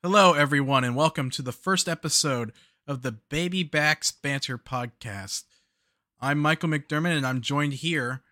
[0.00, 2.52] Hello, everyone, and welcome to the first episode
[2.86, 5.42] of the Baby Backs Banter podcast.
[6.20, 8.22] I'm Michael McDermott, and I'm joined here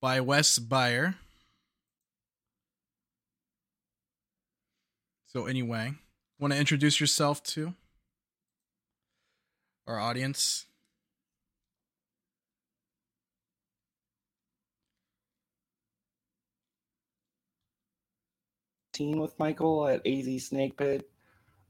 [0.00, 1.14] by Wes Baier.
[5.28, 5.94] So, anyway,
[6.40, 7.74] want to introduce yourself to
[9.86, 10.66] our audience?
[18.94, 21.08] Team with Michael at AZ Snake Pit.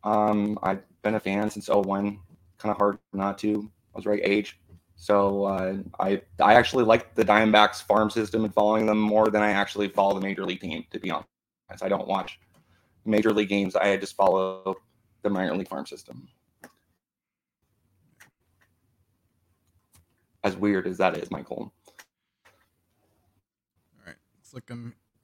[0.04, 2.18] Um, I've been a fan since 01.
[2.58, 3.70] Kind of hard not to.
[3.94, 4.60] I was right age.
[4.96, 9.42] So uh, I I actually like the Diamondbacks farm system and following them more than
[9.42, 10.84] I actually follow the major league team.
[10.92, 11.28] To be honest,
[11.82, 12.38] I don't watch
[13.04, 13.74] major league games.
[13.74, 14.76] I just follow
[15.22, 16.28] the minor league farm system.
[20.44, 21.72] As weird as that is, Michael.
[23.98, 24.16] All right,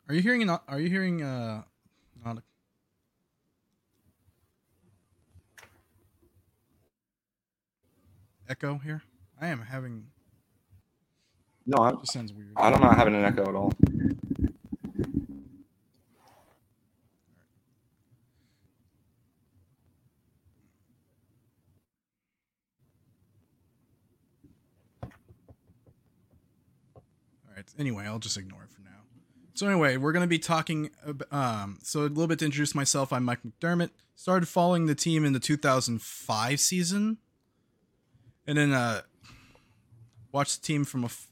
[0.09, 0.49] are you hearing?
[0.51, 1.63] Are you hearing uh
[2.25, 2.43] not a...
[8.51, 9.03] echo here.
[9.41, 10.09] I am having.
[11.67, 12.53] No, it just sounds weird.
[12.57, 13.73] I'm not having an echo at all.
[25.03, 25.11] All
[27.57, 27.65] right.
[27.79, 28.90] Anyway, I'll just ignore it for now.
[29.61, 30.89] So anyway, we're going to be talking.
[31.31, 33.13] Um, so a little bit to introduce myself.
[33.13, 33.91] I'm Mike McDermott.
[34.15, 37.19] Started following the team in the 2005 season,
[38.47, 39.03] and then uh,
[40.33, 41.29] watched the team from a f-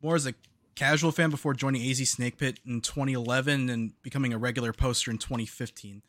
[0.00, 0.32] more as a
[0.74, 5.18] casual fan before joining AZ Snake Pit in 2011 and becoming a regular poster in
[5.18, 6.00] 2015.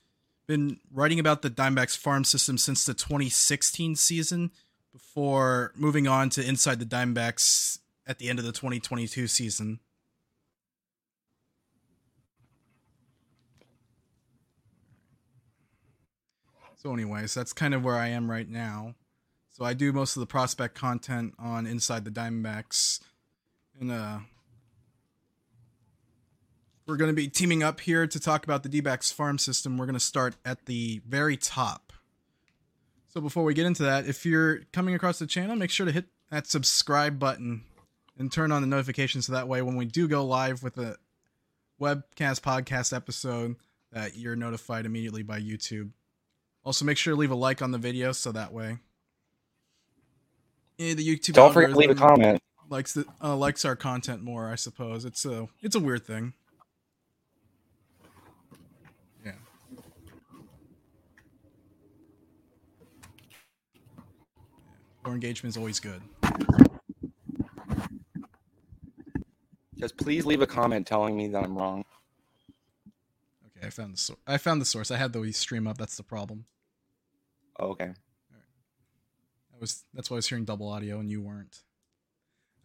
[0.48, 4.52] Been writing about the Diamondbacks farm system since the 2016 season,
[4.94, 9.82] before moving on to Inside the Diamondbacks at the end of the 2022 season.
[16.78, 18.94] So, anyways, that's kind of where I am right now.
[19.50, 23.00] So I do most of the prospect content on Inside the Diamondbacks,
[23.80, 24.20] and uh,
[26.86, 29.78] we're going to be teaming up here to talk about the D-backs farm system.
[29.78, 31.92] We're going to start at the very top.
[33.08, 35.92] So before we get into that, if you're coming across the channel, make sure to
[35.92, 37.64] hit that subscribe button
[38.16, 40.98] and turn on the notifications so that way when we do go live with a
[41.82, 43.56] webcast podcast episode
[43.92, 45.90] that you're notified immediately by YouTube.
[46.68, 48.80] Also, make sure to leave a like on the video so that way.
[50.78, 51.32] Yeah, the YouTube.
[51.32, 52.42] Don't forget to leave a comment.
[52.70, 55.06] Likes the uh, likes our content more, I suppose.
[55.06, 56.34] It's a it's a weird thing.
[59.26, 59.32] Yeah.
[65.06, 66.02] More engagement is always good.
[69.78, 71.86] Just please leave a comment telling me that I'm wrong.
[73.56, 74.20] Okay, I found the source.
[74.28, 74.92] I found the source.
[74.92, 75.78] I had the stream up.
[75.78, 76.44] That's the problem.
[77.60, 77.86] Oh, okay.
[77.86, 77.92] All
[78.34, 79.62] right.
[79.62, 81.64] Was that's why I was hearing double audio and you weren't.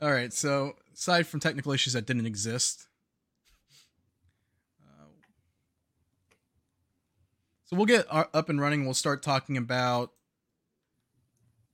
[0.01, 0.33] All right.
[0.33, 2.89] So aside from technical issues that didn't exist,
[4.83, 5.07] uh,
[7.65, 8.85] so we'll get up and running.
[8.85, 10.11] We'll start talking about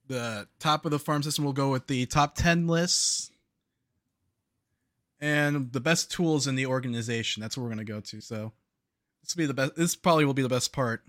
[0.06, 1.44] the top of the farm system.
[1.44, 3.30] We'll go with the top ten lists
[5.20, 7.40] and the best tools in the organization.
[7.40, 8.20] That's what we're to go to.
[8.20, 8.52] So
[9.22, 9.74] this will be the best.
[9.76, 11.02] This probably will be the best part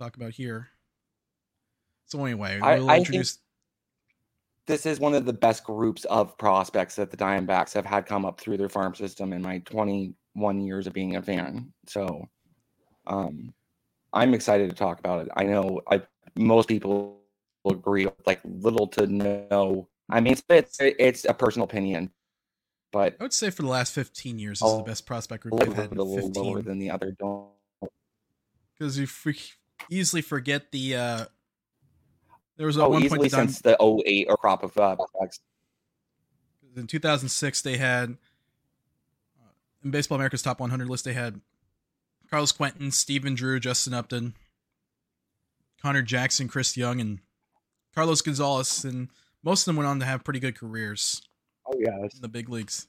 [0.00, 0.68] talk about here.
[2.06, 3.38] So anyway, we'll I, I introduce.
[4.66, 8.24] This is one of the best groups of prospects that the Diamondbacks have had come
[8.24, 11.72] up through their farm system in my 21 years of being a fan.
[11.86, 12.28] So,
[13.06, 13.52] um,
[14.12, 15.32] I'm excited to talk about it.
[15.36, 16.02] I know I
[16.36, 17.20] most people
[17.68, 19.88] agree, with like little to no.
[20.08, 22.10] I mean, it's it's a personal opinion,
[22.90, 25.54] but I would say for the last 15 years, this is the best prospect group
[25.54, 25.92] we've had.
[25.92, 27.12] A little lower than the other.
[27.12, 27.50] Don't
[28.80, 29.38] because if we
[29.88, 31.24] easily forget the uh
[32.56, 34.96] there was a oh, one easily point since the 08 or crop of uh,
[36.76, 38.16] in 2006 they had
[39.40, 39.50] uh,
[39.84, 41.40] in baseball america's top 100 list they had
[42.28, 44.34] carlos quentin stephen drew justin upton
[45.80, 47.20] connor jackson chris young and
[47.94, 49.08] carlos gonzalez and
[49.42, 51.22] most of them went on to have pretty good careers
[51.66, 52.86] oh yeah in the big leagues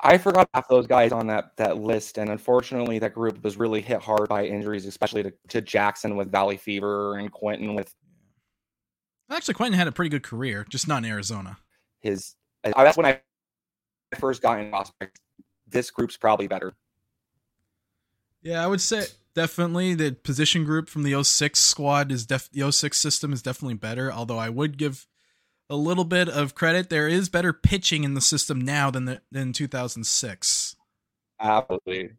[0.00, 3.80] I forgot half those guys on that that list, and unfortunately, that group was really
[3.80, 7.92] hit hard by injuries, especially to, to Jackson with Valley fever and Quentin with.
[9.30, 11.58] Actually, Quentin had a pretty good career, just not in Arizona.
[12.00, 13.20] His that's when I
[14.18, 15.20] first got in prospect.
[15.66, 16.74] This group's probably better.
[18.40, 22.70] Yeah, I would say definitely the position group from the 06 squad is def the
[22.70, 24.12] 06 system is definitely better.
[24.12, 25.06] Although I would give
[25.70, 26.90] a little bit of credit.
[26.90, 30.76] There is better pitching in the system now than the, than 2006.
[31.40, 32.10] Absolutely.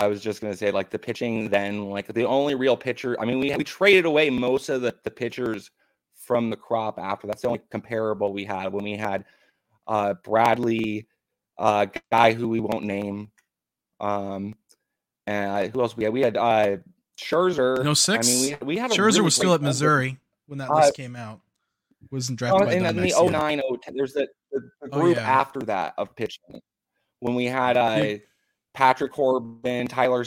[0.00, 3.16] I was just gonna say like the pitching then like the only real pitcher.
[3.20, 5.70] I mean we we traded away most of the the pitchers
[6.14, 7.26] from the crop after.
[7.26, 9.24] That's the only comparable we had when we had
[9.88, 11.08] uh, Bradley,
[11.58, 13.30] uh, guy who we won't name.
[13.98, 14.54] Um,
[15.26, 16.12] and who else we had?
[16.12, 16.76] We had uh,
[17.18, 17.82] Scherzer.
[17.82, 18.28] No six.
[18.28, 21.16] I mean, we, we had Scherzer really was still at Missouri when that list came
[21.16, 21.40] out.
[22.10, 25.16] Wasn't drafted Oh, and then the Diamondbacks 09, 010, there's the, the, the Oh, group
[25.16, 25.22] yeah.
[25.28, 26.60] after that of pitching
[27.20, 28.18] when we had uh,
[28.74, 30.24] Patrick Corbin, Tyler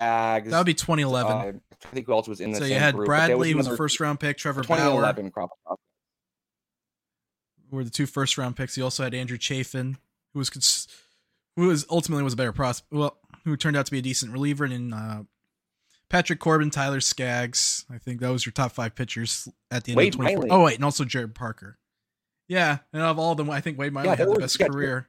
[0.00, 0.50] Skaggs.
[0.50, 1.32] That would be 2011.
[1.32, 1.52] uh,
[1.84, 4.00] I think who else was in the so you had group, Bradley was a first
[4.00, 5.50] round pick, Trevor Bauer 2011 crop.
[7.70, 8.76] were the two first round picks.
[8.76, 9.98] You also had Andrew Chafin,
[10.32, 10.88] who was cons-
[11.56, 12.90] who was ultimately was a better prospect.
[12.92, 15.22] Well, who turned out to be a decent reliever, and then uh,
[16.08, 17.84] Patrick Corbin, Tyler Skaggs.
[17.90, 20.38] I think that was your top five pitchers at the end Wade of 24.
[20.38, 20.50] Miley.
[20.50, 21.78] Oh wait, and also Jarrod Parker.
[22.48, 24.58] Yeah, and of all of them, I think Wade Miley Yeah, had the were- best
[24.60, 25.08] yeah, career.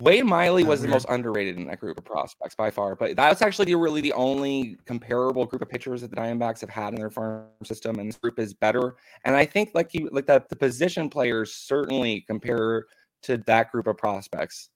[0.00, 3.42] Wade Miley was the most underrated in that group of prospects by far, but that's
[3.42, 7.10] actually really the only comparable group of pitchers that the Diamondbacks have had in their
[7.10, 8.94] farm system, and this group is better.
[9.24, 12.84] And I think like you like that the position players certainly compare
[13.24, 14.68] to that group of prospects.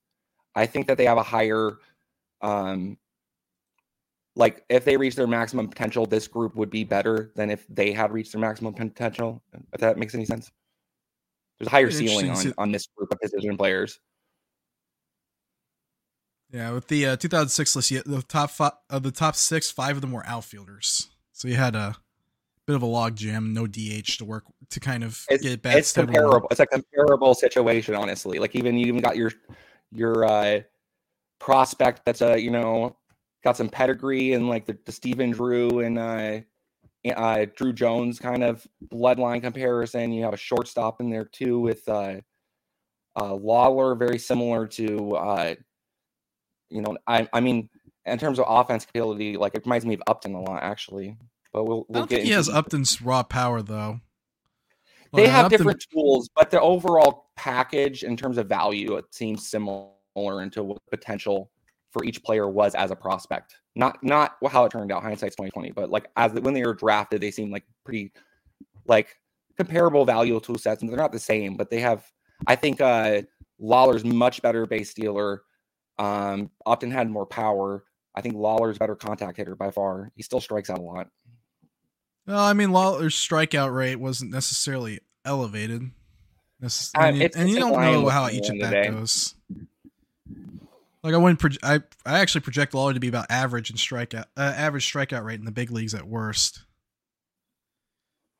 [0.55, 1.77] I think that they have a higher,
[2.41, 2.97] um,
[4.35, 7.91] like if they reach their maximum potential, this group would be better than if they
[7.91, 9.43] had reached their maximum potential.
[9.73, 10.51] If that makes any sense.
[11.59, 13.99] There's a higher ceiling on, to- on this group of position players.
[16.51, 19.95] Yeah, with the uh, 2006 list, you, the top five of the top six, five
[19.95, 21.09] of them were outfielders.
[21.31, 21.95] So you had a
[22.67, 25.77] bit of a log jam, no DH to work to kind of it's, get back.
[25.77, 26.47] it's comparable.
[26.51, 28.37] It's a comparable situation, honestly.
[28.37, 29.31] Like even you even got your
[29.91, 30.61] your uh
[31.39, 32.95] prospect that's a you know
[33.43, 36.39] got some pedigree and like the, the Stephen Drew and uh,
[37.11, 40.11] uh Druw Jones kind of bloodline comparison.
[40.11, 42.15] You have a shortstop in there too with uh
[43.19, 45.55] uh Lawler, very similar to uh
[46.69, 47.69] you know I I mean
[48.05, 51.17] in terms of offense ability, like it reminds me of Upton a lot actually.
[51.51, 53.99] But we'll we'll don't get think he has Upton's raw power though.
[55.13, 59.47] they have Upton- different tools, but the overall package in terms of value, it seems
[59.47, 61.51] similar into what potential
[61.93, 63.55] for each player was as a prospect.
[63.75, 66.73] Not not how it turned out, hindsight's twenty twenty, but like as when they were
[66.73, 68.11] drafted, they seemed like pretty
[68.85, 69.15] like
[69.57, 72.03] comparable value tool sets, and they're not the same, but they have.
[72.47, 73.21] I think uh
[73.59, 75.43] Lawler's much better base stealer.
[75.99, 77.83] Um, Upton had more power.
[78.15, 80.11] I think Lawler's better contact hitter by far.
[80.15, 81.07] He still strikes out a lot.
[82.27, 85.91] Well, I mean, Lawler's strikeout rate wasn't necessarily elevated.
[86.61, 89.35] Necess- Uh, and you, and you don't know how each of that goes.
[91.03, 91.39] Like I wouldn't.
[91.39, 95.25] Proje- I I actually project Lawler to be about average and strikeout, uh, average strikeout
[95.25, 96.63] rate in the big leagues at worst.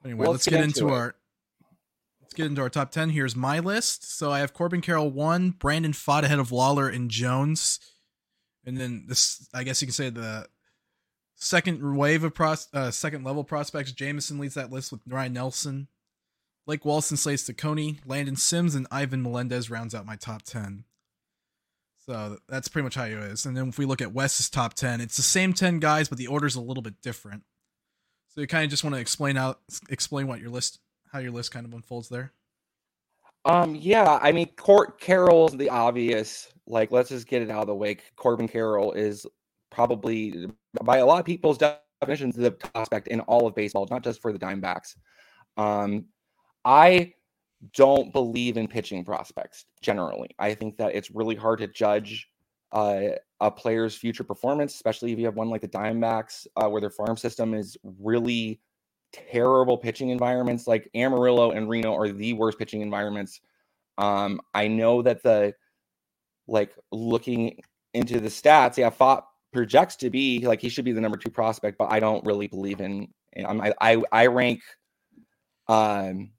[0.06, 1.16] Anyway, Well, let's let's get, get into our
[2.22, 3.10] let's get into our top ten.
[3.10, 4.18] Here's my list.
[4.18, 7.80] So I have Corbin Carroll one, Brandon Pfaadt ahead of Lawler and Jones,
[8.66, 9.48] and then this.
[9.54, 10.48] I guess you can say the
[11.36, 13.92] second wave of pros, uh, second level prospects.
[13.92, 15.88] Jameson leads that list with Ryan Nelson.
[16.66, 20.86] Blake Walston slays to Coney, Landon Sims, and Ivan Melendez rounds out my top ten.
[22.06, 23.46] So that's pretty much how it is.
[23.46, 26.18] And then if we look at Wes's top ten, it's the same ten guys, but
[26.18, 27.44] the order's a little bit different.
[28.30, 30.80] So you kind of just want to explain out, explain what your list,
[31.12, 32.34] how your list kind of unfolds there.
[33.46, 36.52] Um, yeah, I mean, Court Carroll's the obvious.
[36.66, 37.98] Like, let's just get it out of the way.
[38.16, 39.26] Corbin Carroll is
[39.70, 40.48] probably,
[40.84, 44.34] by a lot of people's definitions, the prospect in all of baseball, not just for
[44.34, 44.96] the Dimebacks.
[45.58, 46.06] Um,
[46.66, 47.14] I
[47.72, 50.30] don't believe in pitching prospects generally.
[50.40, 52.28] I think that it's really hard to judge
[52.72, 56.82] uh, a player's future performance, especially if you have one like the Diamondbacks, uh, where
[56.82, 58.60] their farm system is really
[59.12, 60.68] terrible pitching environments.
[60.68, 63.40] Like Amarillo and Reno are the worst pitching environments.
[63.98, 65.54] Um, I know that the
[66.48, 67.60] like looking
[67.94, 71.30] into the stats, yeah, Pfaadt projects to be like he should be the number two
[71.30, 73.08] prospect, but I don't really believe in.
[73.38, 74.62] I I, I rank
[75.68, 76.32] um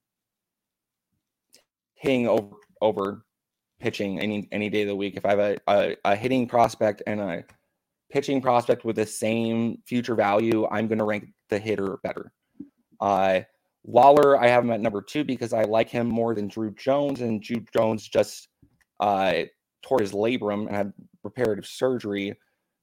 [1.94, 3.24] hitting over over
[3.80, 5.16] pitching any any day of the week.
[5.16, 7.44] If I have a, a, a hitting prospect and a
[8.10, 12.32] pitching prospect with the same future value, I'm going to rank the hitter better.
[13.00, 13.40] Uh,
[13.86, 17.20] Lawler, I have him at number two because I like him more than Druw Jones,
[17.20, 18.48] and Druw Jones just
[19.00, 19.42] uh,
[19.82, 22.34] tore his labrum and had reparative surgery.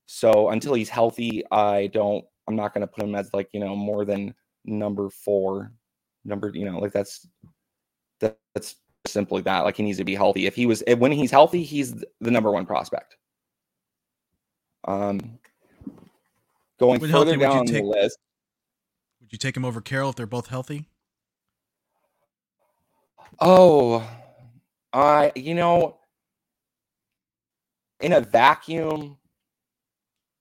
[0.05, 2.23] So until he's healthy, I don't.
[2.47, 5.71] I'm not going to put him as like you know more than number four.
[6.25, 7.27] Number you know like that's
[8.19, 9.61] that, that's simply that.
[9.61, 10.45] Like he needs to be healthy.
[10.45, 13.17] If he was if, when he's healthy, he's the number one prospect.
[14.85, 15.39] Um,
[16.79, 18.17] going healthy, further would you down the take- list.
[19.21, 20.87] Would you take him over Carroll if they're both healthy?
[23.39, 24.07] Oh,
[24.93, 25.97] I you know,
[28.01, 29.17] in a vacuum,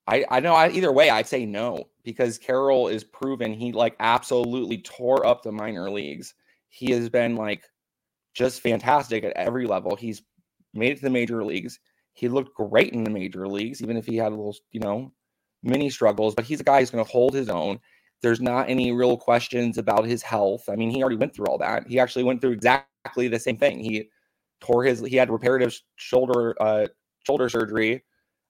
[0.07, 3.95] I I know I, either way I'd say no because Carroll is proven he like
[4.01, 6.35] absolutely tore up the minor leagues.
[6.69, 7.63] He has been like
[8.35, 9.97] just fantastic at every level.
[9.97, 10.23] He's
[10.75, 11.79] made it to the major leagues.
[12.13, 15.13] He looked great in the major leagues, even if he had a little, you know,
[15.63, 16.35] mini struggles.
[16.35, 17.79] But he's a guy who's going to hold his own.
[18.23, 20.69] There's not any real questions about his health.
[20.69, 21.87] I mean, he already went through all that.
[21.87, 23.79] He actually went through exactly the same thing.
[23.79, 24.11] He
[24.61, 26.87] tore his, he had reparative shoulder uh,
[27.27, 28.03] shoulder surgery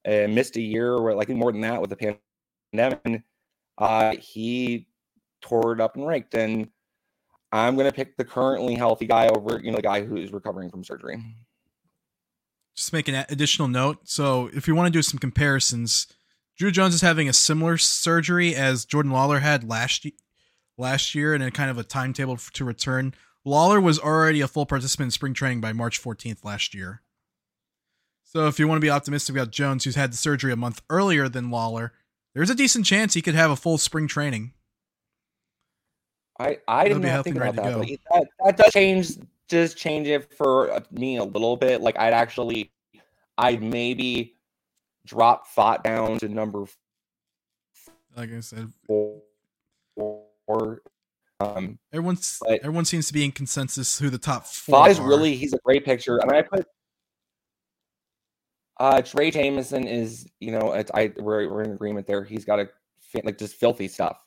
[0.04, 2.18] and missed a year or like more than that with the
[2.72, 3.22] pandemic.
[3.78, 4.88] Uh, he
[5.40, 6.34] tore it up and raked.
[6.34, 6.68] And
[7.52, 10.70] I'm going to pick the currently healthy guy over, you know, the guy who's recovering
[10.70, 11.22] from surgery.
[12.76, 13.98] Just make an additional note.
[14.04, 16.06] So, if you want to do some comparisons,
[16.58, 20.06] Druw Jones is having a similar surgery as Jordan Lawler had last
[20.78, 23.14] last year, and a kind of a timetable to return.
[23.44, 27.02] Lawler was already a full participant in spring training by March 14th last year.
[28.22, 30.82] So, if you want to be optimistic about Jones, who's had the surgery a month
[30.88, 31.92] earlier than Lawler,
[32.32, 34.52] there's a decent chance he could have a full spring training.
[36.40, 38.26] I I didn't think about that, that.
[38.44, 39.18] That does change
[39.48, 41.82] does change it for me a little bit.
[41.82, 42.72] Like I'd actually,
[43.36, 44.36] I'd maybe
[45.04, 46.64] drop Pfaadt down to number.
[48.16, 49.20] Like I said, four.
[49.96, 50.80] four.
[51.40, 54.88] Um, everyone's everyone seems to be in consensus who the top four.
[54.88, 56.22] Is really he's a great picture.
[56.22, 56.66] I mean, I put
[58.78, 62.24] uh, Drey Jameson is, you know, I we're, we're in agreement there.
[62.24, 62.68] He's got a
[63.24, 64.18] like just filthy stuff.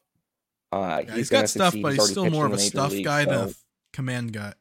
[0.73, 3.25] Uh, yeah, he's, he's got stuff, but he's still more of a stuff league, guy
[3.25, 3.29] so.
[3.29, 3.53] than a
[3.93, 4.53] command guy.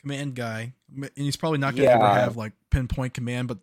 [0.00, 1.94] Command guy, and he's probably not going to yeah.
[1.94, 3.48] ever have like pinpoint command.
[3.48, 3.58] But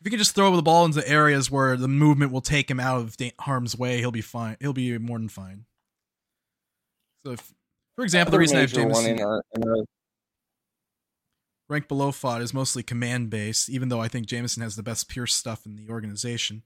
[0.00, 2.80] if you can just throw the ball into areas where the movement will take him
[2.80, 4.56] out of harm's way, he'll be fine.
[4.58, 5.66] He'll be more than fine.
[7.24, 7.52] So, if,
[7.94, 9.84] for example, the reason I have Jameson, in our, our
[11.68, 15.08] rank below Pfaadt is mostly command based, even though I think Jameson has the best
[15.08, 16.62] pure stuff in the organization.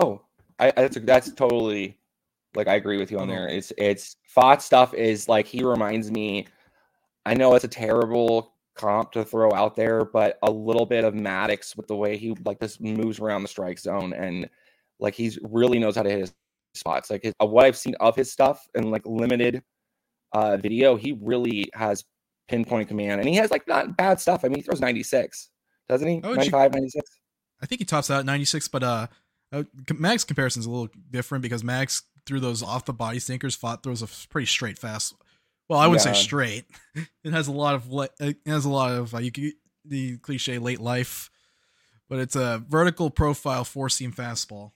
[0.00, 0.22] Oh,
[0.58, 1.97] I, that's that's totally
[2.54, 3.48] like I agree with you on there.
[3.48, 6.46] It's it's Pfaadt stuff is like he reminds me.
[7.26, 11.14] I know it's a terrible comp to throw out there, but a little bit of
[11.14, 14.48] Maddux with the way he like this moves around the strike zone and
[14.98, 16.34] like he's really knows how to hit his
[16.74, 17.10] spots.
[17.10, 19.62] Like his, what I've seen of his stuff and like limited
[20.32, 22.04] uh video, he really has
[22.48, 23.20] pinpoint command.
[23.20, 24.44] And he has like not bad stuff.
[24.44, 25.50] I mean, he throws 96,
[25.88, 26.20] doesn't he?
[26.20, 27.10] 95, 96.
[27.60, 29.06] I think he tops out 96, but uh,
[29.52, 29.64] uh
[29.94, 33.56] Mag's comparison is a little different because Mags threw those off the body sinkers.
[33.56, 35.14] Pfaadt throws a pretty straight fast.
[35.68, 36.12] Well, I wouldn't yeah.
[36.12, 36.66] say straight.
[37.24, 39.52] It has a lot of it has a lot of uh, you could,
[39.84, 41.30] the cliche late life,
[42.08, 44.72] but it's a vertical profile four seam fastball,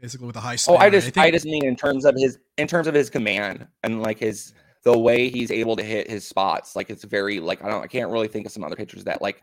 [0.00, 0.56] basically with a high.
[0.56, 0.74] Spin.
[0.74, 2.94] Oh, I just I, think, I just mean in terms of his in terms of
[2.94, 7.04] his command and like his the way he's able to hit his spots, like it's
[7.04, 9.42] very like I don't I can't really think of some other pitchers that like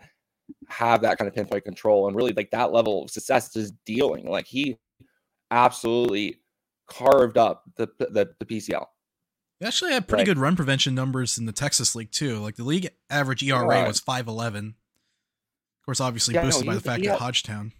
[0.67, 4.27] have that kind of pinpoint control and really like that level of success is dealing.
[4.27, 4.77] Like he
[5.51, 6.40] absolutely
[6.91, 8.85] carved up the the, the PCL.
[9.59, 10.25] They actually had pretty right.
[10.25, 12.37] good run prevention numbers in the Texas League too.
[12.37, 13.87] Like the league average ERA right.
[13.87, 14.75] was five eleven.
[15.81, 17.71] Of course, obviously yeah, boosted no, by the fact that Hodgetown.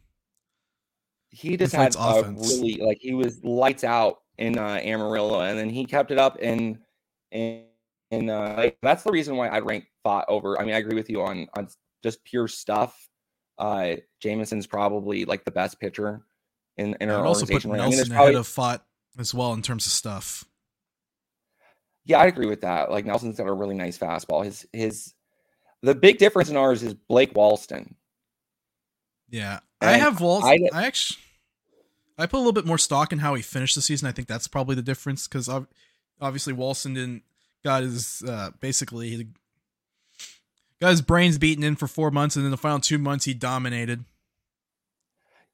[1.29, 5.69] He just had a really like he was lights out in uh, Amarillo, and then
[5.69, 6.79] he kept it up in
[7.31, 7.63] and
[8.11, 10.59] and uh, like, that's the reason why I rank Pfaadt over.
[10.59, 11.67] I mean, I agree with you on on
[12.03, 13.07] just pure stuff.
[13.57, 16.25] Uh, Jameson's probably like the best pitcher
[16.77, 18.81] in in our also put Nelson I mean, probably, ahead of Pfaadt
[19.17, 20.45] as well in terms of stuff.
[22.05, 22.91] Yeah, I agree with that.
[22.91, 24.43] Like Nelson's got a really nice fastball.
[24.43, 25.13] His his
[25.81, 27.95] the big difference in ours is Blake Walston.
[29.29, 30.69] Yeah, and I have Walston.
[30.73, 31.19] I, I actually
[32.17, 34.07] I put a little bit more stock in how he finished the season.
[34.07, 35.49] I think that's probably the difference because
[36.19, 37.23] obviously Walston didn't
[37.63, 39.27] got his uh, basically
[40.79, 43.33] got his brains beaten in for four months, and in the final two months he
[43.33, 44.05] dominated.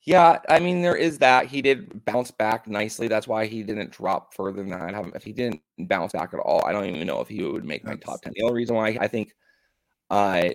[0.07, 3.09] Yeah, I mean there is that he did bounce back nicely.
[3.09, 5.11] That's why he didn't drop further than that.
[5.13, 7.83] If he didn't bounce back at all, I don't even know if he would make
[7.83, 8.31] my top ten.
[8.33, 9.33] The only reason why I think,
[10.09, 10.47] uh,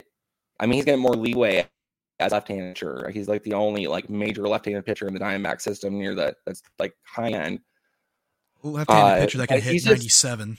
[0.58, 1.68] I mean he's getting more leeway
[2.18, 3.10] as left-handed pitcher.
[3.12, 6.62] He's like the only like major left-handed pitcher in the Diamondback system near that that's
[6.78, 7.60] like high end.
[8.62, 10.56] Left-handed uh, pitcher that can hit 97.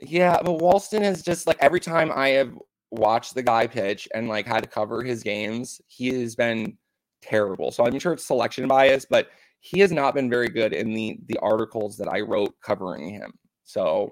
[0.00, 2.58] Just, yeah, but Walston is just like every time I have
[2.90, 6.76] watched the guy pitch and like had to cover his games, he has been
[7.22, 7.70] terrible.
[7.70, 9.28] So I'm sure it's selection bias, but
[9.60, 13.32] he has not been very good in the the articles that I wrote covering him.
[13.64, 14.10] So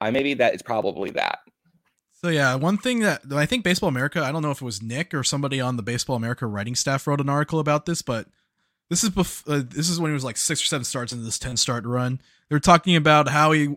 [0.00, 1.40] I maybe that is probably that.
[2.20, 4.82] So yeah, one thing that I think Baseball America, I don't know if it was
[4.82, 8.26] Nick or somebody on the Baseball America writing staff wrote an article about this, but
[8.90, 11.24] this is bef- uh, this is when he was like six or seven starts into
[11.24, 12.20] this ten start run.
[12.48, 13.76] They're talking about how he,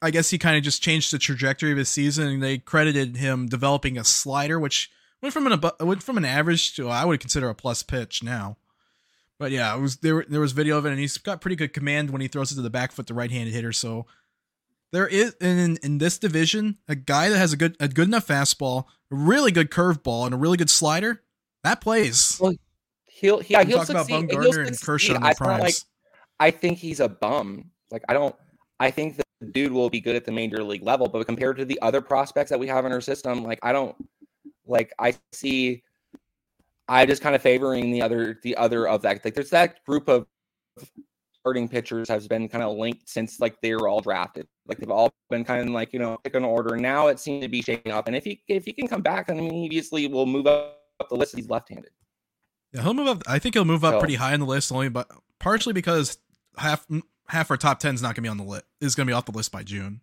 [0.00, 3.16] I guess he kind of just changed the trajectory of his season, and they credited
[3.16, 4.90] him developing a slider, which
[5.22, 8.56] went from an went from an average to I would consider a plus pitch now.
[9.38, 10.24] But yeah, it was there.
[10.28, 12.56] There was video of it, and he's got pretty good command when he throws it
[12.56, 13.72] to the back foot, the right-handed hitter.
[13.72, 14.06] So
[14.92, 18.26] there is in in this division a guy that has a good a good enough
[18.26, 21.22] fastball, a really good curveball, and a really good slider.
[21.62, 22.38] That plays.
[22.40, 22.54] Well,
[23.06, 24.30] he'll yeah he'll talk about succeed.
[24.30, 24.80] Bumgarner he'll and.
[24.80, 25.74] Kershaw in the not like.
[26.40, 27.70] I think he's a bum.
[27.90, 28.34] Like I don't.
[28.80, 31.64] I think the dude will be good at the major league level, but compared to
[31.64, 33.94] the other prospects that we have in our system, like I don't.
[34.68, 35.82] Like I see.
[36.90, 39.24] I just kind of favoring the other the other of that.
[39.24, 40.26] Like there's that group of
[41.40, 44.46] starting pitchers has been kind of linked since like they were all drafted.
[44.66, 46.76] Like they've all been kind of like you know pick an order.
[46.76, 48.06] Now it seems to be shaking up.
[48.06, 50.78] And if he if he can come back, then I mean, obviously will move up
[51.08, 51.36] the list.
[51.36, 51.90] He's left-handed.
[52.72, 53.22] Yeah, he'll move up.
[53.26, 56.18] I think he'll move up So- pretty high in the list, only but partially because
[56.56, 56.86] half
[57.28, 58.64] half our top ten is not going to be on the list.
[58.80, 60.00] Is going to be off the list by June.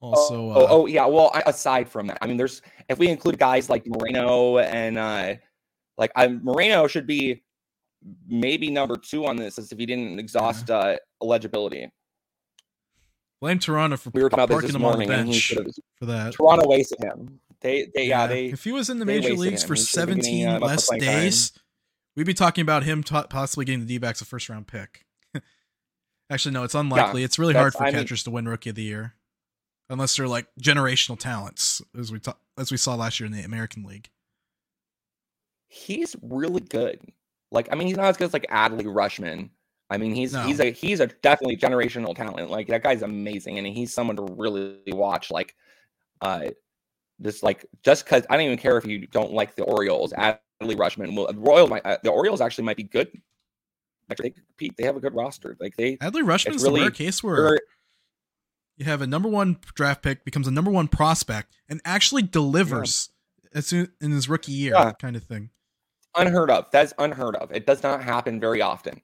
[0.00, 1.04] Also, oh, uh, oh yeah.
[1.06, 5.34] Well, aside from that, I mean, there's if we include guys like Moreno and uh
[5.98, 7.42] like I Moreno should be
[8.26, 11.90] maybe number two on this as if he didn't exhaust uh eligibility.
[13.42, 15.54] blame Toronto for We were talking about parking this this him on the morning, bench
[15.98, 16.32] for that.
[16.32, 17.40] Toronto wasted him.
[17.60, 18.46] They, they, yeah, they.
[18.46, 19.68] if he was in the major leagues him.
[19.68, 21.20] for He should have been getting, 17 uh, less playing time.
[21.20, 21.52] days,
[22.16, 25.04] we'd be talking about him t- possibly getting the D-backs a first round pick.
[26.30, 27.22] Actually, no, it's unlikely.
[27.22, 29.14] it's really hard for I mean- catchers to win Rookie of the Year,
[29.90, 33.42] unless they're like generational talents, as we ta- as we saw last year in the
[33.42, 34.08] American League.
[35.68, 37.00] He's really good.
[37.52, 39.50] Like, I mean, he's not as good as like Adley Rutschman.
[39.90, 40.42] I mean, he's No.
[40.42, 42.50] he's a he's a definitely generational talent.
[42.50, 45.30] Like that guy's amazing, and he's someone to really watch.
[45.30, 45.54] Like,
[46.20, 46.46] uh,
[47.20, 50.12] just like just because I don't even care if you don't like the Orioles.
[50.12, 53.10] Adley Rutschman will Royal might, uh, the Orioles actually might be good.
[54.10, 54.76] Actually, they compete.
[54.76, 55.56] They have a good roster.
[55.60, 57.58] Like they, Adley Rutschman's It's the really- rare case where
[58.80, 63.10] you have a number one draft pick becomes a number one prospect and actually delivers
[63.54, 64.92] as soon in his rookie year, Yeah.
[64.92, 65.50] kind of thing.
[66.16, 66.66] unheard of.
[66.72, 67.52] That's unheard of.
[67.52, 69.00] It does not happen very often.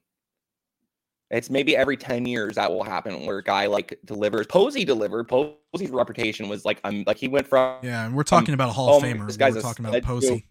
[1.29, 4.47] It's maybe every 10 years that will happen where a guy like delivers.
[4.47, 5.27] Posey delivered.
[5.27, 8.73] Posey's reputation was like um like he went from Yeah, and we're talking about a
[8.73, 9.27] Hall oh of my- Famer.
[9.27, 10.07] this guy's We're talking about stud, too.
[10.07, 10.47] Posey.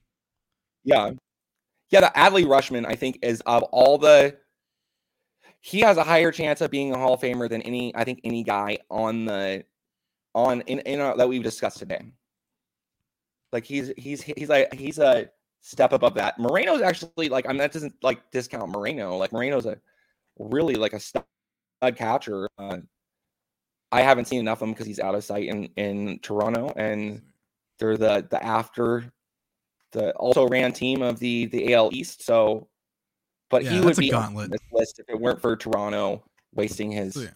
[0.85, 1.11] yeah.
[1.91, 4.37] Yeah, the Adley Rutschman, I think, is of all the
[5.66, 8.20] he has a higher chance of being a Hall of Famer than any, I think,
[8.22, 9.64] any guy on the
[10.33, 12.12] on in, in our, that we've discussed today.
[13.52, 15.29] Like he's he's he's like he's a
[15.62, 16.38] step above that.
[16.38, 19.16] Moreno's actually like I mean that doesn't like discount Moreno.
[19.16, 19.76] Like Moreno's a
[20.38, 21.24] really like a stud
[21.96, 22.48] catcher.
[22.59, 22.79] Uh,
[23.90, 27.22] I haven't seen enough of him because he's out of sight in in Toronto, and
[27.81, 29.12] they're the the after
[29.90, 32.24] the also ran team of the the AL East.
[32.24, 32.68] So,
[33.51, 36.23] but Yeah, he would be on this list if it weren't for Toronto
[36.55, 37.29] wasting his So, yeah.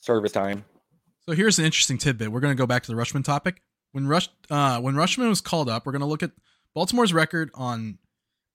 [0.00, 0.64] service time.
[1.26, 2.30] So here's an interesting tidbit.
[2.32, 3.62] We're going to go back to the Rutschman topic.
[3.92, 6.32] When Rush uh, when Rutschman was called up, we're going to look at
[6.74, 7.98] Baltimore's record on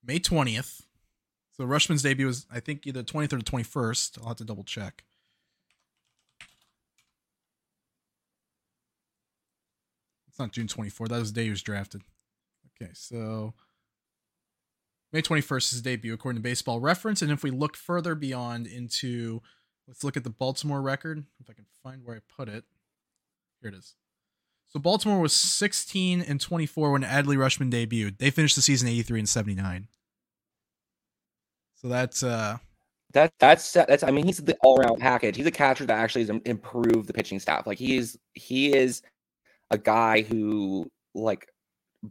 [0.03, 0.83] May 20th.
[1.51, 4.19] So Rutschman's debut was, I think, either 20th or 21st.
[4.21, 5.03] I'll have to double check.
[10.27, 11.09] It's not June 24th.
[11.09, 12.01] That was the day he was drafted.
[12.81, 13.53] Okay, so
[15.13, 17.21] May 21st is his debut, according to Baseball Reference.
[17.21, 19.43] And if we look further beyond into,
[19.87, 21.23] let's look at the Baltimore record.
[21.39, 22.63] If I can find where I put it.
[23.61, 23.93] Here it is.
[24.69, 28.17] So Baltimore was 16 and 24 when Adley Rutschman debuted.
[28.17, 29.87] They finished the season 83 and 79.
[31.75, 32.57] So that's uh
[33.11, 34.01] That that's that's.
[34.01, 35.35] I mean, he's the all around package.
[35.35, 37.67] He's a catcher that actually has improved the pitching staff.
[37.67, 39.03] Like he is he is
[39.69, 41.45] a guy who like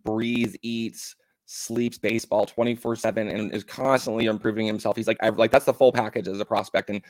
[0.04, 1.16] breathes, eats,
[1.54, 4.96] sleeps baseball twenty four seven, and is constantly improving himself.
[4.96, 7.02] He's like I like that's the full package as a prospect, and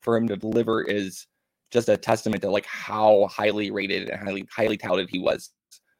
[0.00, 1.26] for him to deliver is
[1.72, 5.50] just a testament to like how highly rated and highly highly touted he was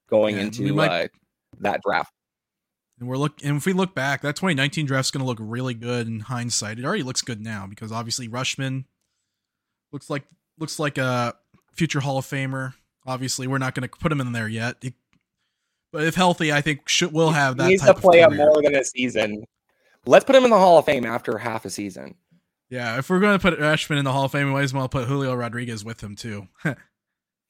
[0.08, 1.08] going Yeah, into might- uh,
[1.60, 2.12] that draft.
[3.00, 5.74] and we're look and if we look back, that 2019 draft's going to look really
[5.74, 6.78] good in hindsight.
[6.78, 8.84] It already looks good now because obviously Rutschman
[9.92, 10.24] looks like
[10.58, 11.34] looks like a
[11.74, 12.74] future Hall of Famer.
[13.06, 14.76] Obviously, we're not going to put him in there yet.
[14.82, 14.94] He-
[15.92, 18.36] but if healthy, I think should will have that he needs to play career.
[18.36, 19.44] more than a season.
[20.06, 22.14] Let's put him in the Hall of Fame after half a season.
[22.70, 24.74] Yeah, if we're going to put Ashman in the Hall of Fame, we might as
[24.74, 26.48] well put Julio Rodriguez with him too.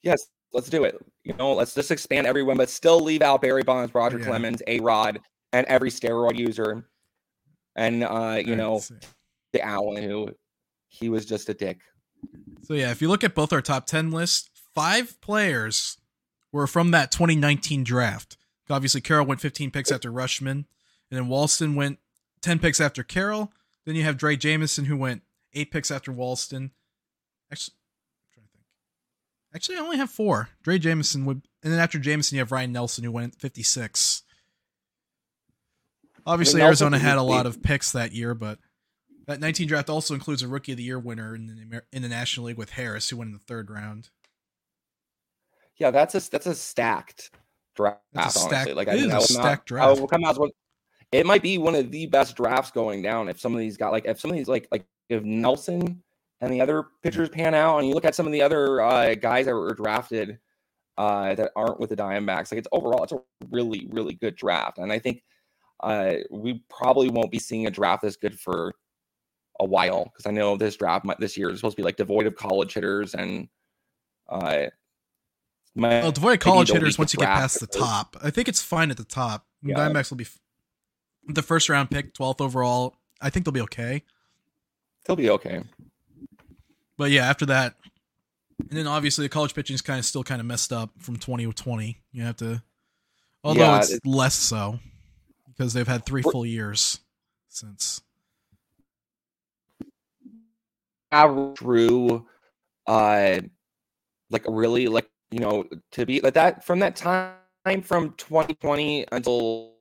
[0.01, 0.97] Yes, let's do it.
[1.25, 4.27] You know, let's just expand everyone, but still leave out Barry Bonds, Roger Yeah.
[4.27, 5.19] Clemens, A Rod,
[5.51, 6.85] and every steroid user.
[7.75, 8.81] And uh, you know,
[9.51, 10.29] the Allen who
[10.87, 11.81] he was just a dick.
[12.63, 15.97] So yeah, if you look at both our top ten lists, five players
[16.51, 18.37] were from that 2019 draft.
[18.69, 20.65] Obviously, Carroll went 15 picks after Rutschman, and
[21.11, 21.99] then Walston went
[22.41, 23.51] 10 picks after Carroll.
[23.85, 26.71] Then you have Drey Jameson, who went eight picks after Walston.
[27.51, 28.65] Actually, I'm trying to think.
[29.55, 30.49] Actually, I only have four.
[30.63, 34.23] Drey Jameson would, and then after Jameson, you have Ryan Nelson who went 56.
[36.25, 38.59] Obviously, Arizona had a lot of picks that year, but
[39.25, 42.09] that 19 draft also includes a Rookie of the Year winner in the in the
[42.09, 44.09] National League with Harris, who went in the third round.
[45.79, 47.31] Yeah, that's a that's a stacked
[47.75, 48.01] draft.
[48.13, 49.99] That's a honestly, stacked- like it I is think a not- stacked that draft.
[49.99, 50.37] will come out.
[51.11, 53.91] It might be one of the best drafts going down if some of these got
[53.91, 56.03] like if some of these like like if Nelson
[56.41, 59.15] and the other pitchers pan out, and you look at some of the other uh,
[59.15, 60.37] guys that were drafted
[60.97, 64.77] uh, that aren't with the Diamondbacks, like it's overall it's a really really good draft,
[64.77, 65.23] and I think
[65.81, 68.75] uh, we probably won't be seeing a draft this good for
[69.61, 71.95] a while because I know this draft might, this year is supposed to be like
[71.97, 73.47] devoid of college hitters and
[74.29, 74.65] uh,
[75.79, 78.15] might Well, college hitters once you get past the top.
[78.23, 79.45] I think it's fine at the top.
[79.63, 79.75] The Yeah.
[79.77, 80.39] Diamondbacks will be f-
[81.27, 82.97] the first round pick, 12th overall.
[83.21, 84.03] I think they'll be okay.
[85.05, 85.63] They'll be okay.
[86.97, 87.75] But yeah, after that,
[88.59, 91.15] and then obviously the college pitching is kind of still kind of messed up from
[91.17, 91.97] 2020.
[92.11, 92.61] You have to,
[93.43, 94.79] although Yeah, it's it- less so
[95.47, 96.99] because they've had 3 full years
[97.47, 98.01] since.
[101.11, 102.25] average through
[102.85, 103.39] uh
[104.29, 107.33] like a really like you know to be like that from that time
[107.83, 109.73] from 2020 until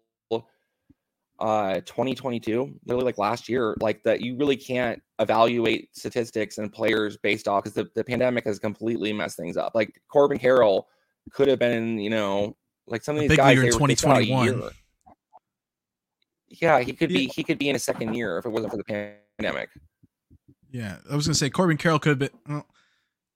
[1.41, 7.17] uh 2022 literally like last year like that you really can't evaluate statistics and players
[7.19, 10.89] based off because the, the pandemic has completely messed things up like corbin carroll
[11.33, 12.57] could have been you know
[12.89, 14.71] like some of these big guys they in were kicked out a 2021.
[16.49, 17.19] yeah he could Yeah.
[17.19, 19.71] be he could be in a second year if it wasn't for the pandemic
[20.71, 22.31] Yeah, I was gonna say Corbin Carroll could have been.
[22.49, 22.67] Well,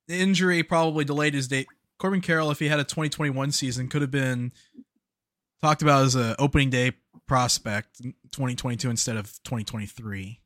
[0.09, 1.69] the injury probably delayed his date.
[1.99, 4.53] Corbin Carroll, if he had a 2021 season, could have been
[5.61, 6.93] talked about as a opening day
[7.29, 10.41] prospect in 2022 instead of 2023.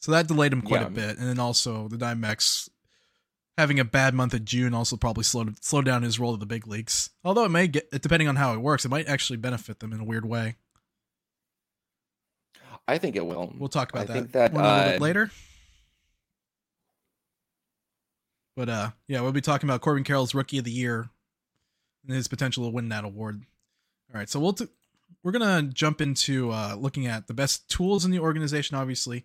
[0.00, 0.86] So that delayed him quite Yeah.
[0.88, 2.68] a bit, and then also the Diamondbacks
[3.56, 6.44] having a bad month of June also probably slowed slowed down his role to the
[6.46, 7.10] big leagues.
[7.22, 10.00] Although it may get, depending on how it works, it might actually benefit them in
[10.00, 10.56] a weird way.
[12.86, 15.00] i think it will We'll talk about I that, think that, one a little bit
[15.00, 15.30] uh, later.
[18.56, 21.08] But uh, yeah, we'll be talking about Corbin Carroll's Rookie of the Year
[22.06, 23.42] and his potential to win that award.
[24.12, 24.68] All right, so we'll t-
[25.22, 29.24] we're gonna jump into uh, looking at the best tools in the organization, obviously.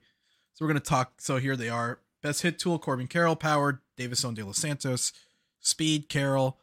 [0.53, 1.13] So we're gonna talk.
[1.17, 5.13] So here they are: best hit tool, Corbin Carroll, powered, Deyvison De Los Santos,
[5.59, 6.57] speed, Carroll.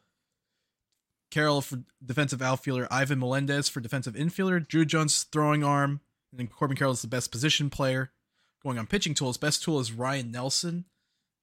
[1.31, 6.01] Carroll for defensive outfielder, Ivan Melendez for defensive infielder, Druw Jones throwing arm,
[6.31, 8.13] and then Corbin Carroll is the best position player.
[8.63, 10.85] Going on pitching tools, best tool is Ryan Nelson,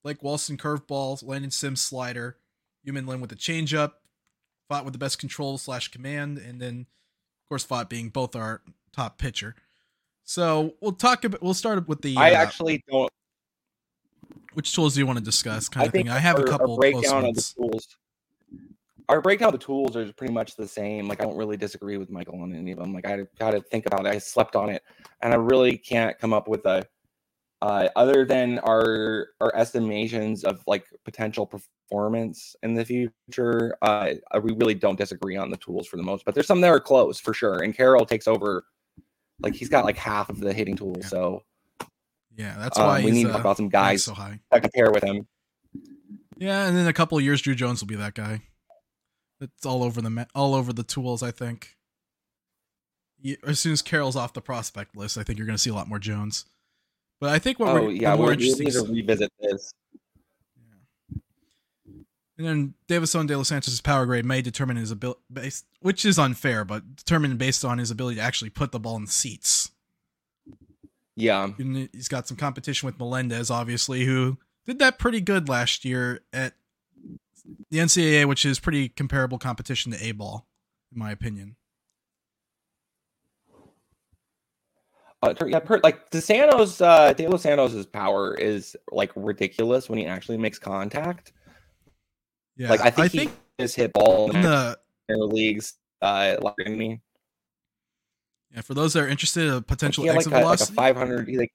[0.04, 2.38] Blake Walston curveball, Landon Sims slider,
[2.84, 3.94] Yu-Min Lin with the changeup,
[4.70, 6.86] Pfaadt with the best control slash command, and then
[7.42, 8.62] of course Pfaadt being both our
[8.92, 9.56] top pitcher.
[10.24, 11.42] So we'll talk about.
[11.42, 12.16] We'll start with the.
[12.18, 13.12] I uh, actually don't.
[14.54, 15.68] which tools do you want to discuss?
[15.70, 16.10] Kind I of thing.
[16.10, 17.88] I have our, a couple Our breakdown of the tools.
[19.10, 21.08] Our breakdown of the tools are pretty much the same.
[21.08, 22.94] Like I don't really disagree with Michael on any of them.
[22.94, 24.10] Like I got to think about it.
[24.10, 24.82] I slept on it,
[25.22, 26.88] and I really can't come up with a.
[27.64, 34.42] Uh, other than our our estimations of like potential performance in the future, uh, uh,
[34.44, 36.26] we really don't disagree on the tools for the most.
[36.26, 37.64] But there's some that are close for sure.
[37.64, 38.66] And Carroll takes over,
[39.40, 40.98] like he's got like half of the hitting tools.
[41.04, 41.08] Yeah.
[41.08, 41.44] So
[42.36, 44.42] Yeah, that's um, why we need to uh, talk about some guys so high.
[44.52, 45.26] that compare with him.
[46.38, 48.42] Yeah, and then a couple of years, Druw Jones will be that guy.
[49.40, 51.24] It's all over the all over the tools.
[51.24, 51.78] I think.
[53.48, 55.74] As soon as Carroll's off the prospect list, I think you're going to see a
[55.74, 56.44] lot more Jones.
[57.24, 58.66] But I think what Oh we're yeah, more we we interesting.
[58.66, 59.72] need to is- revisit this.
[62.38, 66.20] And then Deyvison De Los Santos' power grade may determine his ability, based, which is
[66.20, 69.72] unfair, but determined based on his ability to actually put the ball in seats.
[71.16, 75.86] Yeah, And he's got some competition with Melendez, obviously, who did that pretty good last
[75.86, 76.56] year at
[77.72, 80.46] the NCAA, which is pretty comparable competition to A ball,
[80.92, 81.56] in my opinion.
[85.24, 90.06] Uh, yeah, per, like DeSantos, uh, De Los Santos' power is like ridiculous when he
[90.06, 91.34] actually makes contact.
[92.56, 95.74] Yeah, like I think, he just hit ball in in the the leagues.
[96.02, 97.02] Uh, like, I mean,
[98.54, 101.28] yeah for those that are interested in like, potential like exit a, like a 500.
[101.28, 101.52] He like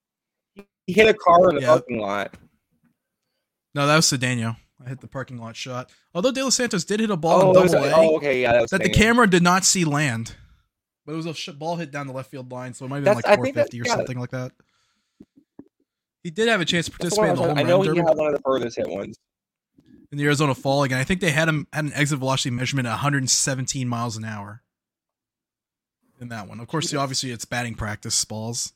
[0.87, 1.69] he hit a car in the Yeah.
[1.69, 2.35] parking lot.
[3.75, 4.57] no, that was Cedeno.
[4.85, 5.91] I hit the parking lot shot.
[6.15, 8.41] Although De Los Santos did hit a ball Oh, in it was- A oh, okay,
[8.43, 10.35] yeah, that, was that the camera did not see land,
[11.09, 12.97] but it was a sh- ball hit down the left field line, so it might
[12.97, 13.97] have been That's- like I think 450 or yeah.
[13.97, 14.53] something like that.
[16.23, 17.63] He did have a chance to That's the one participate in the was- home I
[17.63, 19.17] know run he derby had one of the furthest hit ones.
[20.13, 20.99] in the Arizona Fall again.
[20.99, 24.63] I think they had him had an exit velocity measurement at 117 miles an hour
[26.21, 26.61] in that one.
[26.61, 26.99] Of course, Jesus.
[26.99, 28.75] obviously it's batting practice balls,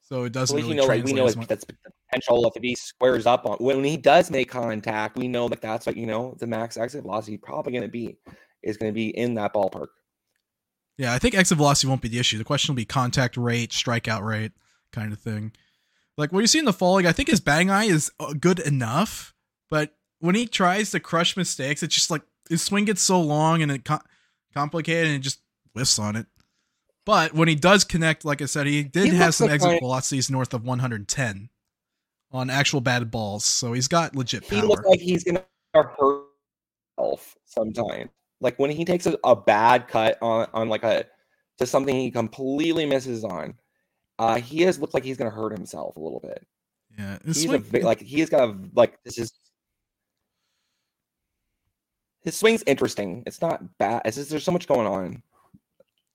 [0.00, 1.46] so it doesn't really you know, like translate we know as much.
[1.48, 1.74] that's the
[2.10, 5.18] potential if he squares up on when he does make contact.
[5.18, 8.16] We know that that's what you know the max exit velocity probably going to be
[8.62, 9.88] is going to be in that ballpark.
[10.96, 12.38] Yeah, I think exit velocity won't be the issue.
[12.38, 14.52] The question will be contact rate, strikeout rate,
[14.92, 15.52] kind of thing.
[16.16, 18.58] Like what you see in the falling, I think his bang eye is uh, good
[18.58, 19.32] enough,
[19.70, 23.62] but when he tries to crush mistakes, it's just like his swing gets so long
[23.62, 24.02] and it com-
[24.52, 25.38] complicated and it just
[25.72, 26.26] whiffs on it.
[27.06, 29.78] But when he does connect, like I said, he did He have some exit my-
[29.78, 31.48] velocities north of 110
[32.32, 34.60] on actual batted balls, so he's got legit power.
[34.60, 36.24] He looks like he's gonna hurt
[36.96, 38.10] himself sometime.
[38.40, 41.04] Like when he takes a, a bad cut on on like a
[41.58, 43.54] to something he completely misses on.
[44.20, 46.44] Uh, he has looked like he's gonna hurt himself a little bit.
[46.98, 49.32] yeah, He's a swing- vi- like he's got a like this is
[52.22, 53.22] his swing's interesting.
[53.26, 54.02] It's not bad.
[54.04, 55.22] It's just there's so much going on.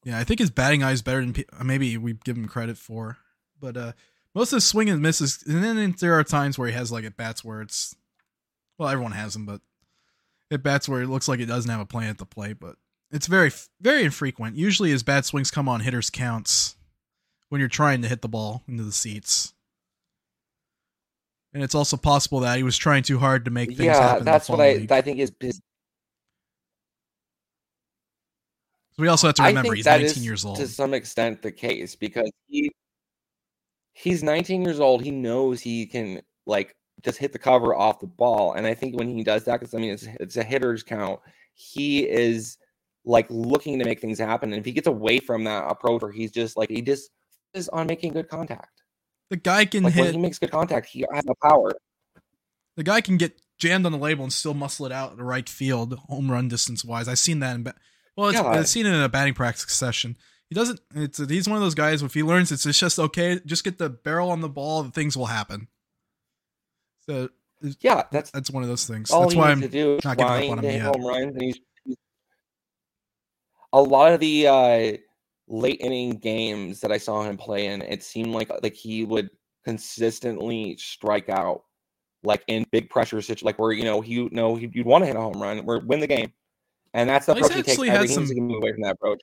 [0.04, 1.34] Yeah, I think his batting eye is better than
[1.64, 3.18] maybe we give him credit for.
[3.60, 3.92] But uh
[4.36, 7.06] most of his swing and misses, and then there are times where he has like
[7.06, 7.96] at bats where it's
[8.78, 9.62] well, everyone has them, but
[10.54, 12.58] at bats where it looks like it doesn't have a plan at the plate.
[12.60, 12.76] But
[13.12, 14.56] it's very very infrequent.
[14.56, 16.76] Usually, his bad swings come on hitters counts
[17.50, 19.54] when you're trying to hit the ball into the seats.
[21.54, 24.26] And it's also possible that he was trying too hard to make things Yeah, happen.
[24.26, 24.92] the that's what I league.
[24.92, 25.62] I think is his
[28.98, 30.58] we also have to remember he's that 19 is years old.
[30.58, 32.72] to some extent the case because he
[33.94, 35.04] he's 19 years old.
[35.04, 38.98] He knows he can like just hit the cover off the ball, and I think
[38.98, 41.20] when he does that, because I mean it's it's a hitter's count,
[41.54, 42.58] he is
[43.06, 44.54] like looking to make things happen.
[44.54, 47.10] And if he gets away from that approach, where he's just like he just
[47.54, 48.82] is on making good contact.
[49.30, 51.74] The guy can Like when hit he makes good contact, he has the power.
[52.78, 55.48] the guy can get jammed on the label and still muscle it out to right
[55.48, 57.08] field, home run distance wise.
[57.08, 57.76] I've seen that in ba-
[58.16, 58.48] well, it's, Yeah.
[58.48, 60.18] I've seen it in a batting practice session.
[60.50, 60.80] He doesn't.
[60.96, 62.04] It's he's one of those guys.
[62.04, 63.40] If he learns, it's, it's just okay.
[63.46, 65.68] Just get the barrel on the ball, things will happen.
[67.06, 67.30] So
[67.82, 69.12] Yeah, that's that's one of those things.
[69.12, 69.62] all that's he why I'm.
[69.62, 70.82] to do is not giving up on him yet.
[70.96, 71.60] home runs, and he's
[73.74, 74.98] a lot of the uh,
[75.48, 77.82] late inning games that I saw him play in.
[77.82, 79.30] It seemed like like he would
[79.66, 81.64] consistently strike out,
[82.24, 85.08] like in big pressure situations, like where you know he know he, you'd want to
[85.08, 86.32] hit a home run or win the game,
[86.94, 87.78] and that's the Well, approach he takes.
[88.14, 89.22] some- to away from that approach.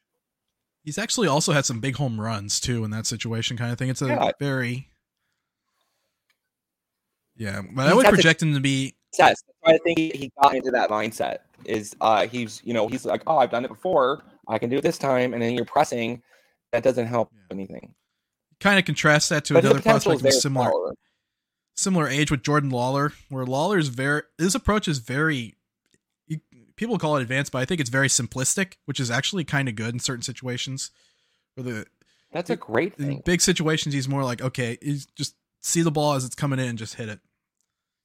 [0.82, 3.90] He's actually also had some big home runs too in that situation, kind of thing.
[3.90, 4.30] It's a Yeah.
[4.40, 4.88] very.
[7.40, 8.94] Yeah, but I would project him to be.
[9.12, 9.42] Success.
[9.64, 11.38] I think he- got into that mindset.
[11.64, 14.76] Is uh he's you know he's like oh I've done it before I can do
[14.76, 16.22] it this time, and then you're pressing.
[16.72, 17.38] That doesn't help Yeah.
[17.50, 17.94] anything.
[18.60, 20.70] Kind of contrast that to But another prospect of similar
[21.76, 25.56] similar age with Jordan Lawler, where Lawler's very his approach is very
[26.26, 26.40] you,
[26.76, 29.74] people call it advanced, but I think it's very simplistic, which is actually kind of
[29.76, 30.90] good in certain situations.
[31.56, 31.86] For the
[32.32, 33.22] That's a great in thing.
[33.24, 36.68] big situations, he's more like okay, he's just see the ball as it's coming in
[36.68, 37.20] and just hit it.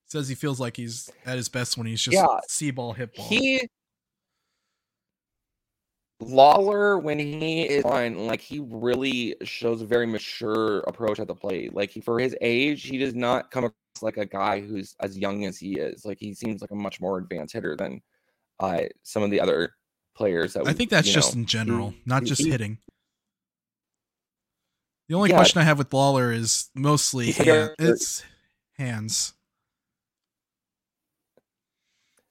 [0.08, 2.26] Says he feels like he's at his best when he's just Yeah.
[2.48, 3.26] see ball hit ball.
[3.28, 3.68] He
[6.22, 11.36] Lawler when he is on, like he really shows a very mature approach at the
[11.36, 11.74] plate.
[11.74, 15.18] Like he, for his age, he does not come across like a guy who's as
[15.18, 16.06] young as he is.
[16.06, 18.02] Like he seems like a much more advanced hitter than
[18.60, 19.76] uh some of the other
[20.16, 22.78] players that I think that's just know, in general, not just hitting.
[25.10, 25.38] The only Yeah.
[25.38, 28.24] question I have with Lawler is mostly hand, it's
[28.78, 29.34] hands.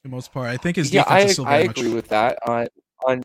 [0.04, 1.78] The most part, I think his yeah, defense I, is still I very much.
[1.78, 2.38] agree with that.
[2.46, 2.68] On
[3.06, 3.22] on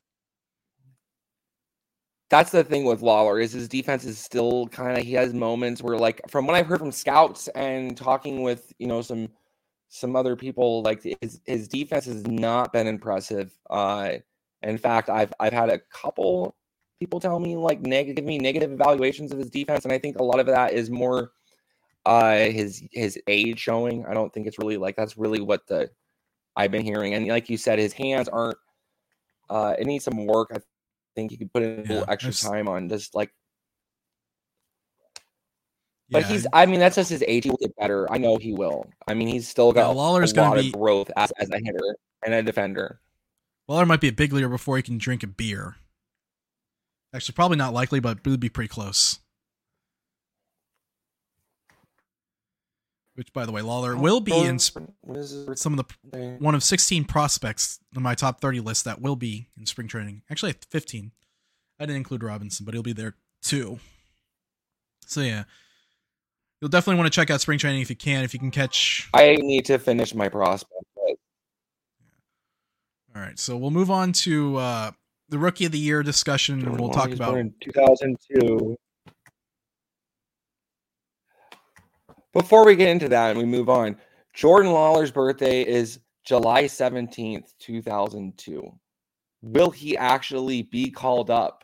[2.29, 5.81] that's the thing with Lawler is his defense is still kind of he has moments
[5.81, 9.27] where like from what I've heard from scouts and talking with you know some
[9.89, 13.51] some other people like his his defense has not been impressive.
[13.69, 14.13] Uh,
[14.63, 16.55] in fact, I've I've had a couple
[16.99, 20.17] people tell me like negative give me negative evaluations of his defense, and I think
[20.17, 21.31] a lot of that is more
[22.05, 24.05] uh his his age showing.
[24.05, 25.89] I don't think it's really like that's really what the
[26.59, 27.13] I've been hearing.
[27.13, 28.57] And like you said, his hands aren't.
[29.49, 30.49] Uh, it needs some work.
[30.53, 30.59] I
[31.15, 33.31] think he could put in a Yeah, little extra I've time on just like.
[36.11, 36.47] But Yeah, he's.
[36.51, 37.45] I mean, that's just his age.
[37.45, 38.11] He will get better.
[38.11, 38.85] I know he will.
[39.07, 41.59] I mean, he's still Yeah, got Lawler's a lot be- of growth as, as a
[41.63, 41.95] hitter
[42.25, 42.99] and a defender.
[43.67, 45.77] Lawler might be a big leader before he can drink a beer.
[47.13, 49.19] Actually, probably not likely, but it would be pretty close.
[53.19, 56.37] Which, by the way, Lawler will be in sp- What is his some of the
[56.39, 60.21] one of 16 prospects in my top 30 list that will be in spring training.
[60.31, 61.11] Actually, 15.
[61.81, 63.79] I didn't include Robinson, but he'll be there too.
[65.05, 65.43] So yeah,
[66.61, 68.23] you'll definitely want to check out spring training if you can.
[68.23, 69.09] If you can catch.
[69.13, 70.81] I need to finish my prospect.
[70.95, 71.17] but
[73.13, 74.91] All right, so we'll move on to uh,
[75.27, 78.77] the rookie of the year discussion, and we'll talk about in 2002.
[82.33, 83.97] Before we get into that and we move on,
[84.33, 88.71] Jordan Lawler's birthday is July 17th, 2002.
[89.41, 91.63] Will he actually be called up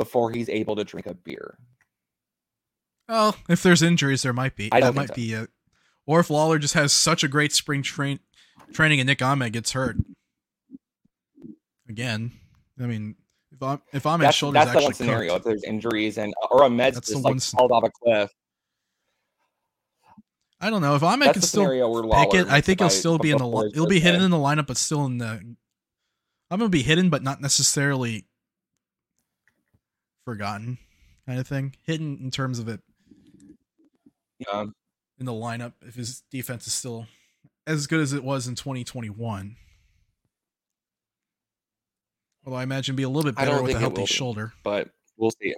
[0.00, 1.58] before he's able to drink a beer.
[3.06, 4.70] Well, if there's injuries, there might be.
[4.72, 5.14] I that might so.
[5.14, 5.50] be it.
[6.06, 8.18] Or if Lawler just has such a great spring train
[8.72, 9.96] training and Nick Ahmed gets hurt
[11.86, 12.32] again.
[12.80, 13.16] I mean,
[13.52, 15.32] if I'm if Ahmed's That's, shoulders that's the actually one scenario.
[15.34, 18.30] cooked, If there's injuries and or a the just like falls off a cliff,
[20.60, 22.48] I don't know if that's can still pick it.
[22.48, 24.76] I think he'll still be in the li- he'll be hidden in the lineup, but
[24.76, 25.26] still in the.
[26.52, 28.26] I'm gonna be hidden, but not necessarily
[30.24, 30.78] forgotten,
[31.26, 31.76] kind of thing.
[31.86, 32.80] Hidden in terms of it
[34.38, 34.66] Yeah.
[35.18, 37.06] in the lineup if his defense is still
[37.66, 39.56] as good as it was in 2021.
[42.44, 44.06] Although I imagine be a little bit better with a healthy be.
[44.06, 44.52] shoulder.
[44.62, 45.54] but we'll see.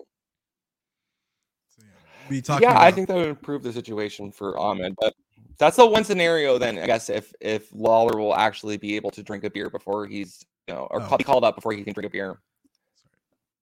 [2.28, 4.94] Be talking yeah, I think that would improve the situation for Ahmed.
[5.00, 5.14] But
[5.58, 6.58] that's the one scenario.
[6.58, 10.06] Then I guess if if Lawlar will actually be able to drink a beer before
[10.06, 11.16] he's you know, or Oh.
[11.16, 12.38] be called up before he can drink a beer.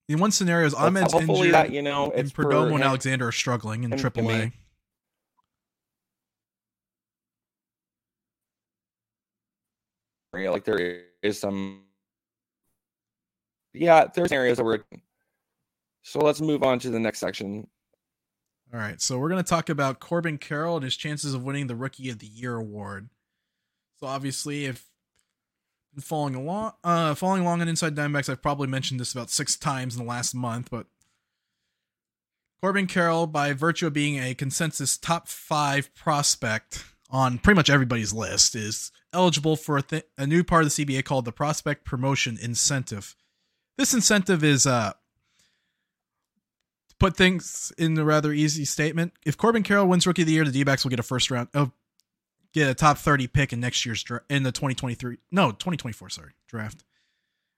[0.09, 3.33] in one scenario is Ahmed's hopefully injured that you know and Perdomo and Alexander are
[3.33, 4.53] struggling in AAA.
[10.33, 11.83] Like there is some.
[13.73, 14.81] Yeah, there's areas that we're.
[16.03, 17.67] So let's move on to the next section.
[18.73, 21.67] All right, so we're going to talk about Corbin Carroll and his chances of winning
[21.67, 23.09] the Rookie of the Year award.
[23.99, 24.87] So obviously, if
[25.93, 29.57] been following along, uh, following along on Inside Diamondbacks, I've probably mentioned this about six
[29.57, 30.87] times in the last month, but
[32.63, 38.13] Corbin Carroll, by virtue of being a consensus top five prospect on pretty much everybody's
[38.13, 41.85] list, is eligible for a, th- a new part of the CBA called the Prospect
[41.85, 43.17] Promotion Incentive.
[43.77, 44.93] This incentive is uh,
[47.01, 49.13] put things in a rather easy statement.
[49.27, 51.49] If Corbin Carroll wins Rookie of the Year, the D-backs will get a first round,
[51.55, 51.73] oh,
[52.53, 55.51] get a top thirty pick in next year's dra- in the twenty twenty three, no
[55.51, 56.85] twenty twenty four, sorry, draft.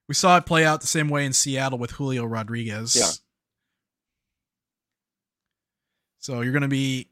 [0.09, 2.97] We saw it play out the same way in Seattle with Julio Rodriguez.
[2.97, 3.11] Yeah.
[6.19, 7.09] So you're going to be,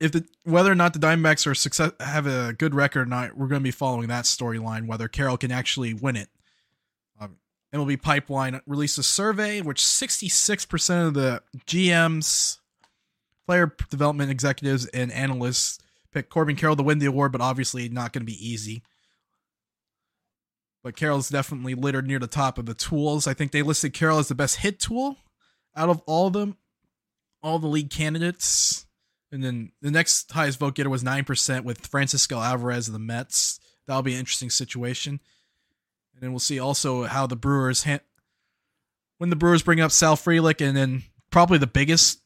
[0.00, 3.36] if the whether or not the Diamondbacks are success have a good record or not,
[3.36, 4.86] we're going to be following that storyline.
[4.86, 6.28] Whether Carroll can actually win it.
[7.74, 12.58] MLB Pipeline released a survey which 66% of the GMs,
[13.46, 15.78] player development executives, and analysts
[16.12, 18.82] picked Corbin Carroll to win the award, but obviously not going to be easy.
[20.82, 23.26] But Carroll's definitely littered near the top of the tools.
[23.26, 25.16] I think they listed Carroll as the best hit tool
[25.76, 26.56] out of all of them,
[27.42, 28.86] all the league candidates.
[29.30, 33.60] And then the next highest vote getter was 9% with Francisco Alvarez of the Mets.
[33.86, 35.20] That'll be an interesting situation.
[36.22, 37.84] And then we'll see also how the Brewers,
[39.18, 42.20] when the Brewers bring up Sal Frelick, and then probably the biggest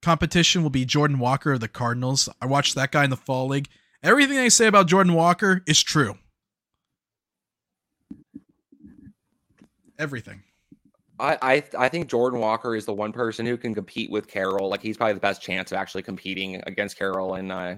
[0.00, 2.26] competition will be Jordan Walker of the Cardinals.
[2.40, 3.68] I watched that guy in the fall league.
[4.02, 6.14] Everything they say about Jordan Walker is true.
[9.98, 10.42] Everything.
[11.18, 14.70] I, I I think Jordan Walker is the one person who can compete with Carroll.
[14.70, 17.74] Like he's probably the best chance of actually competing against Carroll and uh,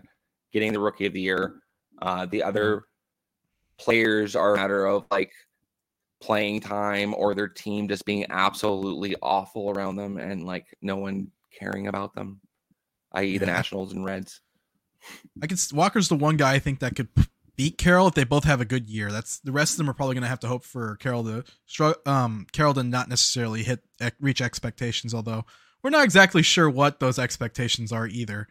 [0.52, 1.56] getting the Rookie of the Year.
[2.00, 2.84] Uh, the other
[3.82, 5.32] players are a matter of like
[6.20, 11.30] playing time or their team just being absolutely awful around them and like no one
[11.58, 12.40] caring about them,
[13.12, 13.38] i.e.
[13.38, 13.52] the Yeah.
[13.52, 14.40] Nationals and Reds.
[15.42, 15.58] I can.
[15.72, 17.08] Walker's the one guy I think that could
[17.56, 19.10] beat Carroll if they both have a good year.
[19.10, 21.44] That's the rest of them are probably going to have to hope for Carroll to
[21.66, 22.00] struggle.
[22.06, 23.80] Um, Carroll to not necessarily hit
[24.20, 25.12] reach expectations.
[25.12, 25.44] Although
[25.82, 28.46] we're not exactly sure what those expectations are either.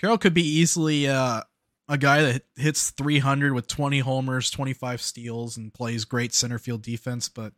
[0.00, 1.42] Carroll could be easily uh,
[1.88, 6.82] a guy that hits 300 with 20 homers, 25 steals, and plays great center field
[6.82, 7.52] defense, but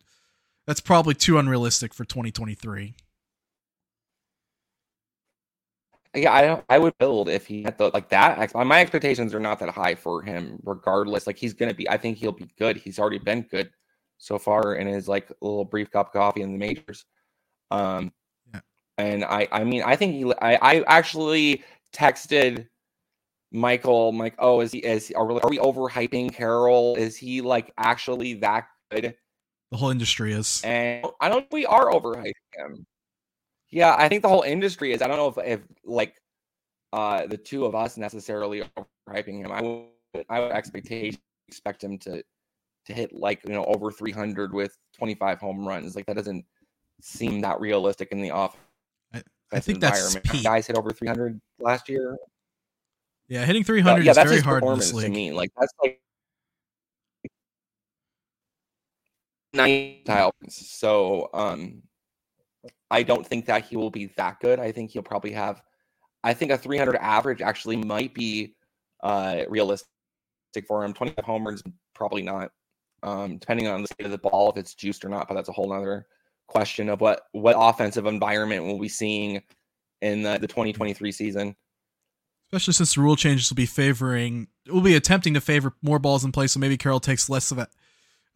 [0.67, 2.95] that's probably too unrealistic for 2023.
[6.15, 8.55] Yeah, I don't, I would build if he had the like that.
[8.55, 11.27] My expectations are not that high for him, regardless.
[11.27, 11.89] Like he's gonna be.
[11.91, 12.79] I think he'll be good.
[12.79, 13.71] He's already been good
[14.17, 17.05] so far in his like little brief cup of coffee in the majors.
[17.71, 18.12] Um,
[18.55, 18.61] Yeah.
[18.99, 20.33] and I, I mean, I think he.
[20.41, 22.69] I, I actually texted
[23.57, 24.11] Michael.
[24.11, 24.78] I'm like, oh, is he?
[24.78, 26.94] Is are we, are we overhyping Carroll?
[26.96, 29.16] Is he like actually that good?
[29.70, 30.62] The whole industry is.
[30.64, 32.86] And I don't think we are overhyping him.
[33.70, 35.02] Yeah, I think the whole industry is.
[35.02, 36.14] I don't know if, if like
[36.92, 39.50] uh the two of us necessarily are overhyping him.
[39.50, 42.22] I would I would expectation expect him to
[42.86, 45.96] to hit like you know over 300 with 25 home runs.
[45.96, 46.44] Like that doesn't
[47.00, 48.57] seem that realistic in the off.
[49.12, 52.16] I- I think that's guys hit over 300 last year.
[53.29, 55.33] Yeah, hitting Uh, 300 yeah, is that's very his hard in this to me.
[55.33, 56.01] Like that's like.
[60.49, 61.83] So um
[62.91, 64.61] I don't think that he will be that good.
[64.61, 65.62] I think he'll probably have
[66.22, 68.55] I think a 300 average actually might be
[69.03, 69.87] uh realistic
[70.68, 70.93] for him.
[70.93, 71.62] 25 homers
[71.95, 72.51] probably not.
[73.03, 75.49] Um depending on the state of the ball if it's juiced or not, but that's
[75.49, 76.07] a whole other
[76.49, 79.43] question of what what offensive environment we'll be seeing
[80.03, 81.57] in the, the 2023 season.
[82.53, 86.24] Especially since the rule changes will be favoring, will be attempting to favor more balls
[86.24, 87.68] in play, so maybe Carroll takes less of a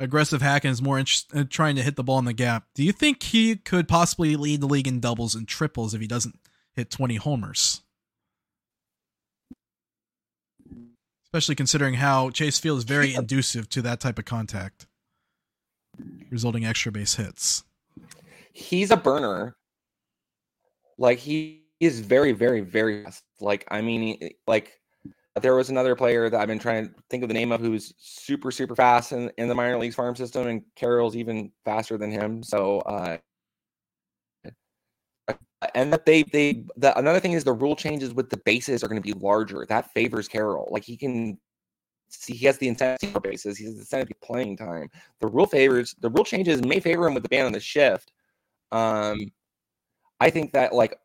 [0.01, 2.33] aggressive hack and is more interested in uh, trying to hit the ball in the
[2.33, 2.65] gap.
[2.75, 6.07] Do you think he could possibly lead the league in doubles and triples if he
[6.07, 6.41] doesn't
[6.73, 7.83] hit 20 homers?
[11.27, 14.87] Especially considering how Chase Field is very inducive to that type of contact,
[16.31, 17.63] resulting extra base hits.
[18.53, 19.55] He's a burner.
[20.99, 23.25] Like he is very, very, very fast.
[23.41, 24.81] Like I mean, like
[25.41, 27.95] there was another player that I've been trying to think of the name of who's
[27.99, 32.11] super, super fast in, in the minor leagues farm system, and Carroll's even faster than
[32.11, 32.43] him.
[32.43, 33.19] So, uh,
[35.75, 38.89] and that they they the another thing is the rule changes with the bases are
[38.89, 39.65] going to be larger.
[39.69, 40.69] That favors Carroll.
[40.71, 41.39] Like he can
[42.09, 43.59] see he has the incentive for bases.
[43.59, 44.89] He has the incentive playing time.
[45.21, 48.13] The rule favors the rule changes may favor him with the ban on the shift.
[48.73, 49.19] Um,
[50.19, 50.99] I think that like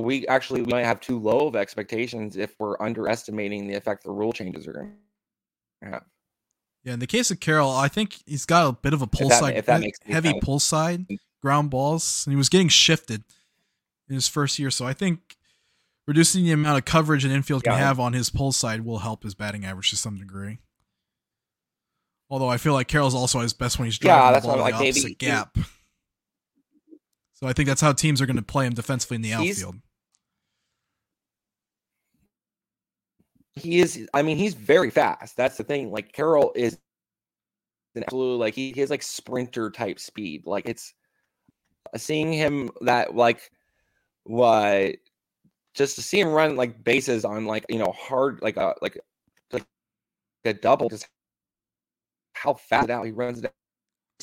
[0.00, 4.10] we actually we might have too low of expectations if we're underestimating the effect the
[4.10, 4.92] rule changes are going
[5.82, 6.04] to have.
[6.82, 9.28] Yeah, in the case of Carroll, I think he's got a bit of a pull
[9.28, 10.44] that, side, heavy sense.
[10.44, 11.18] pull side mm.
[11.40, 13.24] ground balls, and he was getting shifted
[14.08, 14.70] in his first year.
[14.70, 15.36] So I think
[16.06, 17.72] reducing the amount of coverage an infield yeah.
[17.72, 20.58] can have on his pull side will help his batting average to some degree.
[22.28, 24.74] Although I feel like Carroll's also his best when he's driving yeah, the ball like,
[24.74, 25.56] the opposite maybe, gap.
[27.44, 29.76] So I think that's how teams are going to play him defensively in the outfield.
[33.54, 34.08] He is.
[34.14, 35.36] I mean, he's very fast.
[35.36, 35.92] That's the thing.
[35.92, 36.78] Like Carroll is
[37.96, 40.46] an absolute like he, he has like sprinter type speed.
[40.46, 40.94] Like it's
[41.94, 43.50] uh, seeing him that like
[44.22, 44.94] what
[45.74, 48.98] just to see him run like bases on like you know hard like a like
[49.52, 49.66] like
[50.46, 51.08] a double just
[52.32, 53.52] how fast out he runs it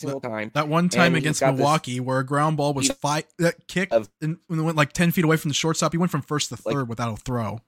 [0.02, 0.52] single time.
[0.54, 4.38] That one time against Milwaukee where a ground ball was five that kicked of, and
[4.47, 6.58] when it went like ten feet away from the shortstop, he went from first to
[6.58, 7.62] third like, without a throw.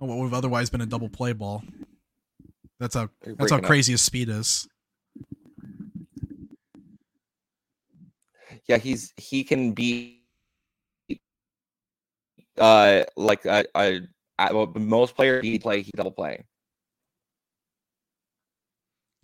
[0.00, 1.62] Oh, what would have otherwise been a double play ball.
[2.78, 3.94] That's how that's how crazy up.
[3.94, 4.68] his speed is.
[8.66, 10.22] Yeah, he's he can be
[12.58, 14.00] uh like a, a,
[14.38, 16.44] a most players he play he double play.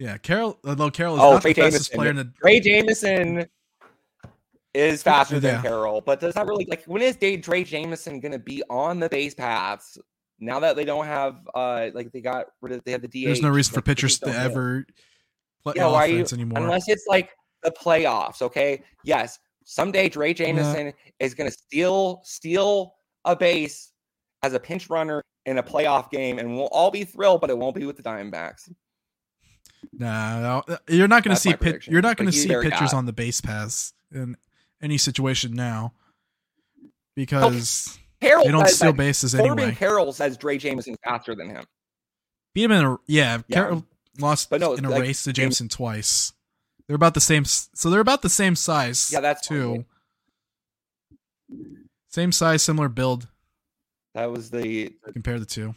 [0.01, 0.59] Yeah, Carroll.
[0.65, 3.47] Although Carroll is oh, not the fastest player in the Drey Jameson
[4.73, 5.41] is faster yeah.
[5.41, 8.63] than Carroll, but does that really like when is Day Drey Jameson going to be
[8.71, 9.99] on the base paths?
[10.39, 13.27] Now that they don't have, uh, like they got rid of, they have the DH.
[13.27, 14.87] There's no reason for pitchers to ever
[15.63, 17.33] play yeah, offense you, anymore, unless it's like
[17.63, 18.41] the playoffs.
[18.41, 20.93] Okay, yes, someday Drey Jameson yeah.
[21.19, 22.95] is going to steal steal
[23.27, 23.93] a base
[24.43, 27.59] as a pinch runner in a playoff game, and we'll all be thrilled, but it
[27.59, 28.71] won't be with the Diamondbacks.
[29.93, 32.93] No, no uh, you're not going to see pit, you're not going to see pitchers
[32.93, 34.37] on the base pass in
[34.83, 39.75] any situation now oh, because Carroll they don't steal bases anyway.
[39.75, 41.65] Carroll says Drey Jameson faster than him.
[42.55, 43.39] Beat him in a yeah.
[43.49, 43.55] yeah.
[43.55, 43.87] Carroll
[44.19, 46.33] lost no, in a like, race to Jameson James, twice.
[46.87, 47.45] They're about the same.
[47.45, 49.11] So they're about the same size.
[49.13, 49.85] Yeah, that's too.
[52.09, 53.29] Same size, similar build.
[54.15, 55.75] That was the compare the two.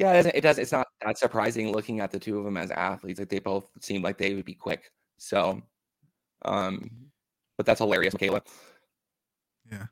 [0.00, 0.58] Yeah, it, it does.
[0.58, 3.18] It's not that surprising looking at the two of them as athletes.
[3.20, 4.90] Like they both seem like they would be quick.
[5.18, 5.60] So,
[6.42, 6.90] um,
[7.58, 8.40] but that's hilarious, Michaela.
[9.70, 9.88] Yeah,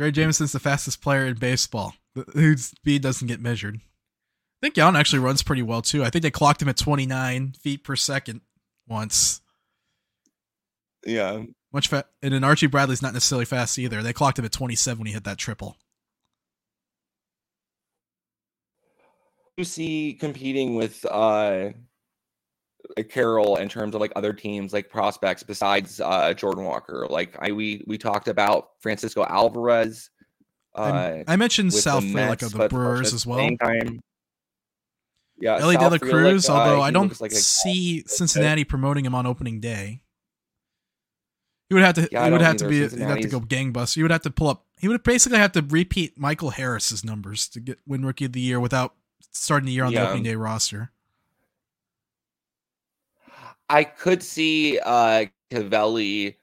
[0.00, 1.94] Drey Jameson's the fastest player in baseball.
[2.32, 3.76] Whose speed doesn't get measured.
[3.76, 6.02] I think Yount actually runs pretty well too.
[6.02, 8.40] I think they clocked him at 29 feet per second
[8.88, 9.42] once.
[11.06, 12.08] Yeah, much fat.
[12.20, 14.02] And then Archie Bradley's not necessarily fast either.
[14.02, 15.76] They clocked him at 27 when he hit that triple.
[19.56, 21.70] You see competing with uh
[23.08, 27.06] Carroll in terms of like other teams like prospects besides uh Jordan Walker?
[27.08, 30.10] Like I we we talked about Francisco Alvarez.
[30.74, 33.48] Uh, I mentioned South Mets, like the Brewers as well.
[33.62, 34.00] Time,
[35.38, 36.48] yeah, Elly De La Cruz.
[36.48, 40.00] Like, although uh, I don't like see Cincinnati promoting him on opening day.
[41.68, 42.08] He would have to.
[42.10, 42.80] Yeah, he would have to be.
[42.80, 43.94] He'd have to go gangbusters.
[43.94, 44.66] He would have to pull up.
[44.78, 48.40] He would basically have to repeat Michael Harris's numbers to get win Rookie of the
[48.40, 48.94] Year without
[49.34, 50.00] starting the year on yeah.
[50.00, 50.90] the opening day roster.
[53.68, 56.38] I could see uh Cavalli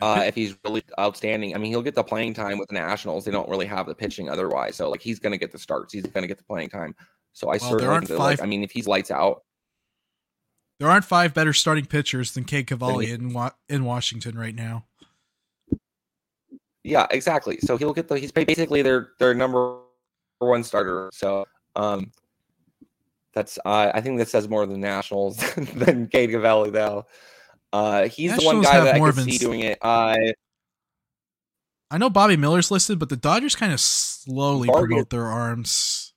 [0.00, 1.54] uh, if he's really outstanding.
[1.54, 3.24] I mean, he'll get the playing time with the Nationals.
[3.24, 5.92] They don't really have the pitching otherwise, so like he's going to get the starts.
[5.92, 6.96] He's going to get the playing time.
[7.34, 9.44] So I well, certainly five, like, I mean, if he's lights out,
[10.80, 13.36] there aren't five better starting pitchers than Cade Cavalli in
[13.68, 14.86] in Washington right now.
[16.82, 17.58] Yeah, exactly.
[17.58, 19.78] So he'll get the he's basically their their number
[20.40, 21.10] one starter.
[21.12, 21.46] So
[21.76, 22.12] um,
[23.32, 25.36] That's uh, I think that says more than the Nationals
[25.74, 27.06] than Cade Cavalli though.
[27.72, 29.78] Uh, he's the one guy that I could see doing it.
[29.80, 30.16] Uh,
[31.90, 36.12] I know Bobby Miller's listed, but the Dodgers kind of slowly promote their arms.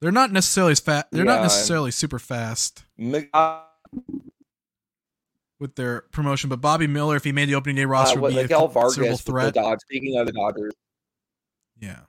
[0.00, 1.06] They're not necessarily as fast.
[1.12, 2.84] They're not necessarily super fast
[3.32, 3.60] uh,
[5.60, 8.32] with their promotion, but Bobby Miller, if he made the opening day uh, roster, what,
[8.32, 9.54] would be Miguel a Vargas threat.
[9.54, 9.80] Dodgers.
[9.82, 10.72] Speaking of the Dodgers,
[11.80, 12.00] Yeah.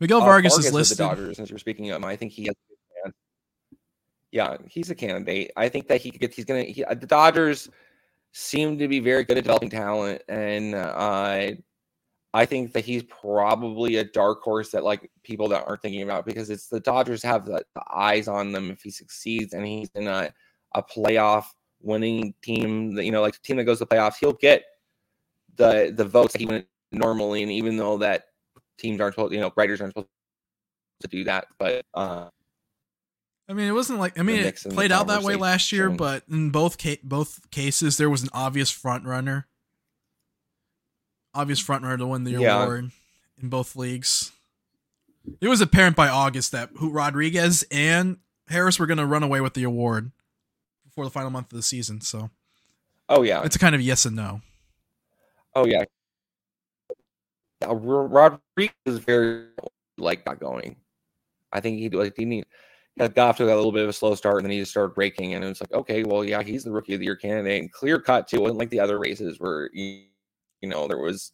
[0.00, 0.98] Miguel uh, Vargas, is listed.
[0.98, 1.36] the Dodgers.
[1.36, 2.54] Since we're speaking of him, I think he has.
[2.54, 3.16] a good chance.
[4.32, 5.52] Yeah, he's a candidate.
[5.56, 6.34] I think that he could get.
[6.34, 6.62] He's gonna.
[6.62, 7.68] He, uh, the Dodgers
[8.32, 11.52] seem to be very good at developing talent, and uh,
[12.32, 16.24] I think that he's probably a dark horse that like people that aren't thinking about
[16.24, 19.90] because it's the Dodgers have the, the eyes on them if he succeeds and he's
[19.96, 20.32] in a,
[20.74, 21.46] a playoff
[21.82, 24.64] winning team that you know like a team that goes to the playoffs he'll get
[25.56, 28.24] the the votes that he wouldn't normally and even though that
[28.80, 30.08] teams aren't supposed you know writers aren't supposed
[31.02, 32.28] to do that but uh
[33.48, 36.22] I mean, it wasn't like I mean, it played out that way last year, but
[36.30, 39.48] in both ca- both cases, there was an obvious front runner,
[41.34, 42.62] obvious front runner to win the Yeah.
[42.62, 42.92] award
[43.42, 44.30] in both leagues.
[45.40, 48.18] It was apparent by August that who Rodriguez and
[48.48, 50.12] Harris were going to run away with the award
[50.84, 52.00] before the final month of the season.
[52.02, 52.30] So
[53.08, 54.42] oh yeah it's a kind of yes and no.
[55.56, 55.82] oh yeah
[57.74, 59.46] Rodriguez is very
[59.98, 60.76] like not going
[61.52, 62.44] I think he like he need
[62.98, 64.94] got off to a little bit of a slow start and then he just started
[64.94, 67.60] breaking and it was like okay well yeah he's the rookie of the year candidate
[67.60, 70.02] and clear cut too it wasn't like the other races where you,
[70.60, 71.32] you know there was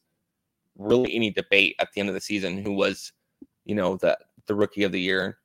[0.77, 3.13] really any debate at the end of the season who was
[3.65, 4.17] you know the
[4.47, 5.39] the rookie of the year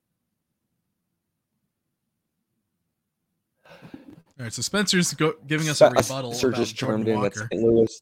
[4.39, 7.20] All right, so Spencer's go- giving us a rebuttal Sir about just Jordan chimed in
[7.20, 7.48] Walker.
[7.52, 7.62] St.
[7.62, 8.02] Louis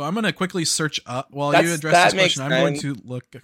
[0.00, 2.42] So I'm going to quickly search up while you address this question.
[2.42, 3.36] I'm going to look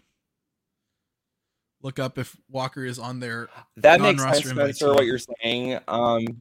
[1.82, 3.50] look up if Walker is on there.
[3.76, 5.78] That makes sense, Non-roster Spencer, what you're saying.
[5.86, 6.40] Um,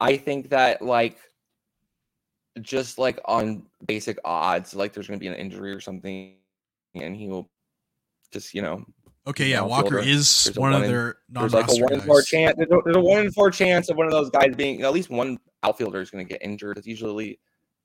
[0.00, 1.18] I think that like
[2.62, 6.36] just like on basic odds, like there's going to be an injury or something,
[6.94, 7.50] and he will
[8.32, 8.82] just you know
[9.26, 12.00] Okay, yeah, Walker is There's one of in- their there's like a non-roster one in
[12.00, 12.26] four guys.
[12.28, 12.56] chance.
[12.56, 14.92] There's a, there's a one in four chance of one of those guys being at
[14.94, 16.78] least one outfielder is going to get injured.
[16.78, 17.38] It's usually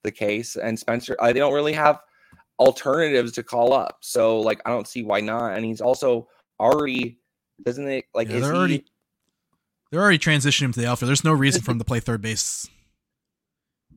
[0.06, 2.00] the case, and Spencer uh, they don't really have
[2.60, 5.54] alternatives to call up, so like I don't see why not.
[5.58, 6.28] And he's also
[6.60, 7.20] already
[7.66, 8.86] doesn't it like Yeah, is they're he, already
[9.92, 11.10] they're already transitioning him to the outfield.
[11.10, 12.68] There's no reason for him to play third base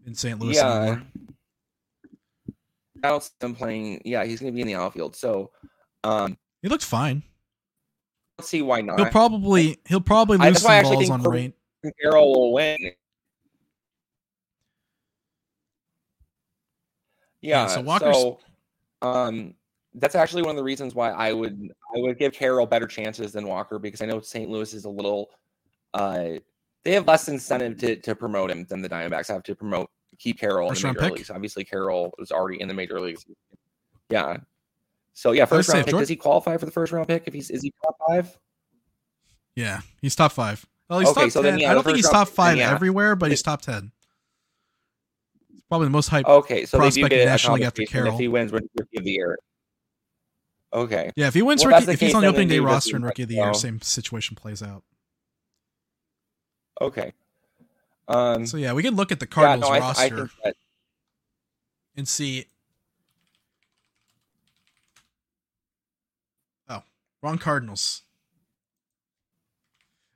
[0.07, 0.39] in St.
[0.39, 0.73] Louis Yeah.
[0.83, 1.03] anymore.
[3.05, 4.03] I don't see him playing.
[4.05, 5.15] Yeah, he's going to be in the outfield.
[5.15, 5.51] So,
[6.05, 7.23] um, He looked fine.
[8.39, 8.99] let's see why not.
[8.99, 11.53] He'll probably he'll probably lose that's why I some balls on Cor- rain.
[12.03, 12.77] Carroll will win.
[17.41, 17.67] Yeah.
[17.67, 18.45] so so, Walker's-
[19.03, 19.55] um,
[19.95, 23.33] that's actually one of the reasons why I would I would give Carroll better chances
[23.33, 24.51] than Walker because I know St.
[24.51, 25.31] Louis is a little,
[25.95, 26.31] uh,
[26.85, 30.39] they have less incentive to to promote him than the Diamondbacks have to promote keep
[30.39, 31.19] Carroll First in the major pick?
[31.19, 31.31] leagues.
[31.31, 33.25] Obviously, Carroll was already in the major leagues.
[34.11, 34.39] Yeah.
[35.15, 35.95] So yeah, first round pick.
[35.97, 37.25] Does he qualify for the first round pick?
[37.27, 38.39] If he's is he top five?
[39.57, 40.65] Yeah, he's top five.
[40.89, 42.73] Well, he's Okay, top so then, yeah, I don't think he's top five yeah.
[42.73, 43.91] everywhere, but he's top ten.
[45.69, 46.25] Probably the most hyped.
[46.25, 48.15] Okay, so they do prospect get a nationally after Carroll.
[48.15, 49.39] if he wins Rookie of the Year.
[50.73, 51.13] Okay.
[51.17, 53.23] Yeah, if he wins Well, rookie, if he's on the opening day roster and rookie
[53.23, 54.83] of the year, same situation plays out.
[56.81, 57.13] Okay.
[58.07, 60.55] Um, So yeah, we can look at the yeah, Cardinals no, I, I roster that
[61.97, 62.47] and see.
[66.69, 66.83] Oh,
[67.23, 68.03] wrong Cardinals.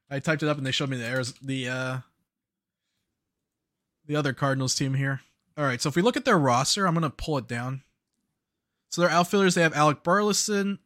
[0.09, 1.99] I typed it up and they showed me the the uh
[4.07, 5.21] the other Cardinals team here.
[5.57, 7.83] All right, so if we look at their roster, I'm gonna pull it down.
[8.89, 10.79] So their outfielders, they have Alec Burleson.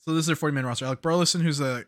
[0.00, 0.84] So this is their 40 man roster.
[0.86, 1.84] Alec Burleson, who's a,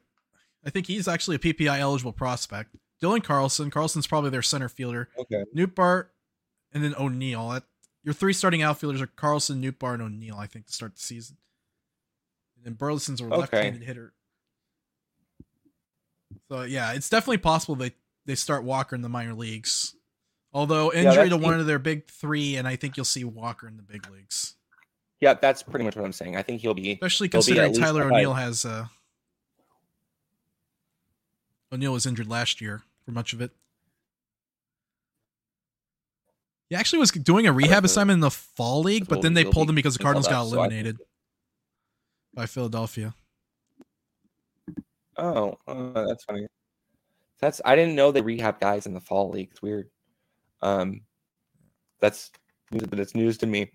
[0.64, 2.74] I think he's actually a PPI eligible prospect.
[3.02, 3.70] Dylan Carlson.
[3.70, 5.08] Carlson's probably their center fielder.
[5.18, 5.44] okay.
[5.56, 6.08] Nootbaar,
[6.72, 7.48] and then O'Neill.
[7.50, 7.62] That
[8.02, 10.36] your three starting outfielders are Carlson, Nootbaar, and O'Neill.
[10.36, 11.36] I think to start the season.
[12.56, 13.36] And then Burleson's a Okay.
[13.36, 14.12] left-handed hitter.
[16.48, 17.92] So yeah, it's definitely possible they
[18.26, 19.94] they start Walker in the minor leagues.
[20.52, 23.24] Although Yeah, injury to that's- one of their big three, and I think you'll see
[23.24, 24.56] Walker in the big leagues,
[25.20, 26.36] Yeah, that's pretty much what I'm saying.
[26.36, 28.04] I think he'll be especially He'll considering least Tyler.
[28.04, 28.64] O'Neill has.
[28.64, 28.86] Uh,
[31.72, 33.52] O'Neill was injured last year for much of it.
[36.68, 39.68] He actually was doing a rehab assignment in the fall league, but then they pulled
[39.68, 40.98] him because the Cardinals got so I think- eliminated
[42.34, 43.14] by Philadelphia.
[45.16, 46.46] Oh, uh, that's funny.
[47.40, 49.48] That's I didn't know they rehab guys in the fall league.
[49.50, 49.90] It's weird.
[50.62, 51.02] Um,
[52.00, 52.30] that's
[52.70, 53.70] but it's news to me.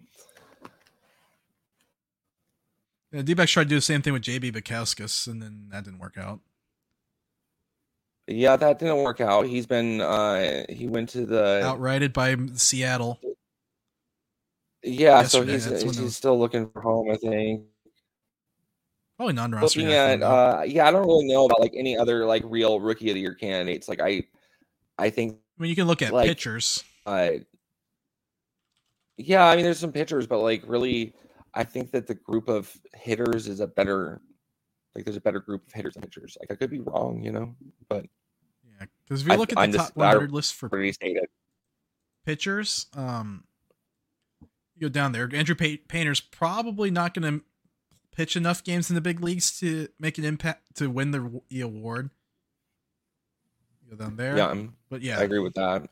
[3.11, 5.99] Yeah, D-backs tried to do the same thing with JB Bukauskas, and then that didn't
[5.99, 6.39] work out.
[8.27, 9.45] Yeah, that didn't work out.
[9.45, 13.19] He's been uh he went to the Outrighted by Seattle.
[14.83, 17.11] yeah, so he's he's was- still looking for home.
[17.11, 17.63] I think.
[19.17, 19.79] Probably non-roster.
[19.79, 23.09] Looking at uh yeah, I don't really know about like any other like real rookie
[23.09, 23.87] of the year candidates.
[23.87, 24.23] Like I,
[24.97, 26.83] I think I mean, you can look at like- pitchers.
[27.05, 27.31] uh
[29.17, 31.13] yeah, I mean there's some pitchers, but like really,
[31.53, 34.21] I think that the group of hitters is a better.
[34.93, 36.37] Like there's a better group of hitters and pitchers.
[36.39, 37.55] Like I could be wrong, you know,
[37.89, 38.05] but
[38.79, 40.69] Yeah, because if you I- look at I'm the just- top 100 list for
[42.25, 43.43] pitchers, um,
[44.75, 45.29] you go down there.
[45.33, 47.45] Andrew pa- Painter's probably not going to
[48.11, 51.61] pitch enough games in the big leagues to make an impact to win the, the
[51.61, 52.09] award.
[53.85, 55.87] You go down there, Yeah, I'm, but yeah, I agree with that.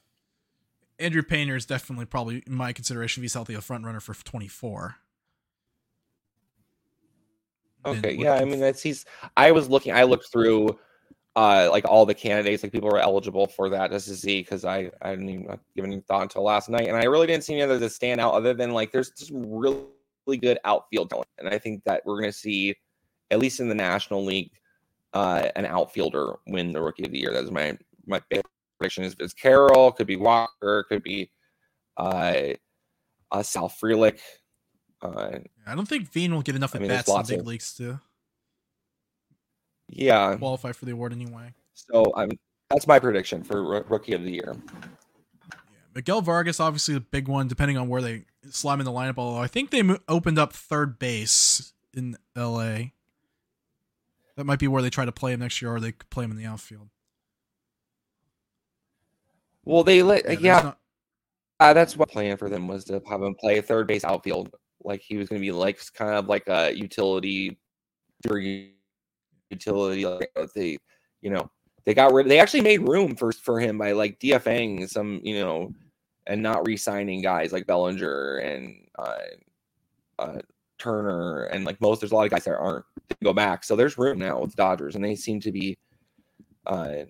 [0.99, 4.13] Andrew Painter is definitely probably in my consideration if he's healthy a front runner for
[4.13, 4.95] 24.
[7.85, 9.05] Okay, yeah, I mean that's he's.
[9.35, 9.93] I was looking.
[9.93, 10.79] I looked through,
[11.35, 14.63] uh, like all the candidates, like people were eligible for that just to see because
[14.63, 17.53] I I didn't even give any thought until last night, and I really didn't see
[17.53, 19.83] any others that stand out other than like there's just really
[20.25, 22.75] really good outfield talent, and I think that we're gonna see,
[23.31, 24.51] at least in the National League,
[25.13, 27.31] uh, an outfielder win the Rookie of the Year.
[27.31, 28.41] That's my my big
[28.77, 29.03] prediction.
[29.03, 31.31] Is it's Carroll, could be Walker, could be,
[31.97, 32.33] uh,
[33.31, 34.19] uh Sal Frelick.
[35.01, 37.33] Uh, I don't think Veen will get enough I at mean, there's bats in the
[37.33, 37.99] big of- leagues to
[39.89, 41.53] yeah, qualify for the award anyway.
[41.73, 42.31] So I'm
[42.69, 44.55] that's my prediction for Roo- rookie of the year.
[45.51, 45.59] Yeah,
[45.93, 49.15] Miguel Vargas, obviously the big one, depending on where they slide in the lineup.
[49.17, 52.93] Although I think they mo- opened up third base in L.A.
[54.35, 56.31] That might be where they try to play him next year, or they play him
[56.31, 56.89] in the outfield.
[59.65, 60.79] Well, they let there's yeah, not-
[61.59, 64.53] uh, that's what plan for them was to have him play third base outfield.
[64.83, 67.57] Like he was going to be like kind of like a utility,
[69.49, 70.05] utility.
[70.05, 70.77] Like uh, they,
[71.21, 71.49] you know,
[71.85, 72.27] they got rid.
[72.27, 75.73] They actually made room for for him by like DFAing some, you know,
[76.27, 79.17] and not re-signing guys like Bellinger and uh,
[80.19, 80.39] uh,
[80.79, 82.01] Turner and like most.
[82.01, 82.85] There's a lot of guys that aren't
[83.23, 83.63] go back.
[83.63, 85.77] So there's room now with Dodgers, and they seem to be.
[86.65, 87.03] Uh,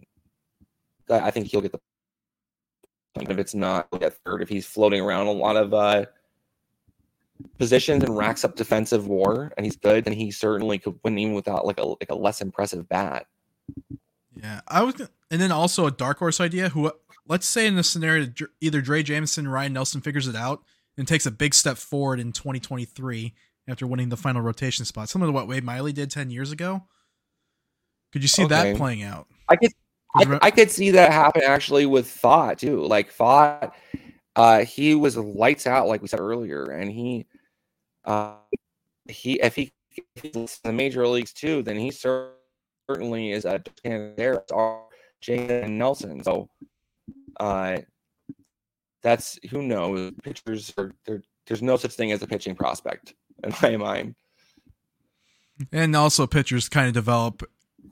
[1.10, 1.80] I think he'll get the
[3.16, 6.06] if it's not at third, if he's floating around a lot of uh,
[7.58, 11.36] positions and racks up defensive war, and he's good, then he certainly could win even
[11.36, 13.28] without like a like a less impressive bat.
[14.36, 14.96] yeah, I was,
[15.30, 16.70] and then also a dark horse idea.
[16.70, 16.92] Who,
[17.28, 18.28] let's say in the scenario,
[18.62, 20.64] either Drey Jameson, Ryne Nelson figures it out
[20.98, 23.34] and takes a big step forward in 2023
[23.68, 26.84] after winning the final rotation spot, similar to what Wade Miley did 10 years ago.
[28.12, 29.28] Could you see that playing out?
[29.50, 29.72] I could
[30.16, 32.86] I, I could see that happen actually with Pfaadt too.
[32.86, 33.72] Like Pfaadt,
[34.36, 37.26] uh, he was lights out, like we said earlier, and he,
[38.06, 38.36] uh,
[39.08, 39.74] he if he
[40.16, 44.44] if he's in the major leagues too, then he certainly is a there.
[44.52, 44.90] All
[45.24, 46.24] Jaden Nelson.
[46.24, 46.50] So,
[47.40, 47.78] uh,
[49.02, 50.12] that's who knows.
[50.22, 51.24] Pitchers are there.
[51.48, 54.16] There's no such thing as a pitching prospect in my mind.
[55.72, 57.44] And also, pitchers kind of develop.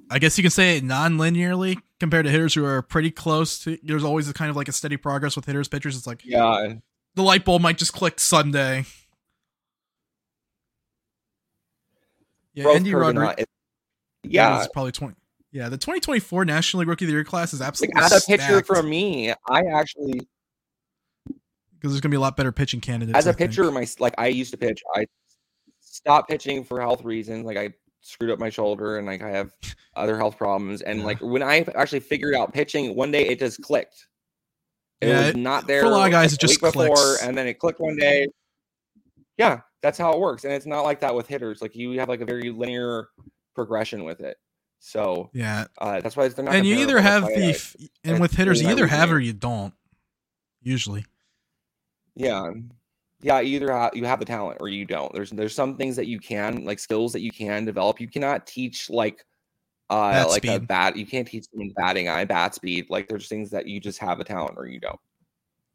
[0.10, 3.78] I guess you can say it non-linearly compared to hitters who are pretty close to.
[3.84, 5.68] There's always a kind of like a steady progress with hitters.
[5.68, 6.76] Pitchers, it's like Yeah,
[7.16, 8.86] the light bulb might just click Sunday.
[12.54, 13.46] Yeah, growth Andy Rodriguez.
[14.24, 14.62] yeah.
[14.62, 15.16] is probably twenty.
[15.54, 18.26] Yeah, the 2024 National League Rookie of the Year class is Like absolutely as a
[18.26, 20.22] pitcher for me, I actually
[21.26, 23.18] because there's gonna be a lot better pitching candidates.
[23.18, 23.52] as a I think.
[23.52, 24.82] pitcher, my like I used to pitch.
[24.96, 25.06] I
[25.92, 27.46] stopped pitching for health reasons.
[27.46, 29.52] Like I screwed up my shoulder and like I have
[29.96, 30.82] other health problems.
[30.82, 31.06] And Yeah.
[31.06, 34.08] like when I actually figured out pitching, one day it just clicked.
[35.02, 37.24] It Yeah, was not there for a lot of guys, it just before, clicks.
[37.24, 38.28] and then it clicked one day.
[39.38, 40.44] Yeah, that's how it works.
[40.44, 41.62] And it's not like that with hitters.
[41.62, 43.10] Like you have like a very linear
[43.56, 44.38] progression with it.
[44.80, 46.56] So Yeah, uh, that's why they're not.
[46.56, 49.12] and you either have the That's why I- f- and with hitters you either have
[49.12, 49.74] or you don't.
[50.64, 51.06] Usually,
[52.16, 52.52] Yeah.
[53.24, 55.14] Yeah, either you have the talent or you don't.
[55.14, 58.00] There's there's some things that you can like skills that you can develop.
[58.00, 59.26] You cannot teach like
[59.90, 60.96] uh Bat like a bat.
[60.96, 62.88] You can't teach someone batting eye, bat speed.
[62.90, 65.00] Like there's things that you just have a talent or you don't.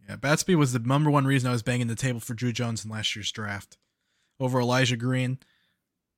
[0.08, 0.16] yeah.
[0.16, 2.84] Bat speed was the number one reason I was banging the table for Druw Jones
[2.84, 3.76] in last year's draft
[4.40, 5.38] over Elijah Green.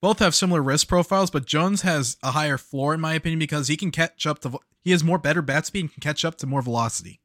[0.01, 3.69] Both have similar risk profiles, but Jones has a higher floor in my opinion because
[3.69, 6.37] he can catch up to he has more better bat speed and can catch up
[6.37, 7.21] to more velocity.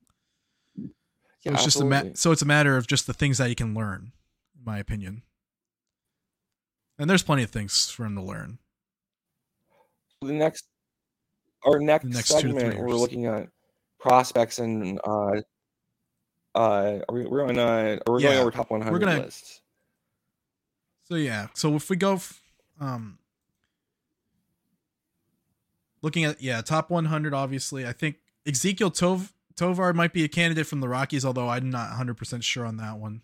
[1.44, 3.50] So Yeah, it's just a ma- so it's a matter of just the things that
[3.50, 4.14] you can learn,
[4.58, 5.24] in my opinion.
[6.98, 8.60] And there's plenty of things for him to learn.
[10.22, 10.66] the next
[11.66, 13.50] our next, next two segment we're looking at
[14.00, 15.42] prospects and uh
[16.56, 19.62] uh are we, we're on uh we're Yeah, going over top 100 gonna- lists.
[21.10, 22.42] So yeah, so if we go, f-
[22.80, 23.20] Um,
[26.02, 27.34] looking at yeah, top 100.
[27.34, 28.16] Obviously, I think
[28.46, 32.44] Ezequiel Tov- Tovar might be a candidate from the Rockies, although I'm not 100 percent
[32.44, 33.22] sure on that one.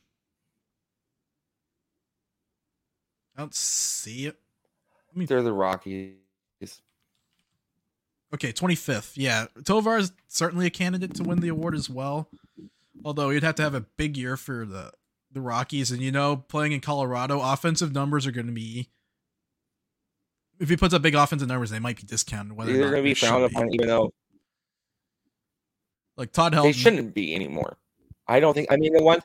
[3.36, 4.36] I don't see it.
[5.14, 6.16] I mean, they're the Rockies.
[8.34, 9.14] Okay, 25th.
[9.16, 12.30] Yeah, Tovar is certainly a candidate to win the award as well.
[13.04, 14.92] Although you'd have to have a big year for the
[15.32, 18.90] the Rockies, and you know, playing in Colorado, offensive numbers are going to be.
[20.60, 22.58] If he puts up big offensive numbers, they might be discounted.
[22.58, 24.12] Whether they're going to be frowned upon, even though
[26.20, 27.78] like Todd Helton, they shouldn't be anymore.
[28.28, 28.72] I don't think.
[28.72, 29.24] I mean, the ones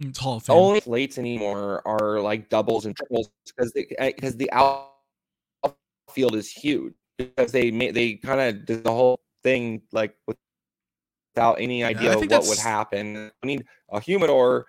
[0.00, 0.56] it's mm, Hall of Fame.
[0.56, 7.52] only slates anymore are like doubles and triples because because the outfield is huge because
[7.52, 12.28] they made they kind of did the whole thing like without any idea yeah, what
[12.28, 12.48] that's...
[12.48, 13.30] would happen.
[13.42, 14.66] I mean, a humidor,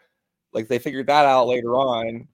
[0.53, 2.27] like they figured that out later on.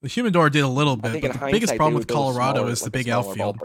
[0.00, 3.08] The humidor did a little bit, but the biggest problem with Colorado is the big
[3.08, 3.60] outfield.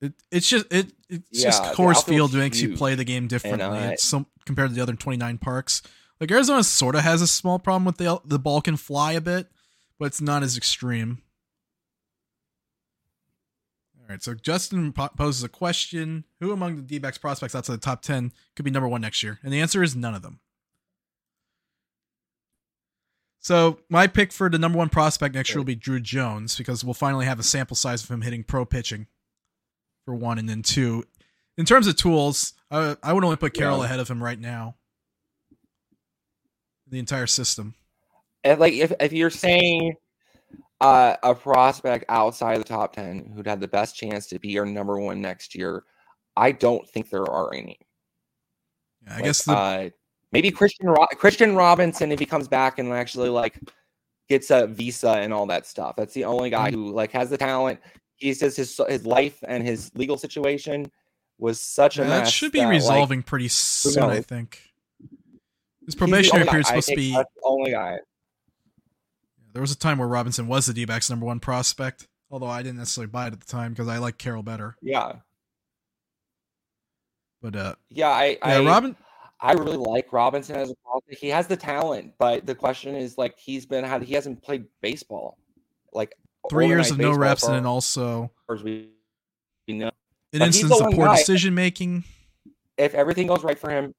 [0.00, 3.78] It, it's just it it's yeah, just Coors Field makes you play the game differently.
[3.78, 5.82] It's some compared to the other 29 parks.
[6.20, 9.20] Like Arizona sort of has a small problem with the the ball can fly a
[9.20, 9.48] bit,
[9.98, 11.22] but it's not as extreme.
[13.98, 18.02] All right, so Justin poses a question: Who among the D-backs prospects outside the top
[18.02, 19.38] 10 could be number one next year?
[19.42, 20.40] And the answer is none of them.
[23.40, 26.84] So my pick for the number one prospect next year will be Druw Jones because
[26.84, 29.06] we'll finally have a sample size of him hitting pro pitching
[30.08, 31.04] for one, and then two.
[31.58, 33.84] In terms of tools, I, I would only put Carroll yeah.
[33.84, 34.76] ahead of him right now.
[36.88, 37.74] The entire system.
[38.42, 39.96] And like if if you're saying
[40.80, 44.58] uh, a prospect outside of the top ten who'd have the best chance to be
[44.58, 45.84] our number one next year,
[46.38, 47.78] I don't think there are any.
[49.04, 49.52] Yeah, I like, guess the...
[49.52, 49.90] uh,
[50.32, 53.60] maybe Kristian Ro- Kristian Robinson if he comes back and actually like
[54.30, 55.96] gets a visa and all that stuff.
[55.96, 56.86] That's the only guy mm-hmm.
[56.86, 57.80] who like has the talent
[58.18, 60.90] he says his his life and his legal situation
[61.38, 62.26] was such a yeah, mess.
[62.26, 64.60] That should be that, resolving like, pretty soon, I think.
[65.86, 67.98] His probationary period is supposed to be only guy.
[69.52, 72.78] There was a time where Robinson was the D-backs number one prospect, although I didn't
[72.78, 74.76] necessarily buy it at the time because I like Carroll better.
[74.82, 75.12] Yeah.
[77.40, 78.96] But uh yeah, I yeah, I, Robin
[79.40, 81.20] I really like Robinson as a prospect.
[81.20, 84.66] He has the talent, but the question is like he's been had he hasn't played
[84.82, 85.38] baseball
[85.92, 86.14] like
[86.48, 88.30] three years of no reps, and then also
[88.62, 88.90] we,
[89.68, 89.90] know.
[90.32, 92.04] an instance of poor decision making.
[92.76, 93.94] If everything goes right for him,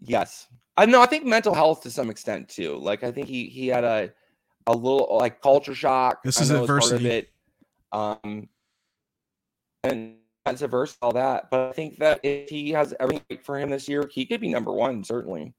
[0.00, 0.46] yes.
[0.76, 1.02] I know.
[1.02, 2.76] I think mental health to some extent too.
[2.76, 4.12] Like I think he he had a
[4.66, 6.22] a little like culture shock.
[6.22, 7.08] This is adversity.
[7.08, 7.30] It.
[7.92, 8.48] Um,
[9.84, 11.50] and that's verse all that.
[11.50, 14.48] But I think that if he has everything for him this year, he could be
[14.48, 15.54] number one certainly.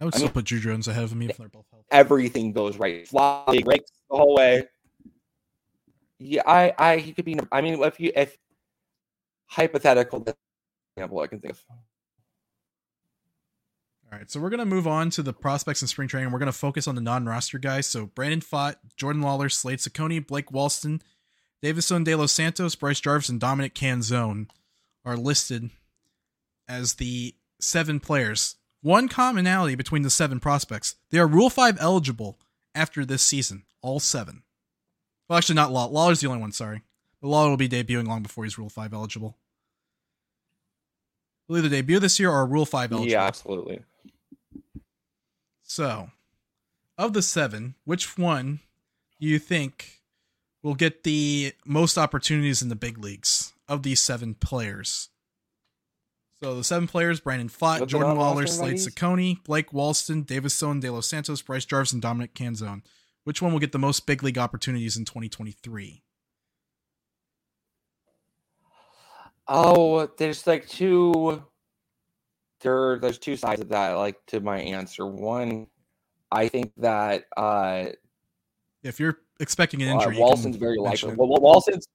[0.00, 1.86] I would I still mean, put Druw Jones ahead of me if they're both healthy.
[1.90, 3.08] Everything goes right.
[3.08, 4.64] Fly breaks the whole way.
[6.18, 7.38] Yeah, I, I, he could be.
[7.52, 8.36] I mean, if you, if
[9.46, 10.24] hypothetical
[10.96, 11.64] example, I can think of.
[14.12, 16.30] All right, so we're gonna move on to the prospects in spring training.
[16.30, 17.86] We're gonna focus on the non-roster guys.
[17.86, 21.02] So Brandon Pfaadt, Jordan Lawlar, Slade Cecconi, Blake Walston,
[21.62, 24.48] Deyvison De Los Santos, Bryce Jarvis, and Dominic Canzone
[25.04, 25.70] are listed
[26.68, 32.38] as the seven players one commonality between the seven prospects they are Rule 5 eligible
[32.74, 33.64] after this season.
[33.86, 34.42] All seven.
[35.28, 35.88] Well, actually, not Law.
[35.88, 36.82] Lawlar's the only one, sorry.
[37.22, 39.36] But Lawlar will be debuting long before he's Rule 5 eligible.
[41.46, 43.12] Will either debut this year or Rule 5 eligible.
[43.12, 43.82] Yeah, absolutely.
[45.62, 46.10] So,
[46.98, 48.58] of the seven, which one
[49.20, 50.00] do you think
[50.64, 55.10] will get the most opportunities in the big leagues of these seven players?
[56.42, 61.06] So the seven players: Brandon Pfaadt, Jordan Lawlar, Slade Cecconi, Blake Walston, Deyvison De Los
[61.06, 62.82] Santos, Bryce Jarvis, and Dominic Canzone.
[63.26, 66.00] Which one will get the most big league opportunities in 2023?
[69.48, 71.42] Oh, there's like two.
[72.60, 73.94] There, there's two sides of that.
[73.94, 75.66] Like to my answer, one,
[76.30, 77.86] I think that uh,
[78.84, 81.16] if you're expecting an injury, uh, Walston's very likely.
[81.16, 81.88] Well, Walston's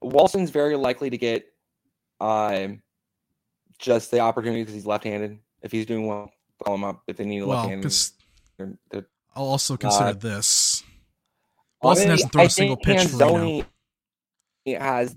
[0.00, 1.46] Walston's very likely to get.
[2.20, 2.80] Um,
[3.80, 5.40] just the opportunity because he's left-handed.
[5.62, 6.30] If he's doing well,
[6.62, 7.02] call him up.
[7.08, 10.82] If they need a well, left-handed, I'll also consider uh, this.
[11.80, 13.64] Boston I mean, hasn't thrown I a single pitch for
[14.78, 15.16] has.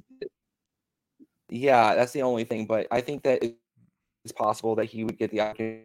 [1.50, 2.66] Yeah, that's the only thing.
[2.66, 5.84] But I think that it's possible that he would get the opportunity.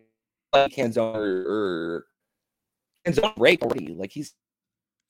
[0.52, 2.06] Like Canzone or, or
[3.06, 3.94] Canzone break already.
[3.94, 4.34] Like he's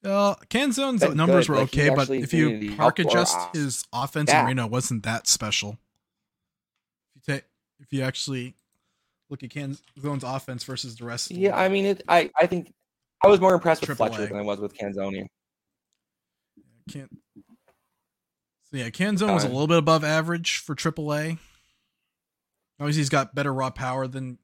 [0.04, 1.52] uh, Canzone's numbers good.
[1.52, 4.42] were like okay, but if you park adjust, his offense yeah.
[4.42, 5.78] in Reno wasn't that special.
[7.16, 7.44] If you take
[7.80, 8.54] if you actually
[9.28, 11.30] look at Canzone's offense versus the rest.
[11.30, 12.72] Yeah, I mean, it, I I think
[13.22, 14.26] I was more impressed with Fletcher A.
[14.28, 15.26] than I was with Canzone.
[16.90, 17.10] can't.
[18.70, 21.38] So yeah, Canzone was a little bit above average for AAA.
[22.78, 24.38] Obviously, he's got better raw power than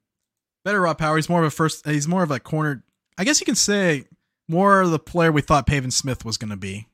[0.64, 1.16] better raw power.
[1.16, 1.86] He's more of a first.
[1.86, 2.84] He's more of a corner.
[3.16, 4.04] I guess you can say
[4.48, 6.88] more the player we thought Pavin Smith was going to be.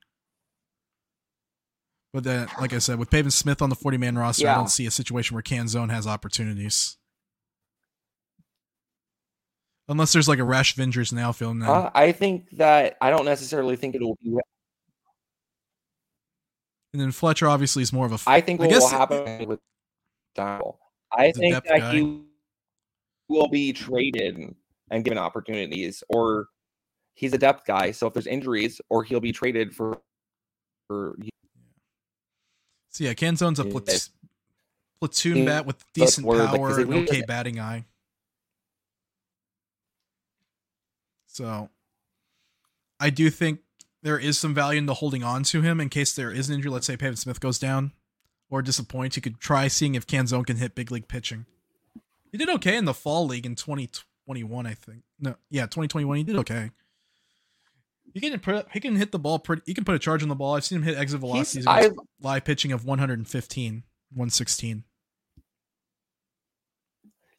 [2.13, 4.87] But then, like I said, with Pavin Smith on the forty-man roster, I don't see
[4.87, 6.99] a situation where Canzone has opportunities.
[9.89, 13.25] Unless there's like a rash injuries in the outfield, Uh, I think that I don't
[13.25, 14.39] necessarily think it will be.
[16.93, 18.19] and then Fletcher obviously is more of a.
[18.27, 19.61] I think I what guess- will happen with
[20.35, 20.77] Donald,
[21.11, 21.93] I think that guy.
[21.95, 22.23] he
[23.29, 24.55] will be traded
[24.91, 26.49] and given opportunities, or
[27.15, 27.91] he's a depth guy.
[27.91, 30.01] So if there's injuries, or he'll be traded for.
[30.89, 31.17] for
[32.91, 34.09] So yeah, Canzone's a plat-
[35.01, 37.87] platoon bat with decent word, like, 'cause power and okay batting eye.
[41.33, 41.71] So
[43.01, 43.61] I do think
[44.03, 46.57] there is some value in the holding on to him in case there is an
[46.57, 46.71] injury.
[46.71, 47.93] Let's say Pavin Smith goes down
[48.51, 49.17] or disappoints.
[49.17, 51.47] You could try seeing if Canzone can hit big league pitching.
[52.31, 55.03] He did okay in the fall league in 2021, I think.
[55.19, 56.19] No, yeah, 2021.
[56.19, 56.71] He did okay.
[58.13, 59.63] He can put, he can hit the ball pretty.
[59.65, 60.55] He can put a charge on the ball.
[60.55, 63.73] I've seen him hit exit velocities He's, I, against live pitching of 115,
[64.11, 64.85] 116.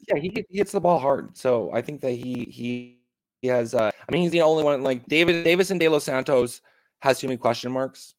[0.08, 1.36] yeah, he, he hits the ball hard.
[1.36, 2.98] So I think that he he
[3.44, 3.74] he has.
[3.74, 4.82] Uh, I mean, he's the only one.
[4.82, 6.62] Like David Davis and De Los Santos
[7.00, 8.14] has too many question marks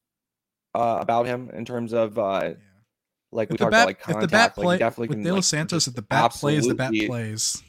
[0.76, 2.53] uh, about him in terms of uh, Yeah.
[3.32, 5.23] like we If the talked bat, about like if the bat like, definitely with can,
[5.23, 7.63] De Los like, Santos, if the bat plays, the bat plays.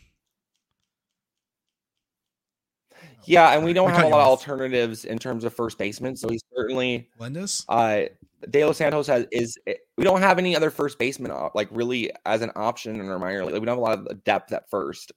[3.24, 6.14] Yeah, and we don't I have a lot of alternatives in terms of first baseman.
[6.14, 7.64] So he's certainly Lendis.
[7.68, 8.08] uh
[8.50, 9.58] De Los Santos has is
[9.96, 13.44] we don't have any other first baseman like really as an option in our minor
[13.44, 13.54] league.
[13.54, 15.10] Like, we don't have a lot of depth at first.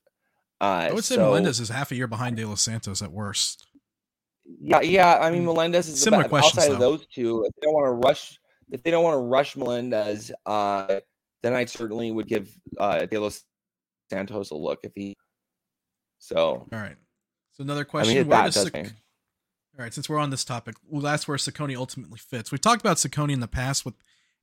[0.62, 3.12] Uh, I would say so, Melendez is half a year behind De Los Santos at
[3.12, 3.66] worst.
[4.62, 5.18] Yeah, yeah.
[5.20, 5.45] I mean, Mm.
[5.45, 6.30] Melendez is Similar best.
[6.30, 7.45] questions, outside of those two.
[7.45, 8.38] If they don't want to rush,
[8.72, 10.99] if they don't want to rush Melendez, uh,
[11.43, 13.43] then I certainly would give uh, De Los
[14.10, 15.16] Santos a look if he.
[16.18, 16.97] So All right.
[17.53, 18.18] So another question.
[18.18, 18.93] I question: mean, Where bat does Sac-
[19.78, 22.51] All right, since we're on this topic, well, that's where Cecconi ultimately fits.
[22.51, 23.93] We've talked about Cecconi in the past with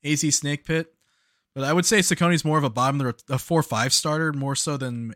[0.05, 0.95] AZ Snake Pit,
[1.55, 4.33] but I would say Cecconi's more of a bottom of the a four five starter
[4.33, 5.15] more so than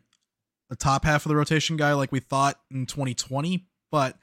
[0.70, 3.66] a top half of the rotation guy like we thought in 2020.
[3.90, 4.16] But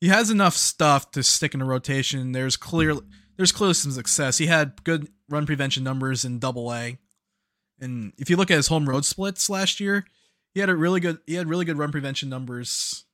[0.00, 2.32] he has enough stuff to stick in the rotation.
[2.32, 2.96] There's clear
[3.36, 4.38] there's clearly some success.
[4.38, 6.98] He had good run prevention numbers in Double A,
[7.80, 10.04] and if you look at his home road splits last year,
[10.54, 13.04] he had a really good he had really good run prevention numbers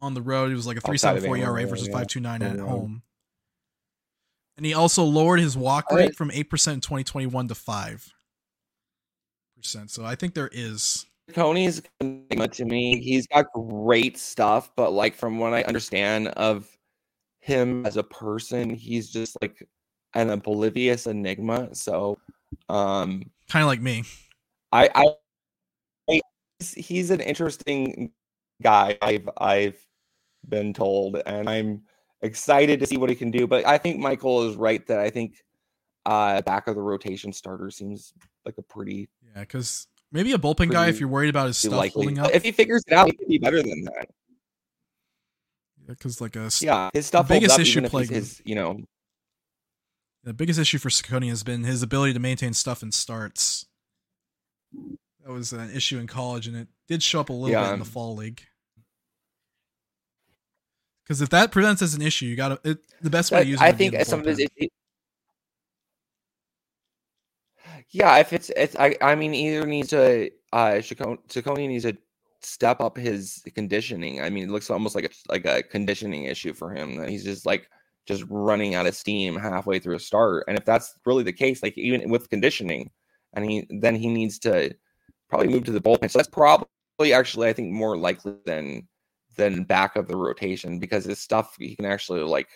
[0.00, 0.48] on the road.
[0.48, 1.94] He was like a three seven four Outside seven of four ERA versus yeah.
[1.94, 3.02] five two nine at home.
[4.56, 7.54] And he also lowered his walk rate from eight percent in twenty twenty one to
[7.54, 8.12] five
[9.62, 9.90] percent.
[9.90, 13.00] So I think there is Tony's enigma to me.
[13.00, 16.68] He's got great stuff, but like from what I understand of
[17.40, 19.66] him as a person, he's just like
[20.14, 21.74] an oblivious enigma.
[21.74, 22.18] So,
[22.68, 24.04] um, kind of like me.
[24.72, 25.06] I, I,
[26.08, 26.20] I
[26.58, 28.10] he's, he's an interesting
[28.62, 28.98] guy.
[29.00, 29.78] I've I've
[30.48, 31.82] been told, and I'm
[32.22, 33.46] excited to see what he can do.
[33.46, 35.36] But I think Michael is right that I think
[36.06, 38.12] uh back of the rotation starter seems
[38.44, 41.72] like a pretty, Yeah, because maybe a bullpen guy if you're worried about his stuff
[41.72, 42.04] likely.
[42.06, 42.30] holding up.
[42.32, 44.08] If he figures it out, he could be better than that.
[45.86, 48.80] Because like a Yeah, his stuff holds biggest up issue if his, you know,
[50.22, 53.66] the biggest issue for Cecconi has been his ability to maintain stuff in starts.
[55.24, 57.78] That was an issue in college, and it did show up a little bit in
[57.78, 58.42] the fall league.
[61.04, 63.60] Because if that presents as an issue, you got to the best way to use.
[63.60, 64.38] It I think in some of his.
[64.38, 64.48] bullpen.
[64.56, 64.70] It,
[67.90, 71.96] yeah, if it's it's I I mean either needs to uh Cecconi needs to
[72.42, 74.22] step up his conditioning.
[74.22, 77.24] I mean, it looks almost like a like a conditioning issue for him that he's
[77.24, 77.68] just like
[78.06, 80.44] just running out of steam halfway through a start.
[80.48, 82.90] And if that's really the case, like even with conditioning,
[83.34, 84.74] and he then he needs to
[85.28, 86.10] probably move to the bullpen.
[86.10, 88.88] So that's probably actually I think more likely than
[89.36, 92.48] than back of the rotation because his stuff he can actually like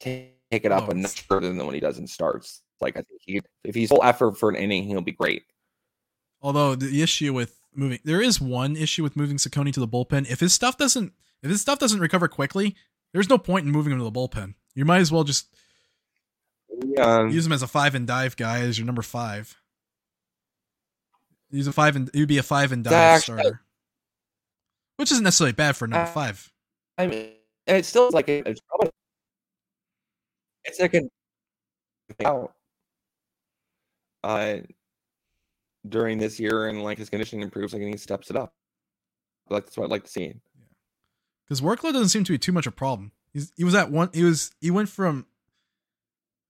[0.00, 2.62] take, take it up Oh, a notch further than when he does in starts.
[2.80, 5.44] Like I think he if he's full effort for an inning, he'll be great.
[6.40, 10.30] Although the issue with moving, there is one issue with moving Cecconi to the bullpen.
[10.30, 11.12] If his stuff doesn't,
[11.42, 12.76] if his stuff doesn't recover quickly,
[13.12, 14.54] there's no point in moving him to the bullpen.
[14.74, 15.48] You might as well just
[16.84, 19.56] Yeah, use him as a five and dive guy as your number five.
[21.50, 23.62] Use a five and you'd be a five and dive That actually- starter,
[24.96, 26.52] which isn't necessarily bad for a number five.
[26.98, 27.30] I mean,
[27.66, 28.90] it's still like a, it's probably
[30.64, 31.08] it's like a
[32.26, 32.52] out.
[34.24, 34.58] Uh,
[35.88, 38.54] during this year and like his conditioning improves, like and he steps it up.
[39.48, 40.24] Like that's what I'd like to see.
[40.24, 40.32] Yeah,
[41.44, 43.12] Because workload doesn't seem to be too much of a problem.
[43.32, 44.10] He's, he was at one.
[44.12, 45.26] He was he went from.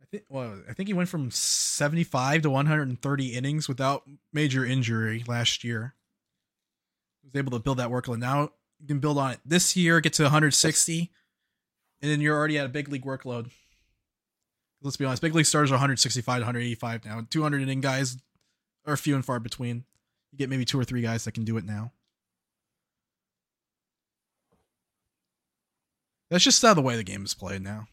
[0.01, 3.35] I think well, I think he went from seventy five to one hundred and thirty
[3.35, 5.95] innings without major injury last year.
[7.23, 8.19] He was able to build that workload.
[8.19, 8.51] Now
[8.81, 11.11] you can build on it this year, get to one hundred sixty,
[12.01, 13.51] and then you're already at a big league workload.
[14.83, 16.75] Let's be honest, big league stars are one hundred sixty five to one hundred eighty
[16.77, 17.27] five now.
[17.29, 18.17] Two hundred inning guys
[18.87, 19.85] are few and far between.
[20.33, 21.93] You get maybe two or three guys that can do it now.
[26.31, 27.87] That's just how the way the game is played now.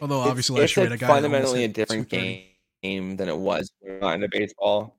[0.00, 2.58] Although It's- obviously last it's, year a fundamentally a different 230.
[2.82, 4.98] game than it was when we got into baseball.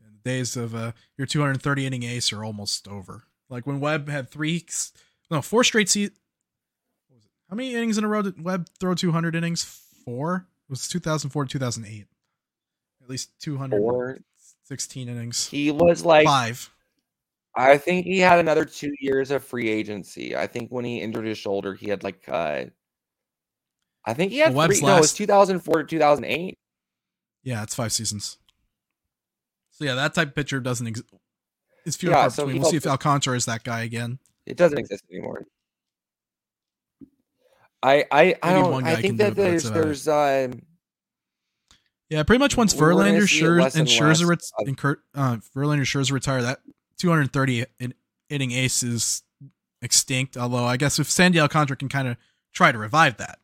[0.00, 3.24] The days of uh, your 230 inning ace are almost over.
[3.48, 4.66] Like when Webb had three,
[5.30, 6.18] no, four straight seasons.
[7.48, 9.62] How many innings in a row did Webb throw 200 innings?
[10.04, 10.46] Four?
[10.68, 12.06] It was 2004 to 2008.
[13.02, 15.48] At least 216 Or innings.
[15.48, 16.70] he was like Five.
[17.56, 20.36] I think he had another two years of free agency.
[20.36, 22.66] I think when he injured his shoulder, he had like uh
[24.04, 26.54] I think he had Well, Webb's three, no, it was 2004 to 2008.
[27.42, 28.36] Yeah, it's five seasons.
[29.70, 31.08] So yeah, that type of pitcher doesn't exist.
[31.86, 32.62] It's few and Yeah, far so between.
[32.62, 34.18] We'll see if helped- Alcantara is that guy again.
[34.44, 35.44] It doesn't exist anymore.
[37.82, 39.74] I I I Maybe don't I think that there's it.
[39.74, 40.48] there's uh
[42.10, 44.76] Yeah, pretty much once Verlander, see it Scherzer, less and and Scherzer, ret- of- and
[44.76, 46.60] Kurt, uh, Verlander, Scherzer retire, that
[46.98, 47.94] 230 in-
[48.28, 49.22] inning ace is
[49.82, 50.36] extinct.
[50.36, 52.16] Although I guess if Sandy Alcantara can kind of
[52.52, 53.38] try to revive that,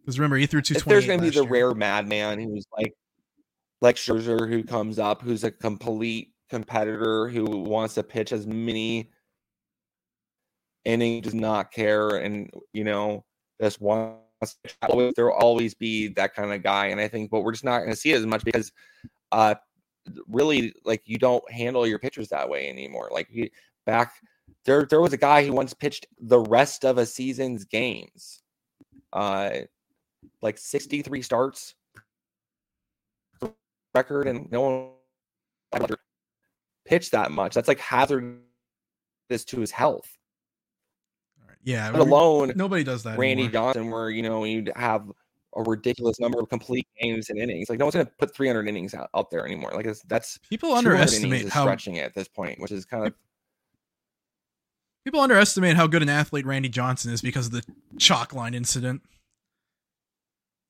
[0.00, 1.50] because remember he threw if there's going to be the year.
[1.50, 2.94] rare madman who's like
[3.80, 9.10] like Scherzer who comes up who's a complete competitor who wants to pitch as many
[10.84, 13.24] innings does not care and you know
[13.60, 13.76] to
[14.82, 17.78] always there'll always be that kind of guy and I think but we're just not
[17.80, 18.72] going to see it as much because
[19.32, 19.54] uh
[20.28, 23.28] really like you don't handle your pitchers that way anymore like
[23.84, 24.12] back
[24.64, 28.42] there there was a guy who once pitched the rest of a season's games
[29.12, 29.50] uh
[30.40, 31.74] like 63 starts
[33.94, 34.92] record and no
[35.70, 35.86] one
[36.86, 37.54] pitched that much.
[37.54, 38.38] That's like hazardous
[39.46, 40.17] to his health.
[41.68, 43.18] Yeah, Let alone nobody does that.
[43.18, 43.74] Randy anymore.
[43.74, 45.12] Johnson, where you know you'd have
[45.54, 47.68] a ridiculous number of complete games and innings.
[47.68, 49.72] Like no one's gonna put 300 innings out, out there anymore.
[49.74, 53.12] Like it's, that's People underestimate how stretching it at this point, which is kind of
[55.04, 57.62] people underestimate how good an athlete Randy Johnson is because of the
[57.98, 59.02] chalk line incident.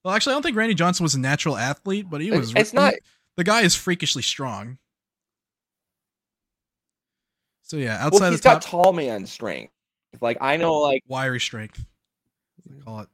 [0.03, 2.53] Well, actually, I don't think Randy Johnson was a natural athlete, but he was.
[2.57, 2.95] it's not
[3.37, 4.79] the guy is freakishly strong.
[7.63, 9.73] So yeah, well, outside he's the got tall man strength.
[10.21, 11.85] Like I know like wiry strength.
[12.67, 13.09] they call it.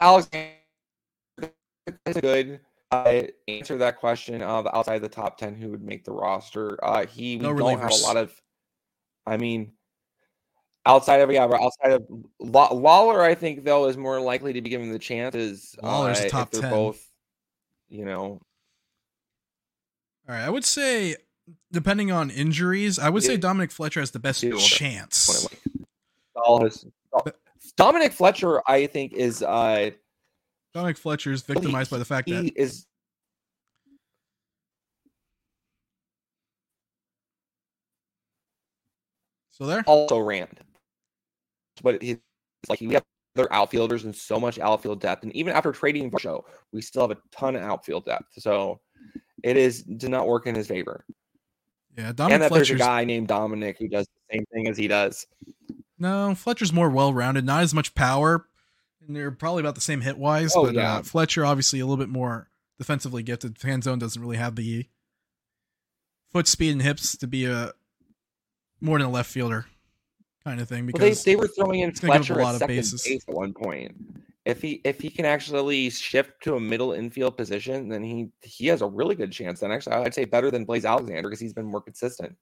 [0.00, 0.28] Alex
[2.06, 2.60] is a good
[2.90, 6.82] uh, answer that question of outside the top 10 who would make the roster.
[6.84, 8.32] Uh, he we No don't have a lot of,
[9.26, 9.72] I mean,
[10.86, 12.06] outside of, yeah, outside of
[12.38, 15.74] Law- Lawlar, I think, though, is more likely to be given the chances.
[15.82, 16.70] Lawlar's uh, a if top they're 10.
[16.70, 17.10] both,
[17.88, 18.40] you know,
[20.28, 21.16] All right, I would say,
[21.72, 25.28] depending on injuries, I would say Dominic Fletcher has the best Yeah, chance.
[25.28, 25.60] I like.
[26.34, 27.38] All his, But-
[27.76, 29.90] Dominic Fletcher, I think, is uh,
[30.74, 32.86] Dominic Fletcher is victimized by the fact that he is
[39.50, 39.82] so there.
[39.86, 40.60] also Rand.
[41.82, 42.18] But he's
[42.68, 43.04] like we have
[43.36, 47.16] other outfielders and so much outfield depth, and even after trading show, we still have
[47.16, 48.26] a ton of outfield depth.
[48.38, 48.80] So
[49.44, 51.04] it is did not work in his favor.
[51.98, 54.76] Yeah, and Dominic that there's a guy named Dominic who does the same thing as
[54.78, 55.26] he does.
[55.98, 58.46] no Fletcher's more well-rounded, not as much power,
[59.04, 60.54] and they're probably about the same hit wise.
[60.54, 60.98] Oh, but yeah.
[60.98, 63.56] uh, Fletcher obviously a little bit more defensively gifted.
[63.58, 64.86] Canzone doesn't really have the
[66.30, 67.72] foot speed and hips to be a
[68.80, 69.66] more than a left fielder
[70.44, 72.40] kind of thing Well, they because they were throwing in it's gonna give up a
[72.40, 73.02] lot at of second bases.
[73.02, 73.96] base at one point.
[74.48, 78.66] If he if he can actually shift to a middle infield position, then he he
[78.68, 79.60] has a really good chance.
[79.60, 82.34] Then actually, I'd say better than Blaze Alexander because he's been more consistent.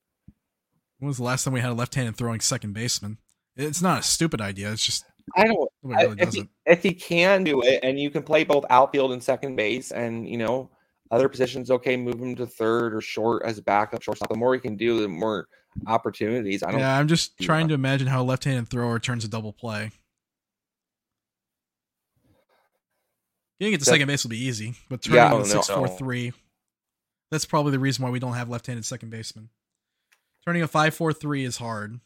[0.98, 3.18] when was the last time we had a left-handed throwing second baseman?
[3.56, 4.70] It's not a stupid idea.
[4.70, 5.04] It's just
[5.36, 8.44] I don't I- really if, he, if he can do it and you can play
[8.44, 10.70] both outfield and second base and you know
[11.10, 14.54] other positions okay move him to third or short as a backup shortstop the more
[14.54, 15.48] he can do the more
[15.88, 17.68] opportunities i don't Yeah, I'm just trying that.
[17.70, 19.90] to imagine how a left-handed thrower turns a double play.
[23.60, 25.38] Getting it to That- second base will be easy, but turning Yeah, it I to
[25.38, 25.62] don't know.
[25.62, 26.32] six four three.
[27.30, 29.48] That's probably the reason why we don't have left-handed second baseman.
[30.44, 31.98] Turning a five four three is hard.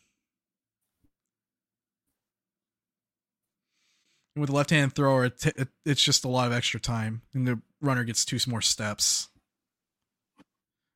[4.37, 7.23] And with a left-handed thrower, it, t- it, it's just a lot of extra time,
[7.35, 9.29] and the runner gets two more steps.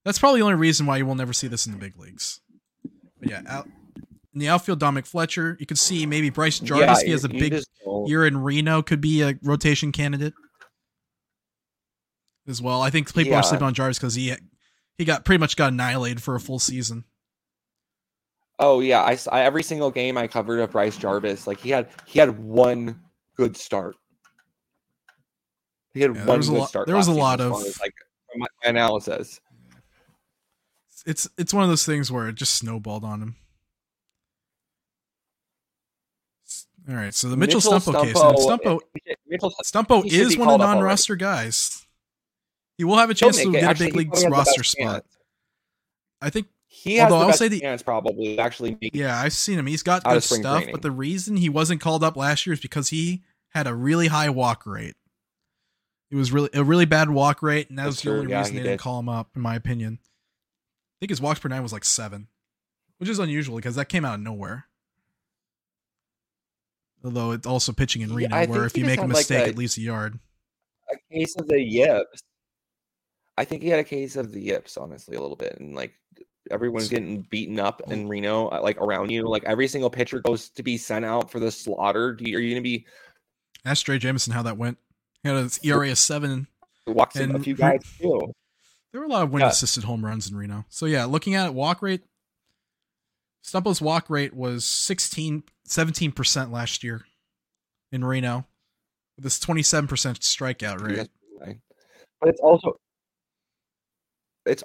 [0.04, 2.40] That's probably the only reason why you will never see this in the big leagues.
[3.18, 3.66] But yeah, out,
[4.32, 5.56] in the outfield, Dominic Fletcher.
[5.58, 7.00] You could see maybe Bryce Jarvis.
[7.00, 7.60] he has a big
[8.06, 8.82] year in Reno.
[8.82, 10.34] Could be a rotation candidate
[12.46, 12.82] as well.
[12.82, 13.40] I think people yeah.
[13.40, 14.34] are sleeping on Jarvis because he
[14.96, 17.04] he got pretty much got annihilated for a full season.
[18.58, 21.88] Oh yeah, I, I every single game I covered of Bryce Jarvis, like he had
[22.06, 23.00] he had one
[23.36, 23.96] good start.
[25.92, 26.86] He had yeah, one good lot, start.
[26.86, 27.94] There was a lot of as, like
[28.36, 29.40] my analysis.
[31.06, 33.36] It's it's one of those things where it just snowballed on him.
[36.88, 38.14] All right, so the Mitchell, Mitchell Stumpo, case.
[38.14, 38.78] Stumpo,
[39.26, 41.83] Mitchell, Stumpo is one of the non-roster guys.
[42.76, 45.04] He will have a chance to get Actually, a big league roster spot.
[46.20, 46.48] I think.
[46.66, 48.76] He although I'll say the chance probably actually.
[48.80, 49.66] Yeah, I've seen him.
[49.66, 50.72] He's got good stuff, training.
[50.72, 54.08] but the reason he wasn't called up last year is because he had a really
[54.08, 54.96] high walk rate.
[56.10, 58.56] It was really a really bad walk rate, and that was the only yeah, reason
[58.56, 58.68] they did.
[58.70, 60.00] didn't call him up, in my opinion.
[60.02, 62.26] I think his walks per nine was like seven,
[62.98, 64.66] which is unusual because that came out of nowhere.
[67.04, 69.50] Although it's also pitching in Reno, yeah, where if you make a mistake, like a,
[69.50, 70.18] it leaves a yard.
[70.90, 72.22] A case of the yips.
[73.36, 75.94] I think he had a case of the yips, honestly, a little bit, and like
[76.50, 79.28] everyone's getting beaten up in Reno, uh, like around you.
[79.28, 82.12] Like every single pitcher goes to be sent out for the slaughter.
[82.12, 82.86] Do you, are you going to be?
[83.64, 84.78] Ask Drey Jameson how that went.
[85.22, 86.46] He had an ERA of seven.
[86.86, 88.20] Walks and a few guys too.
[88.92, 89.88] There were a lot of wind assisted yeah.
[89.88, 90.66] home runs in Reno.
[90.68, 92.02] So yeah, looking at it, walk rate,
[93.42, 97.04] Stumpo's walk rate was 16, 17% last year
[97.90, 98.46] in Reno
[99.16, 101.08] with this 27% strikeout rate.
[102.20, 102.78] But it's also
[104.46, 104.64] it's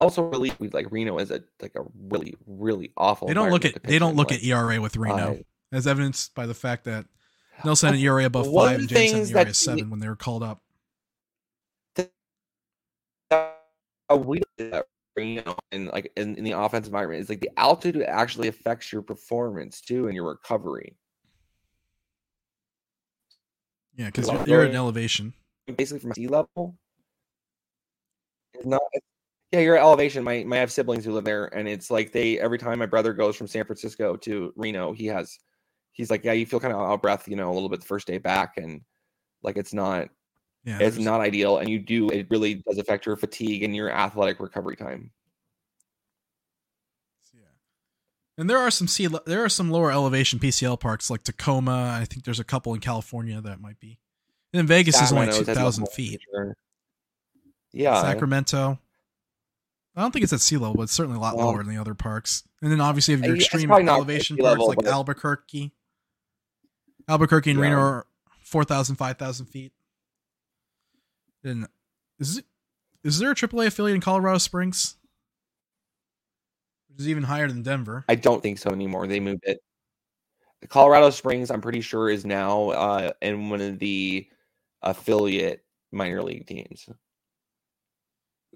[0.00, 3.28] also really like Reno is a like a really really awful.
[3.28, 5.36] They don't look at they don't look at ERA with Reno, uh,
[5.72, 7.06] as evidenced by the fact that
[7.64, 10.16] Nelson had an ERA above five and James had an ERA seven when they were
[10.16, 10.60] called up.
[14.16, 14.40] we
[15.16, 19.02] Reno and like in, in the offensive environment is like the altitude actually affects your
[19.02, 20.96] performance too and your recovery.
[23.96, 25.34] Yeah, because you're, you're at elevation.
[25.76, 26.76] Basically, from sea level,
[28.54, 28.82] it's not.
[29.52, 30.24] Yeah, you're at elevation.
[30.24, 32.86] My my I have siblings who live there, and it's like they every time my
[32.86, 35.38] brother goes from San Francisco to Reno, he has
[35.92, 37.80] he's like, yeah, you feel kind of out of breath, you know, a little bit
[37.80, 38.80] the first day back, and
[39.42, 40.08] like it's not
[40.64, 43.90] yeah, it's not ideal, and you do it really does affect your fatigue and your
[43.90, 45.12] athletic recovery time.
[47.32, 47.42] Yeah,
[48.38, 51.96] and there are some sea there are some lower elevation PCL parks like Tacoma.
[52.00, 54.00] I think there's a couple in California that might be.
[54.52, 56.20] And then Vegas Sacramento is only two thousand feet.
[56.32, 56.56] Sure.
[57.74, 58.78] Yeah, Sacramento.
[59.96, 61.80] I don't think it's at sea level, but it's certainly a lot lower than the
[61.80, 62.42] other parks.
[62.62, 65.72] And then obviously, if your extreme elevation parks level, like Albuquerque,
[67.08, 67.66] Albuquerque and yeah.
[67.66, 68.06] Reno are
[68.42, 69.72] 4,000, 5,000 feet.
[71.44, 71.68] And
[72.18, 72.44] is it
[73.04, 74.96] is there a AAA affiliate in Colorado Springs?
[76.88, 78.04] Which is even higher than Denver.
[78.08, 79.06] I don't think so anymore.
[79.06, 79.60] They moved it.
[80.68, 84.26] Colorado Springs, I'm pretty sure, is now uh, in one of the
[84.80, 86.88] affiliate minor league teams.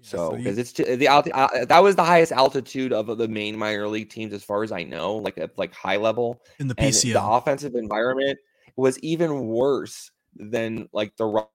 [0.01, 3.87] So because it's the alt- uh, that was the highest altitude of the main minor
[3.87, 7.13] league teams as far as I know, like at like high level in the PCL.
[7.13, 8.39] the offensive environment
[8.75, 11.45] was even worse than like the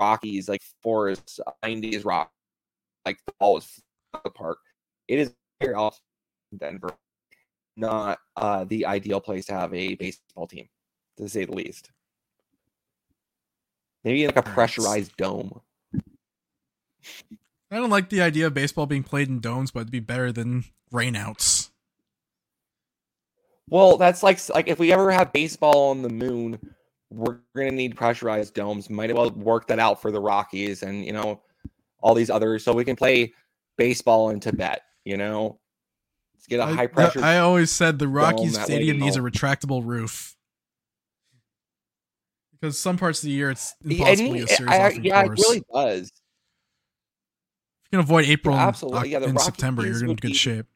[0.00, 2.30] Rockies, like Forest, 90s Rock,
[3.04, 3.62] like the ball
[4.34, 4.58] park.
[5.08, 5.98] It is very also
[6.56, 6.94] Denver,
[7.76, 10.68] not uh, the ideal place to have a baseball team,
[11.18, 11.90] to say the least.
[14.04, 15.60] Maybe like a pressurized dome.
[17.74, 20.30] I don't like the idea of baseball being played in domes, but it'd be better
[20.30, 21.70] than rainouts.
[23.68, 26.60] Well, that's like like if we ever have baseball on the moon,
[27.10, 28.88] we're gonna need pressurized domes.
[28.88, 31.40] Might as well work that out for the Rockies and you know
[31.98, 33.32] all these others, so we can play
[33.76, 34.82] baseball in Tibet.
[35.04, 35.58] You know,
[36.36, 37.24] Let's get a high pressure.
[37.24, 40.36] I, always said the Rockies Stadium needs a retractable roof
[42.52, 46.12] because some parts of the year it's impossible to series I, Yeah, it really does
[47.94, 49.10] can avoid April yeah, absolutely.
[49.10, 50.34] yeah, in September, you're in good be...
[50.34, 50.66] shape.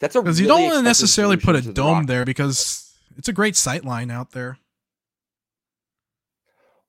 [0.00, 2.94] That's a because really you don't want to necessarily put a dome the there because
[3.16, 4.58] it's a great sight line out there.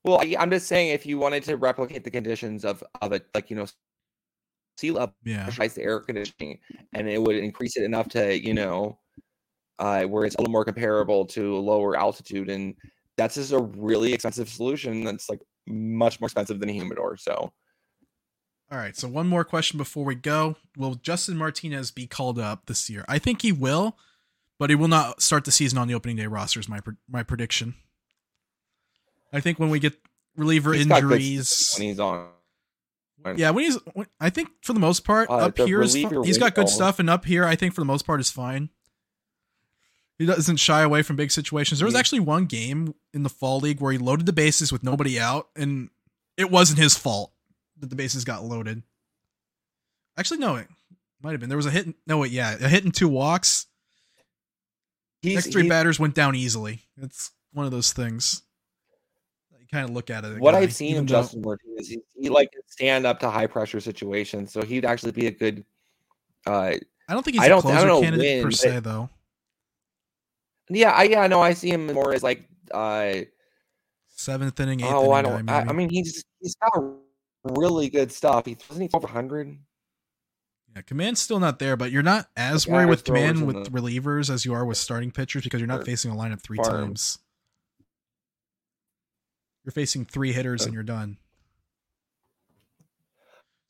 [0.03, 3.25] Well, I, am just saying if you wanted to replicate the conditions of of it,
[3.33, 3.65] like you know,
[4.77, 6.59] sea level, yeah, the air conditioning,
[6.93, 8.99] and it would increase it enough to you know,
[9.79, 12.75] uh, where it's a little more comparable to lower altitude, and
[13.15, 15.03] that's just a really expensive solution.
[15.03, 17.15] That's like much more expensive than a humidor.
[17.17, 17.51] So
[18.71, 20.55] all right, so one more question before we go.
[20.75, 23.05] Will Justin Martinez be called up this year?
[23.07, 23.97] I think he will,
[24.59, 26.59] but he will not start the season on the opening day roster.
[26.59, 26.79] Is my
[27.09, 27.75] my prediction.
[29.31, 29.93] I think when we get
[30.35, 32.27] reliever He's injuries, when he's on.
[33.35, 36.37] yeah, when he's, when, I think for the most part, Uh, up here is he's
[36.37, 38.69] got good stuff, and up here, I think for the most part is fine.
[40.17, 41.79] He doesn't shy away from big situations.
[41.79, 41.99] There was Yeah.
[41.99, 45.49] actually one game in the fall league where he loaded the bases with nobody out,
[45.55, 45.89] and
[46.37, 47.33] it wasn't his fault
[47.79, 48.83] that the bases got loaded.
[50.17, 50.67] Actually, no, it
[51.21, 51.49] might have been.
[51.49, 51.93] There was a hit.
[52.05, 53.67] No, wait, yeah, a hit and two walks.
[55.21, 56.83] He's, Next three batters went down easily.
[57.01, 58.43] It's one of those things.
[59.59, 60.39] You kind of look at it.
[60.39, 63.79] what guy, I've seen of Justin Martinez, he, he like stand up to high pressure
[63.79, 65.65] situations, so he'd actually be a good.
[66.45, 66.73] Uh,
[67.09, 69.09] I don't think he's I a don't- I don't know candidate per se, but- though.
[70.69, 72.47] yeah, I yeah, no, I see him more as like.
[72.71, 73.21] Uh,
[74.09, 75.49] Seventh inning, eighth oh, inning I don't.
[75.49, 76.83] I, I mean, he's he's got
[77.43, 78.45] really good stuff.
[78.45, 79.57] He wasn't he over hundred.
[80.75, 84.29] Yeah, command's still not there, but you're not as worried with command with the- relievers
[84.29, 86.87] as you are with starting pitchers because you're not facing a lineup three farm.
[86.87, 87.19] times.
[89.63, 91.17] You're facing three hitters and Uh, you're done.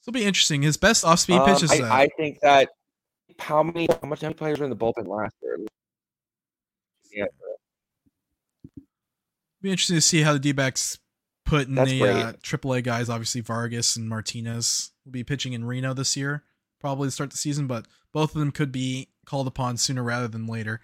[0.01, 0.61] So it'll be interesting.
[0.61, 2.69] His best off speed Um, pitch is uh, I, I think that
[3.39, 5.57] how many how much how many players were in the bullpen last year?
[7.11, 7.25] Yeah,
[9.61, 10.99] be interesting to see how the D backs
[11.47, 13.09] put in That's the uh, AAA guys.
[13.09, 16.43] Obviously, Vargas and Martinez will be pitching in Reno this year,
[16.79, 20.27] probably to start the season, but both of them could be called upon sooner rather
[20.27, 20.81] than later.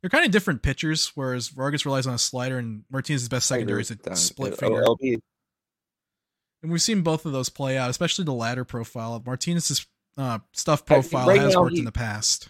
[0.00, 3.80] They're kind of different pitchers, whereas Vargas relies on a slider and Martinez's best secondary
[3.80, 4.18] is a that.
[4.18, 4.84] split finger.
[6.62, 9.22] And we've seen both of those play out, especially the latter profile.
[9.24, 9.86] Martinez's
[10.16, 12.48] uh, stuff profile right has now worked he- in the past.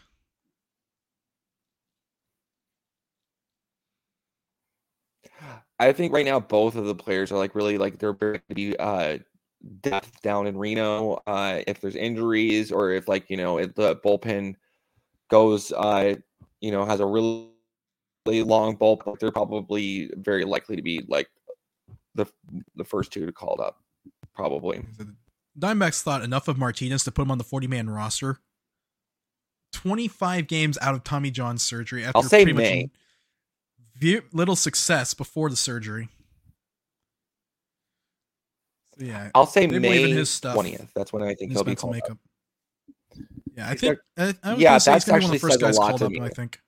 [5.84, 8.54] I think right now both of the players are like really like they're going to
[8.54, 9.18] be uh
[9.80, 11.22] depth down in Reno.
[11.26, 14.54] Uh if there's injuries or if like, you know, if the bullpen
[15.30, 16.14] goes uh
[16.60, 17.50] you know, has a really,
[18.26, 21.28] long bullpen, they're probably very likely to be like
[22.14, 22.26] the
[22.76, 23.82] the first two to call it up.
[24.34, 24.82] Probably.
[24.98, 25.14] The
[25.58, 28.38] Diamondbacks thought enough of Martinez to put him on the 40 man roster.
[29.72, 32.82] 25 games out of Tommy John surgery after I'll say pretty much May.
[32.84, 32.90] ve-
[34.32, 36.08] little success before the surgery.
[38.98, 40.92] So yeah, I'll say May twentieth.
[40.94, 42.02] That's when I think he'll be called up.
[42.02, 42.18] makeup.
[43.56, 43.98] Yeah, I think.
[44.16, 46.12] I, yeah, that's be one of the first guys called up.
[46.20, 46.60] I think.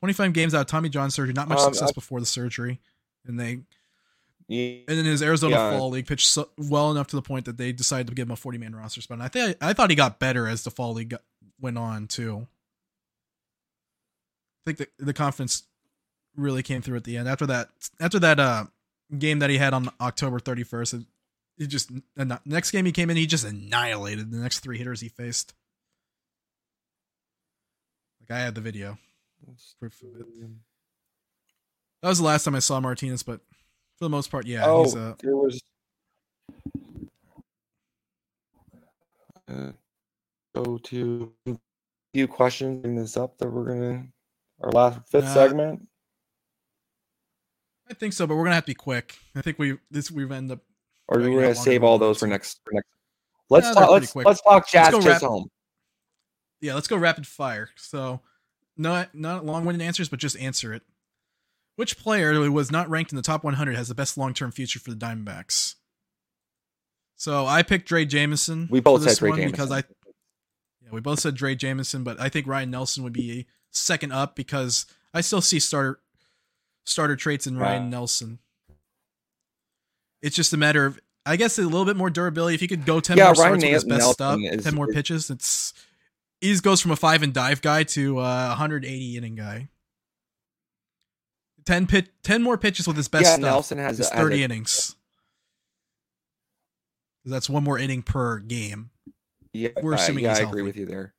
[0.00, 2.80] 25 games out of Tommy John surgery, not much Um, success I- before the surgery,
[3.24, 3.60] and they
[4.48, 5.78] Yeah, and in his Arizona Yeah.
[5.78, 8.32] Fall League pitched so, well enough to the point that they decided to give him
[8.32, 9.14] a 40 man roster spot.
[9.18, 11.22] And I think I thought he got better as the Fall League got,
[11.60, 12.48] went on too.
[14.66, 15.62] I think the, the confidence
[16.36, 17.68] really came through at the end after that
[18.00, 18.64] after that uh
[19.18, 21.04] game that he had on October 31st.
[21.58, 21.90] He just
[22.44, 25.52] next game he came in, he just annihilated the next three hitters he faced.
[28.20, 28.98] Like I had the video.
[29.78, 30.26] Proof of it.
[32.02, 33.40] That was the last time I saw Martinez, but
[33.98, 35.60] for the most part, yeah, oh, he's uh, there was.
[39.48, 39.72] Uh,
[40.54, 41.56] go to a
[42.14, 42.80] few questions.
[42.80, 44.06] Bring this up that we're gonna
[44.62, 45.88] our last fifth Uh, segment.
[47.92, 49.18] I think so, but we're gonna have to be quick.
[49.36, 50.64] I think we this we've ended up.
[51.08, 52.58] Or we're gonna save all those for next.
[52.64, 52.88] For next.
[53.50, 53.90] Let's Yeah, talk.
[53.90, 54.24] Let's quick.
[54.26, 55.50] let's talk Jazz wrap- home.
[56.62, 57.68] Yeah, let's go rapid fire.
[57.76, 58.20] So,
[58.78, 60.80] not not long winded answers, but just answer it.
[61.76, 64.52] Which player who was not ranked in the top 100 has the best long term
[64.52, 65.74] future for the Diamondbacks?
[67.16, 68.68] So I picked Drey Jameson.
[68.70, 69.50] We both said Drey Jameson.
[69.50, 69.84] because I
[70.82, 74.34] yeah we both said Drey Jameson, but I think Ryne Nelson would be second up
[74.34, 76.00] because I still see starter
[76.84, 77.88] starter traits in Ryne Yeah.
[77.88, 78.38] Nelson.
[80.22, 82.54] It's just a matter of I guess a little bit more durability.
[82.56, 84.74] If he could go ten Yeah, more Ryan starts with his best stuff, is- ten
[84.74, 85.72] more is- pitches, it's
[86.40, 89.68] he goes from a five and dive guy to a 180 inning guy.
[91.64, 93.40] 10 pit, 10 more pitches with his best yeah, stuff.
[93.42, 94.96] Nelson has, is a- has 30 a- innings.
[97.24, 98.90] That's one more inning per game.
[99.52, 101.14] Yeah, We're I- assuming yeah, he's I agree with you there.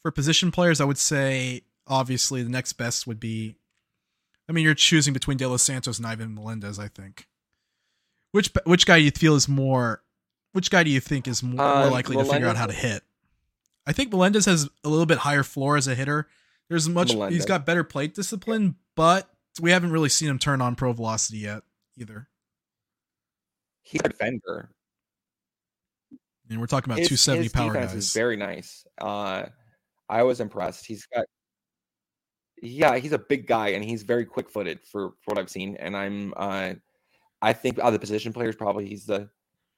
[0.00, 3.56] For position players, I would say obviously the next best would be.
[4.50, 6.80] I mean, you're choosing between De Los Santos and Ivan Melendez.
[6.80, 7.28] I think.
[8.32, 10.02] Which which guy you feel is more?
[10.52, 12.72] Which guy do you think is more, more Uh, likely to figure out how to
[12.72, 13.04] hit?
[13.86, 16.28] I think Melendez has a little bit higher floor as a hitter.
[16.68, 17.12] There's much.
[17.12, 21.38] he's got better plate discipline, but we haven't really seen him turn on pro velocity
[21.38, 21.62] yet
[21.96, 22.28] either.
[23.82, 24.70] He's a defender.
[26.48, 28.04] And we're talking about His- 270 his power defense guys.
[28.04, 28.84] is very nice.
[29.00, 29.46] Uh,
[30.08, 30.86] I was impressed.
[30.86, 31.26] He's got,
[32.62, 35.76] yeah, he's a big guy and he's very quick-footed for, for what I've seen.
[35.76, 36.74] And I'm, uh,
[37.42, 39.28] I think out of the position players, probably he's the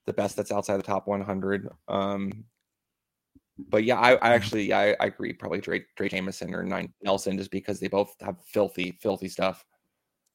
[0.06, 1.68] the best that's outside the top 100.
[1.86, 2.44] Um,
[3.56, 5.32] but yeah, I, I actually yeah, I, I agree.
[5.32, 9.64] Probably Drey, Drey Jameson or Ryne Nelson, just because they both have filthy, filthy stuff.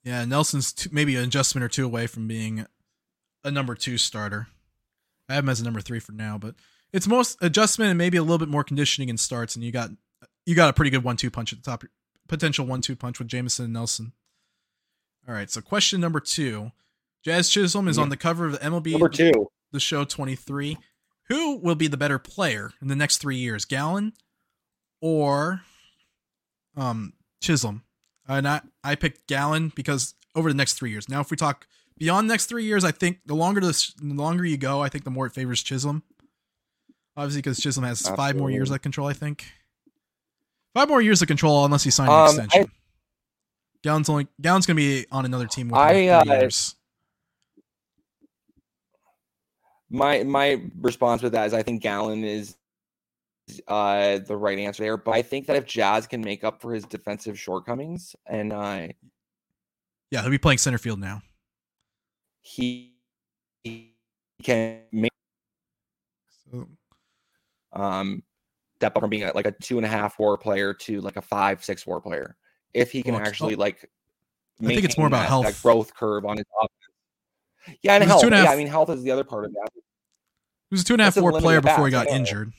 [0.04, 2.66] Yeah, Nelson's maybe an adjustment or two away from being
[3.44, 4.48] a number two starter.
[5.28, 6.56] I have him as a number three for now, but
[6.94, 9.90] it's most adjustment and maybe a little bit more conditioning and starts, and you got
[10.46, 11.84] you got a pretty good one-two punch at the top,
[12.28, 14.14] potential one-two punch with Jameson and Nelson.
[15.28, 16.72] All right, so question number two:
[17.24, 20.78] Jazz Chisholm is on the cover of the MLB Number two, the show 23.
[21.30, 24.14] Who will be the better player in the next three years, Gallen
[25.02, 25.62] or
[26.78, 27.84] um, Chisholm?
[28.28, 31.10] And I, I picked Gallen because over the next three years.
[31.10, 31.68] Now, if we talk
[31.98, 35.04] beyond next three years, I think the longer this, the longer you go, I think
[35.04, 36.04] the more it favors Chisholm.
[37.18, 38.76] Obviously, because Chisholm has five more years Absolutely.
[38.76, 39.08] of control.
[39.08, 39.46] I think
[40.78, 42.72] five more years of control unless he signs an Um, extension.
[43.84, 46.76] Gallen's only Gallen's gonna be on another team with I, uh, years.
[49.90, 52.58] my my response with that is I think Gallen is
[53.68, 54.98] uh the right answer there.
[54.98, 58.88] But I think that if Jazz can make up for his defensive shortcomings and uh
[60.12, 61.22] Yeah, he'll be playing center field now.
[62.42, 62.94] he,
[63.64, 63.96] he
[64.44, 65.12] can make
[66.52, 66.68] So
[67.74, 68.22] um
[68.78, 71.18] step up from being a, like a two and a half war player to like
[71.18, 72.36] a five six war player
[72.74, 73.90] if he can Well, actually oh, like
[74.64, 75.64] I think it's more about that- that health.
[75.64, 78.90] growth curve on his offense yeah and health two and yeah half- i mean health
[78.90, 79.82] is the other part of that He
[80.72, 82.14] was a two and a half That's a player before he got know.
[82.14, 82.54] injured.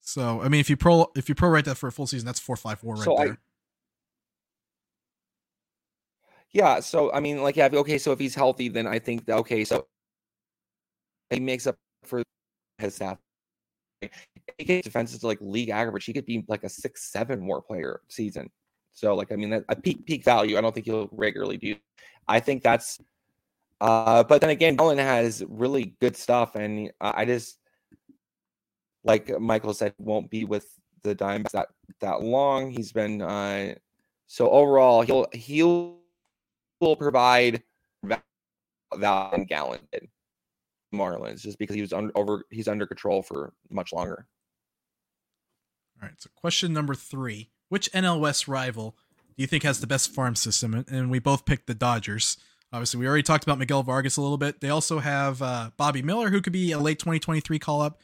[0.00, 2.40] So I mean, if you pro if you prorate that for a full season, that's
[2.40, 3.38] four five four right So I- there.
[6.52, 9.36] yeah so i mean like yeah okay so if he's healthy then i think that
[9.38, 9.86] okay so
[11.30, 12.22] he makes up for
[12.78, 13.18] his staff
[14.58, 17.60] he gets defenses to like league average he could be like a six seven war
[17.62, 18.50] player season.
[18.92, 21.76] So like i mean that a peak peak value i don't think he'll regularly do
[22.28, 23.00] i think that's
[23.80, 27.58] uh but then again Nolan has really good stuff and i just
[29.02, 31.68] like michael said won't be with the dimes that
[32.00, 32.70] that long.
[32.70, 33.74] He's been uh
[34.26, 35.98] so overall he'll he'll
[36.80, 37.62] will provide
[38.02, 40.08] than Gallen did
[40.92, 44.26] Marlins just because he was over he's under control for much longer.
[46.00, 46.20] All right.
[46.20, 48.96] So question number three: Which NL West rival
[49.36, 50.84] do you think has the best farm system?
[50.88, 52.36] And- we both picked the Dodgers.
[52.72, 54.60] Obviously, we already talked about Miguel Vargas a little bit.
[54.60, 58.00] They also have uh, Bobby Miller, who could be a late 2023 call up.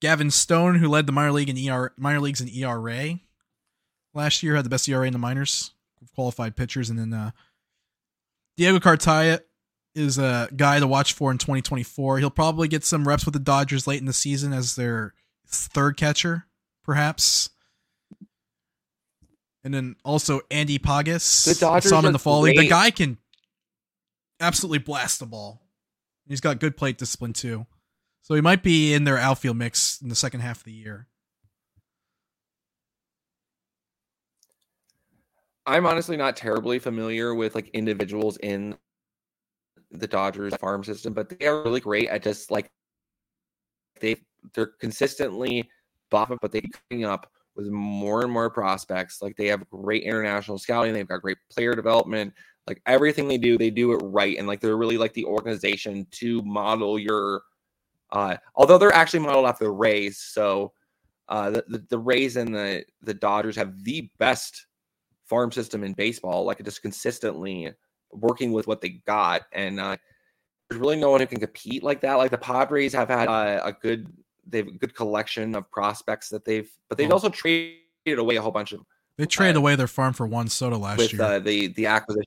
[0.00, 3.18] Gavin Stone, who led the minor league in ER minor leagues in ERA
[4.14, 5.72] last year, had the best ERA in the minors,
[6.14, 7.32] qualified pitchers, and then uh,
[8.56, 9.40] Diego Cartaya
[9.98, 12.18] is a guy to watch for in 2024.
[12.18, 15.14] He'll probably get some reps with the Dodgers late in the season as their
[15.46, 16.46] third catcher,
[16.84, 17.50] perhaps.
[19.64, 21.44] And then also Andy Pages.
[21.44, 22.56] The Dodgers saw him in the fall league.
[22.56, 23.18] The guy can
[24.40, 25.62] absolutely blast the ball.
[26.28, 27.66] He's got good plate discipline too.
[28.22, 31.08] So he might be in their outfield mix in the second half of the year.
[35.66, 38.76] I'm honestly not terribly familiar with like individuals in
[39.90, 42.70] the Dodgers farm system, but they are really great at just like
[44.00, 44.16] they
[44.54, 45.68] they're consistently
[46.10, 49.20] buffing, but they keep coming up with more and more prospects.
[49.20, 52.32] Like they have great international scouting, they've got great player development.
[52.66, 56.06] Like everything they do, they do it right, and like they're really like the organization
[56.12, 57.42] to model your.
[58.10, 60.72] Uh, although they're actually modeled after the Rays, so
[61.28, 64.66] uh, the, the the Rays and the the Dodgers have the best
[65.24, 66.44] farm system in baseball.
[66.44, 67.72] Like just consistently
[68.12, 69.96] working with what they got, and uh,
[70.68, 72.14] there's really no one who can compete like that.
[72.14, 74.06] Like the Padres have had uh, a good,
[74.46, 77.14] they have a good collection of prospects that they've, but they've Oh.
[77.14, 77.78] also traded
[78.18, 78.80] away a whole bunch of
[79.16, 81.22] They traded Uh, away their farm for one Soto last with year.
[81.22, 82.24] uh, the the acquisition.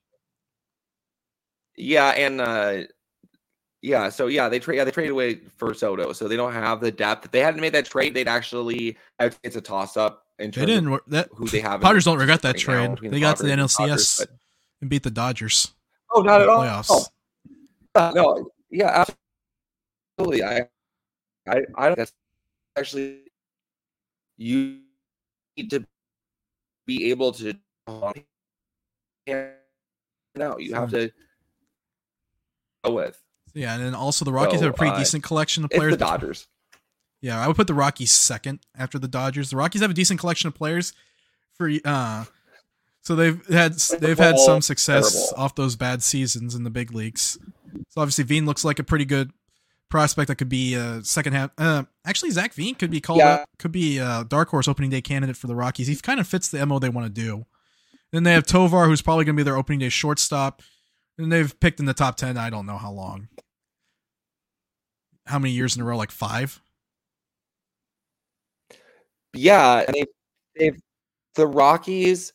[1.77, 2.83] Yeah, and uh,
[3.81, 6.81] yeah, so yeah, they trade yeah they traded away for Soto, so they don't have
[6.81, 7.25] the depth.
[7.25, 8.97] If they hadn't made that trade, they'd actually
[9.43, 10.91] it's a toss up in they didn't.
[10.93, 11.81] of That who they have.
[11.81, 13.11] Padres don't regret that right trade.
[13.11, 14.25] They got to the NLCS
[14.81, 15.71] and beat the Dodgers
[16.13, 16.63] Oh, not at the all.
[16.63, 16.87] playoffs.
[16.89, 17.05] Oh,
[17.95, 19.05] uh, no, yeah,
[20.19, 20.43] absolutely.
[20.43, 20.67] I,
[21.47, 21.97] I, I don't.
[21.97, 22.11] That's
[22.77, 23.19] actually
[24.37, 24.79] you
[25.55, 25.85] need to
[26.85, 27.53] be able to.
[30.35, 31.11] No, you have to
[32.83, 33.21] go with.
[33.53, 35.91] Yeah, and then also the Rockies So, have a pretty uh, decent collection of players.
[35.91, 36.47] the Dodgers.
[37.21, 39.49] Yeah, I would put the Rockies second after the Dodgers.
[39.49, 40.93] The Rockies have a decent collection of players
[41.53, 42.25] for uh
[43.01, 45.43] so they've had they've had some success terrible.
[45.43, 47.37] off those bad seasons in the big leagues.
[47.89, 49.31] So obviously Veen looks like a pretty good
[49.89, 51.51] prospect that could be a second half.
[51.57, 53.29] Uh, actually, Zac Veen could be called Yeah.
[53.29, 55.87] up, could be a dark horse opening day candidate for the Rockies.
[55.87, 57.45] He kind of fits the mo they want to do.
[58.11, 60.61] Then they have Tovar, who's probably going to be their opening day shortstop.
[61.17, 62.37] And they've picked in the top ten.
[62.37, 63.27] I don't know how long.
[65.27, 65.97] How many years in a row?
[65.97, 66.61] Like five.
[69.33, 70.05] Yeah, they,
[70.57, 70.79] they've
[71.35, 72.33] the Rockies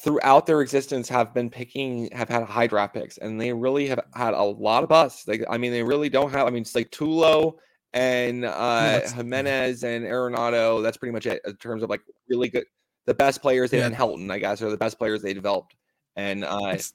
[0.00, 4.00] throughout their existence have been picking have had high draft picks and they really have
[4.14, 5.26] had a lot of busts.
[5.28, 6.46] Like I mean, they really don't have.
[6.46, 7.54] I mean, it's like Tulo
[7.92, 10.82] and uh that's- Jimenez and Arenado.
[10.82, 12.64] That's pretty much it in terms of like really good.
[13.06, 13.86] The best players they Yeah.
[13.86, 15.74] and Helton, I guess, are the best players they developed,
[16.16, 16.92] and uh It's-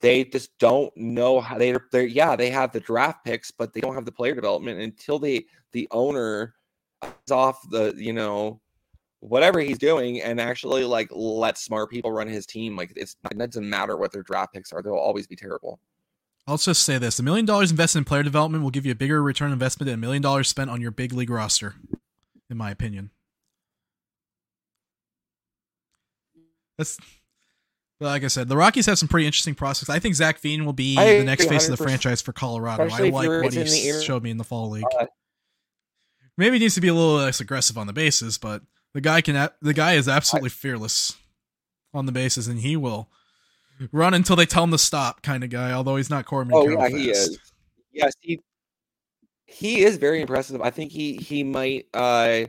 [0.00, 3.80] they just don't know how they they're yeah they have the draft picks but they
[3.80, 6.54] don't have the player development until they the owner
[7.02, 8.60] is off the you know
[9.26, 13.38] whatever he's doing and actually like let smart people run his team like it's it
[13.38, 15.80] doesn't matter what their draft picks are they'll always be terrible
[16.46, 18.94] I'll just say this: a million dollars invested in player development will give you a
[18.94, 21.74] bigger return investment than a million dollars spent on your big league roster,
[22.50, 23.08] in my opinion.
[26.76, 26.98] That's,
[27.98, 29.88] like I said, the Rockies have some pretty interesting prospects.
[29.88, 32.90] I think Zac Veen will be I the next face of the franchise for Colorado.
[32.92, 34.84] I like what he it's in the s- era- showed me in the fall league.
[35.00, 35.06] Uh,
[36.36, 38.60] Maybe he needs to be a little less aggressive on the bases, but
[38.94, 39.50] the guy can.
[39.60, 41.16] The guy is absolutely fearless
[41.92, 43.10] on the bases, and he will
[43.92, 45.72] run until they tell him to stop, kind of guy.
[45.72, 46.54] Although he's not Corbin.
[46.54, 47.38] oh yeah he is
[47.92, 48.40] yes he
[49.46, 52.42] he is very impressive i think he he might uh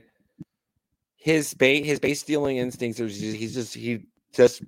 [1.17, 4.63] his base his base stealing instincts are just, he's just he just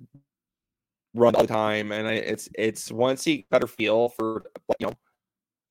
[1.14, 4.44] run all the time and it's it's once he got a feel for
[4.78, 4.94] you know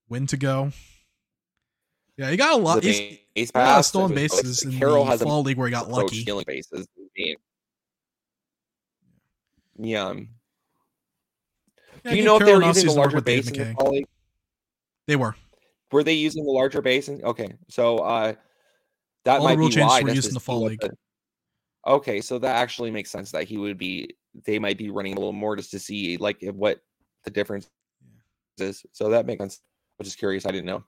[0.08, 0.72] when to go.
[2.18, 2.84] Yeah, he got a lot.
[2.84, 5.68] He's, base got a stolen was- like, bases in Carroll the has fall league where
[5.68, 6.22] he got lucky.
[6.22, 6.88] stealing bases.
[7.16, 7.34] Yeah.
[9.80, 10.14] Yeah,
[12.04, 13.74] Do you know if they were using the offseason to work larger base in the
[13.76, 14.08] fall league?
[15.06, 15.36] They were.
[15.92, 17.22] Were they using the larger basin?
[17.24, 18.34] Okay, so uh,
[19.26, 20.02] that All the might rule be changes why.
[20.02, 20.80] were used in the fall league.
[20.80, 20.98] the-
[21.86, 24.16] okay, so that actually makes sense that he would be.
[24.46, 26.80] They might be running a little more just to see like what
[27.24, 27.70] the difference
[28.58, 28.84] is.
[28.94, 29.60] So that makes sense.
[30.00, 30.46] I'm just curious.
[30.46, 30.84] I didn't know.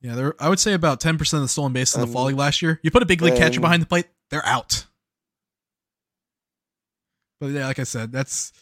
[0.00, 0.34] Yeah, there.
[0.38, 2.36] I would say about ten percent of the stolen bases in the fall Um, league
[2.38, 2.78] last year.
[2.82, 4.86] You put a big league catcher behind the plate, they're out.
[7.40, 8.52] But yeah, like I said, that's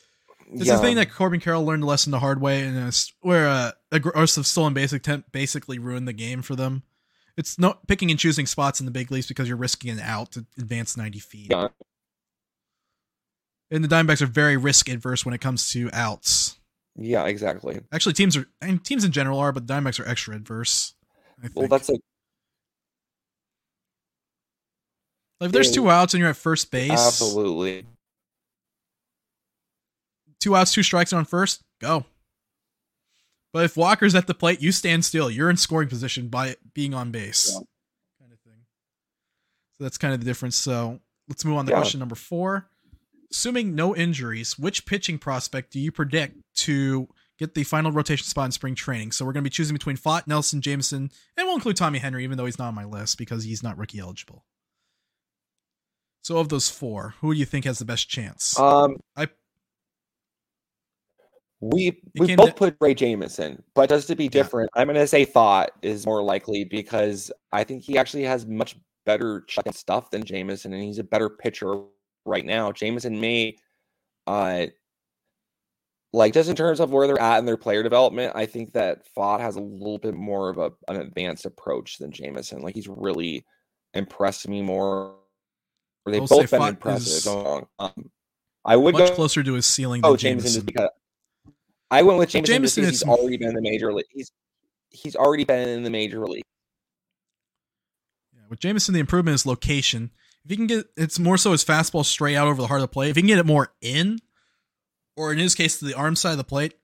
[0.52, 0.76] it's yeah.
[0.76, 3.72] the thing that Corbin Carroll learned a lesson the hard way, and it's where uh,
[3.90, 6.82] aggressive stolen basic attempt basically ruined the game for them.
[7.36, 10.32] It's not picking and choosing spots in the big leagues because you're risking an out
[10.32, 11.48] to advance ninety feet.
[11.50, 11.68] Yeah.
[13.70, 16.58] And the Diamondbacks are very risk adverse when it comes to outs.
[16.96, 17.80] yeah, exactly.
[17.92, 20.94] Actually, teams are and teams in general are, but the Diamondbacks are extra adverse.
[21.54, 21.92] Well, that's a
[25.40, 27.84] like if there's two outs and you're at first base, absolutely.
[30.40, 32.06] two outs, two strikes on first, go.
[33.52, 35.30] But if Walker's at the plate, you stand still.
[35.30, 37.50] You're in scoring position by being on base.
[37.52, 37.60] Yeah.
[38.20, 38.60] Kind of thing.
[39.76, 40.56] So that's kind of the difference.
[40.56, 41.78] So let's move on to Yeah.
[41.78, 42.68] question number four.
[43.30, 47.08] Assuming no injuries, which pitching prospect do you predict to
[47.38, 49.12] get the final rotation spot in spring training?
[49.12, 52.24] So we're going to be choosing between Pfaadt, Nelson, Jameson, and we'll include Tommy Henry,
[52.24, 54.44] even though he's not on my list because he's not rookie eligible.
[56.22, 58.58] So of those four, who do you think has the best chance?
[58.58, 59.28] Um, I-
[61.60, 65.06] we we both to- put Drey Jameson, but just to be different, I'm going to
[65.06, 68.76] say Pfaadt is more likely because I think he actually has much
[69.06, 71.80] better stuff than Jameson, and he's a better pitcher
[72.26, 72.72] right now.
[72.72, 73.56] Jameson may,
[74.26, 74.66] uh,
[76.16, 79.02] like just in terms of where they're at in their player development, I think that
[79.14, 82.62] Pfaadt has a little bit more of a, an advanced approach than Jameson.
[82.62, 83.44] Like he's really
[83.92, 85.14] impressed me more.
[86.06, 87.06] They've I'll both been Pfaadt impressive.
[87.06, 87.66] is me wrong.
[87.78, 88.10] Um,
[88.64, 90.88] I would Much go closer to his ceiling than Oh, just because
[91.90, 94.06] I went with Jameson, just Jameson because is he's already been in the major league.
[94.10, 94.32] He's
[94.88, 96.44] he's already been in the major league.
[98.32, 100.12] Yeah, with Jameson, the improvement is location.
[100.46, 102.84] If you can get, it's more so his fastball straight out over the heart of
[102.84, 103.10] the plate.
[103.10, 104.18] If you can get it more in,
[105.16, 106.74] or in his case, to the arm side of the plate,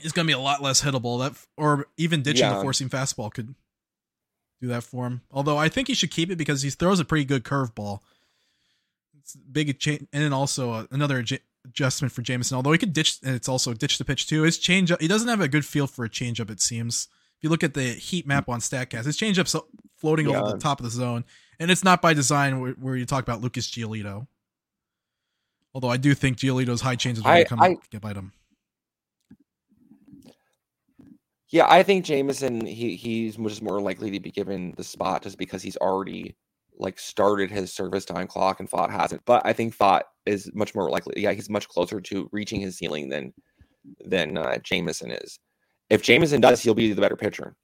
[0.00, 1.20] it's going to be a lot less hittable.
[1.20, 2.62] That, or even ditching the Yeah.
[2.62, 3.54] four seam fastball could
[4.60, 5.22] do that for him.
[5.30, 8.00] Although I think he should keep it because he throws a pretty good curveball.
[9.18, 12.56] It's big change, and then also uh, another adj- adjustment for Jameson.
[12.56, 14.42] Although he could ditch, and it's also ditch the pitch too.
[14.42, 16.50] His changeup, he doesn't have a good feel for a changeup.
[16.50, 17.08] It seems.
[17.38, 19.54] If you look at the heat map on Statcast, his changeup's
[19.96, 21.24] floating over the top of the zone,
[21.58, 22.60] and it's not by design.
[22.60, 24.26] Where, where you talk about Lucas Giolito.
[25.74, 28.32] Although I do think Giolito's high changes will come I- get bite him.
[31.48, 35.36] Yeah, I think Jameson he he's much more likely to be given the spot just
[35.36, 36.34] because he's already
[36.78, 39.22] like started his service time clock and Pfaadt hasn't.
[39.26, 41.20] But I think Pfaadt is much more likely.
[41.20, 43.34] Yeah, he's much closer to reaching his ceiling than
[44.00, 45.38] than uh, Jameson is.
[45.90, 47.54] If Jameson does, he'll be the better pitcher.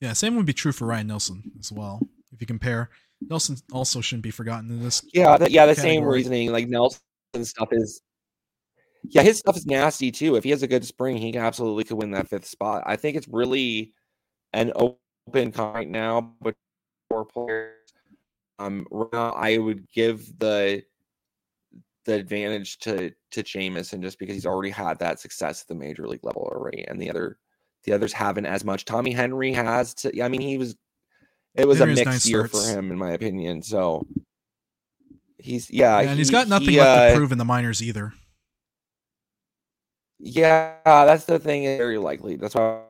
[0.00, 2.00] Yeah, same would be true for Ryan Nelson as well.
[2.32, 2.88] If you compare,
[3.20, 5.02] Nelson also shouldn't be forgotten in this.
[5.12, 6.52] Yeah, th- yeah, the same reasoning.
[6.52, 7.00] Like Nelson
[7.42, 8.02] stuff is,
[9.08, 10.36] yeah, his stuff is nasty too.
[10.36, 12.82] If he has a good spring, he absolutely could win that fifth spot.
[12.86, 13.92] I think it's really
[14.52, 16.54] an open con right now, but
[17.08, 17.72] four players.
[18.58, 20.82] Um, I would give the
[22.06, 26.08] the advantage to to Jameson just because he's already had that success at the major
[26.08, 27.38] league level already, and the other
[27.84, 28.84] the others haven't as much.
[28.84, 30.22] Tommy Henry has to.
[30.22, 30.76] I mean, he was.
[31.56, 32.70] It was a mixed year starts.
[32.70, 33.62] for him, in my opinion.
[33.62, 34.06] So
[35.38, 37.44] he's yeah, yeah and he, has got nothing he, left uh, to prove in the
[37.44, 38.12] minors either.
[40.18, 41.64] Yeah, that's the thing.
[41.76, 42.36] Very likely.
[42.36, 42.82] That's why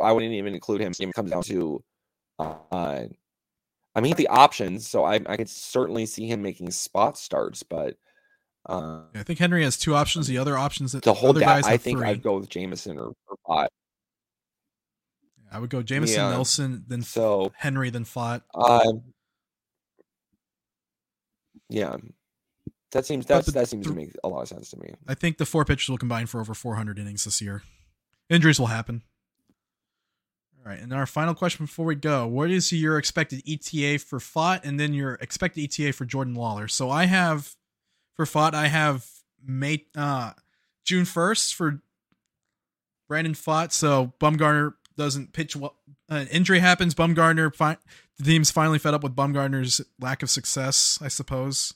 [0.00, 0.92] I wouldn't even include him.
[0.98, 1.82] It comes down to,
[2.38, 4.88] uh, I mean, the options.
[4.88, 7.96] So I, I could certainly see him making spot starts, but
[8.66, 10.26] uh, yeah, I think Henry has two options.
[10.26, 12.98] The other options that the whole other guys I think i I'd go with Jameson
[12.98, 13.12] or,
[13.44, 13.68] or.
[15.54, 16.30] I would go Jameson, yeah.
[16.30, 18.42] Nelson, then so Henry, then Pfaadt.
[18.52, 18.94] Uh,
[21.68, 21.96] yeah,
[22.90, 24.94] that seems that that seems th- to make a lot of sense to me.
[25.06, 27.62] I think the four pitchers will combine for over 400 innings this year.
[28.28, 29.02] Injuries will happen.
[30.58, 34.18] All right, and our final question before we go: What is your expected ETA for
[34.18, 36.68] Pfaadt, and then your expected ETA for Jordan Lawlar?
[36.68, 37.54] So I have
[38.14, 39.06] for Pfaadt, I have
[39.46, 40.32] May uh
[40.84, 41.80] June first for
[43.06, 43.70] Brandon Pfaadt.
[43.70, 45.76] So Bumgarner doesn't pitch well.
[46.08, 46.94] An injury happens.
[46.94, 47.78] Bumgarner, fi-
[48.18, 50.98] the team's finally fed up with Bumgarner's lack of success.
[51.02, 51.74] I suppose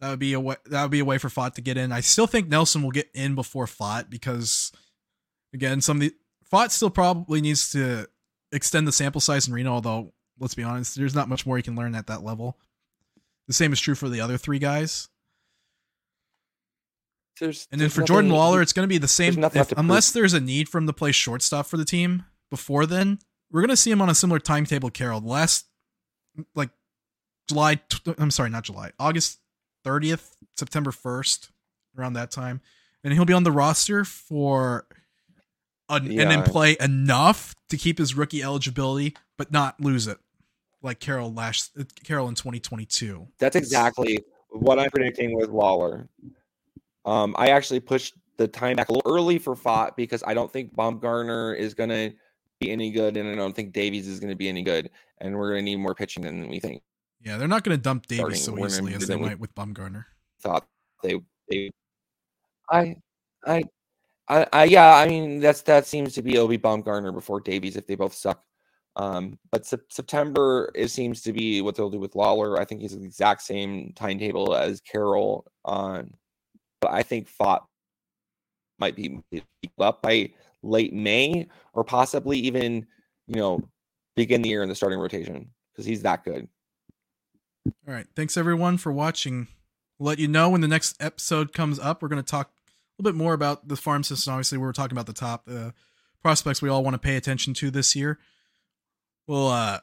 [0.00, 0.56] that would be a way.
[0.66, 1.92] That would be a way for Pfaadt to get in.
[1.92, 4.72] I still think Nelson will get in before Pfaadt because,
[5.54, 6.14] again, some of the
[6.52, 8.08] Pfaadt still probably needs to
[8.50, 9.72] extend the sample size in Reno.
[9.72, 12.58] Although, let's be honest, there's not much more he can learn at that level.
[13.46, 15.08] The same is true for the other three guys.
[17.40, 19.42] There's, and then for nothing, Jordan Lawlar, it's going to be the same.
[19.42, 23.18] If, unless there's a need for him to play shortstop for the team before then,
[23.50, 24.90] we're going to see him on a similar timetable.
[24.90, 25.66] Carroll last,
[26.54, 26.70] like
[27.48, 27.80] July.
[28.18, 28.92] I'm sorry, not July.
[28.98, 29.38] August
[29.84, 31.50] 30th, September 1st,
[31.98, 32.60] around that time,
[33.02, 34.86] and he'll be on the roster for,
[35.88, 36.22] a, yeah.
[36.22, 40.18] and then play enough to keep his rookie eligibility, but not lose it,
[40.82, 41.72] like Carroll last
[42.04, 43.28] Carroll in 2022.
[43.38, 44.18] That's exactly
[44.50, 46.08] what I'm predicting with Lawlar.
[47.04, 50.52] Um, I actually pushed the time back a little early for Pfaadt because I don't
[50.52, 52.12] think Bumgarner is going to
[52.60, 55.36] be any good, and I don't think Davies is going to be any good, and
[55.36, 56.82] we're going to need more pitching than we think.
[57.24, 60.04] Yeah, they're not going to dump Davies so easily as they might with Bumgarner.
[60.40, 60.66] Thought
[61.02, 61.70] they they,
[62.70, 62.96] I,
[63.44, 63.62] I,
[64.28, 67.86] I, I, yeah, I mean that's that seems to be Obi Bumgarner before Davies if
[67.86, 68.42] they both suck.
[68.96, 72.58] Um, but se- September it seems to be what they'll do with Lawlar.
[72.58, 76.12] I think he's the exact same timetable as Carroll on
[76.82, 77.60] but I think Pfaadt
[78.78, 79.22] might be
[79.78, 80.30] up by
[80.62, 82.86] late May or possibly even,
[83.28, 83.60] you know,
[84.16, 86.48] begin the year in the starting rotation because he's that good.
[87.66, 88.06] All right.
[88.14, 89.46] Thanks everyone for watching.
[89.98, 92.02] We'll let you know when the next episode comes up.
[92.02, 94.34] We're going to talk a little bit more about the farm system.
[94.34, 95.70] Obviously, we were talking about the top uh,
[96.20, 98.18] prospects we all want to pay attention to this year.
[99.28, 99.78] We'll uh,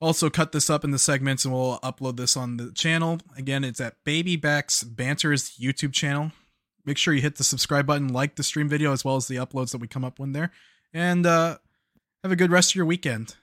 [0.00, 3.18] also cut this up in the segments and we'll upload this on the channel.
[3.36, 6.32] Again, it's at Baby Backs Banter's YouTube channel.
[6.84, 9.36] Make sure you hit the subscribe button, like the stream video, as well as the
[9.36, 10.50] uploads that we come up with there.
[10.94, 11.58] And uh,
[12.22, 13.36] have a good rest of your weekend.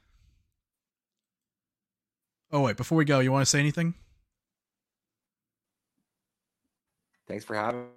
[2.52, 3.94] Oh, wait, before we go, you want to say anything?
[7.28, 7.88] Thanks for having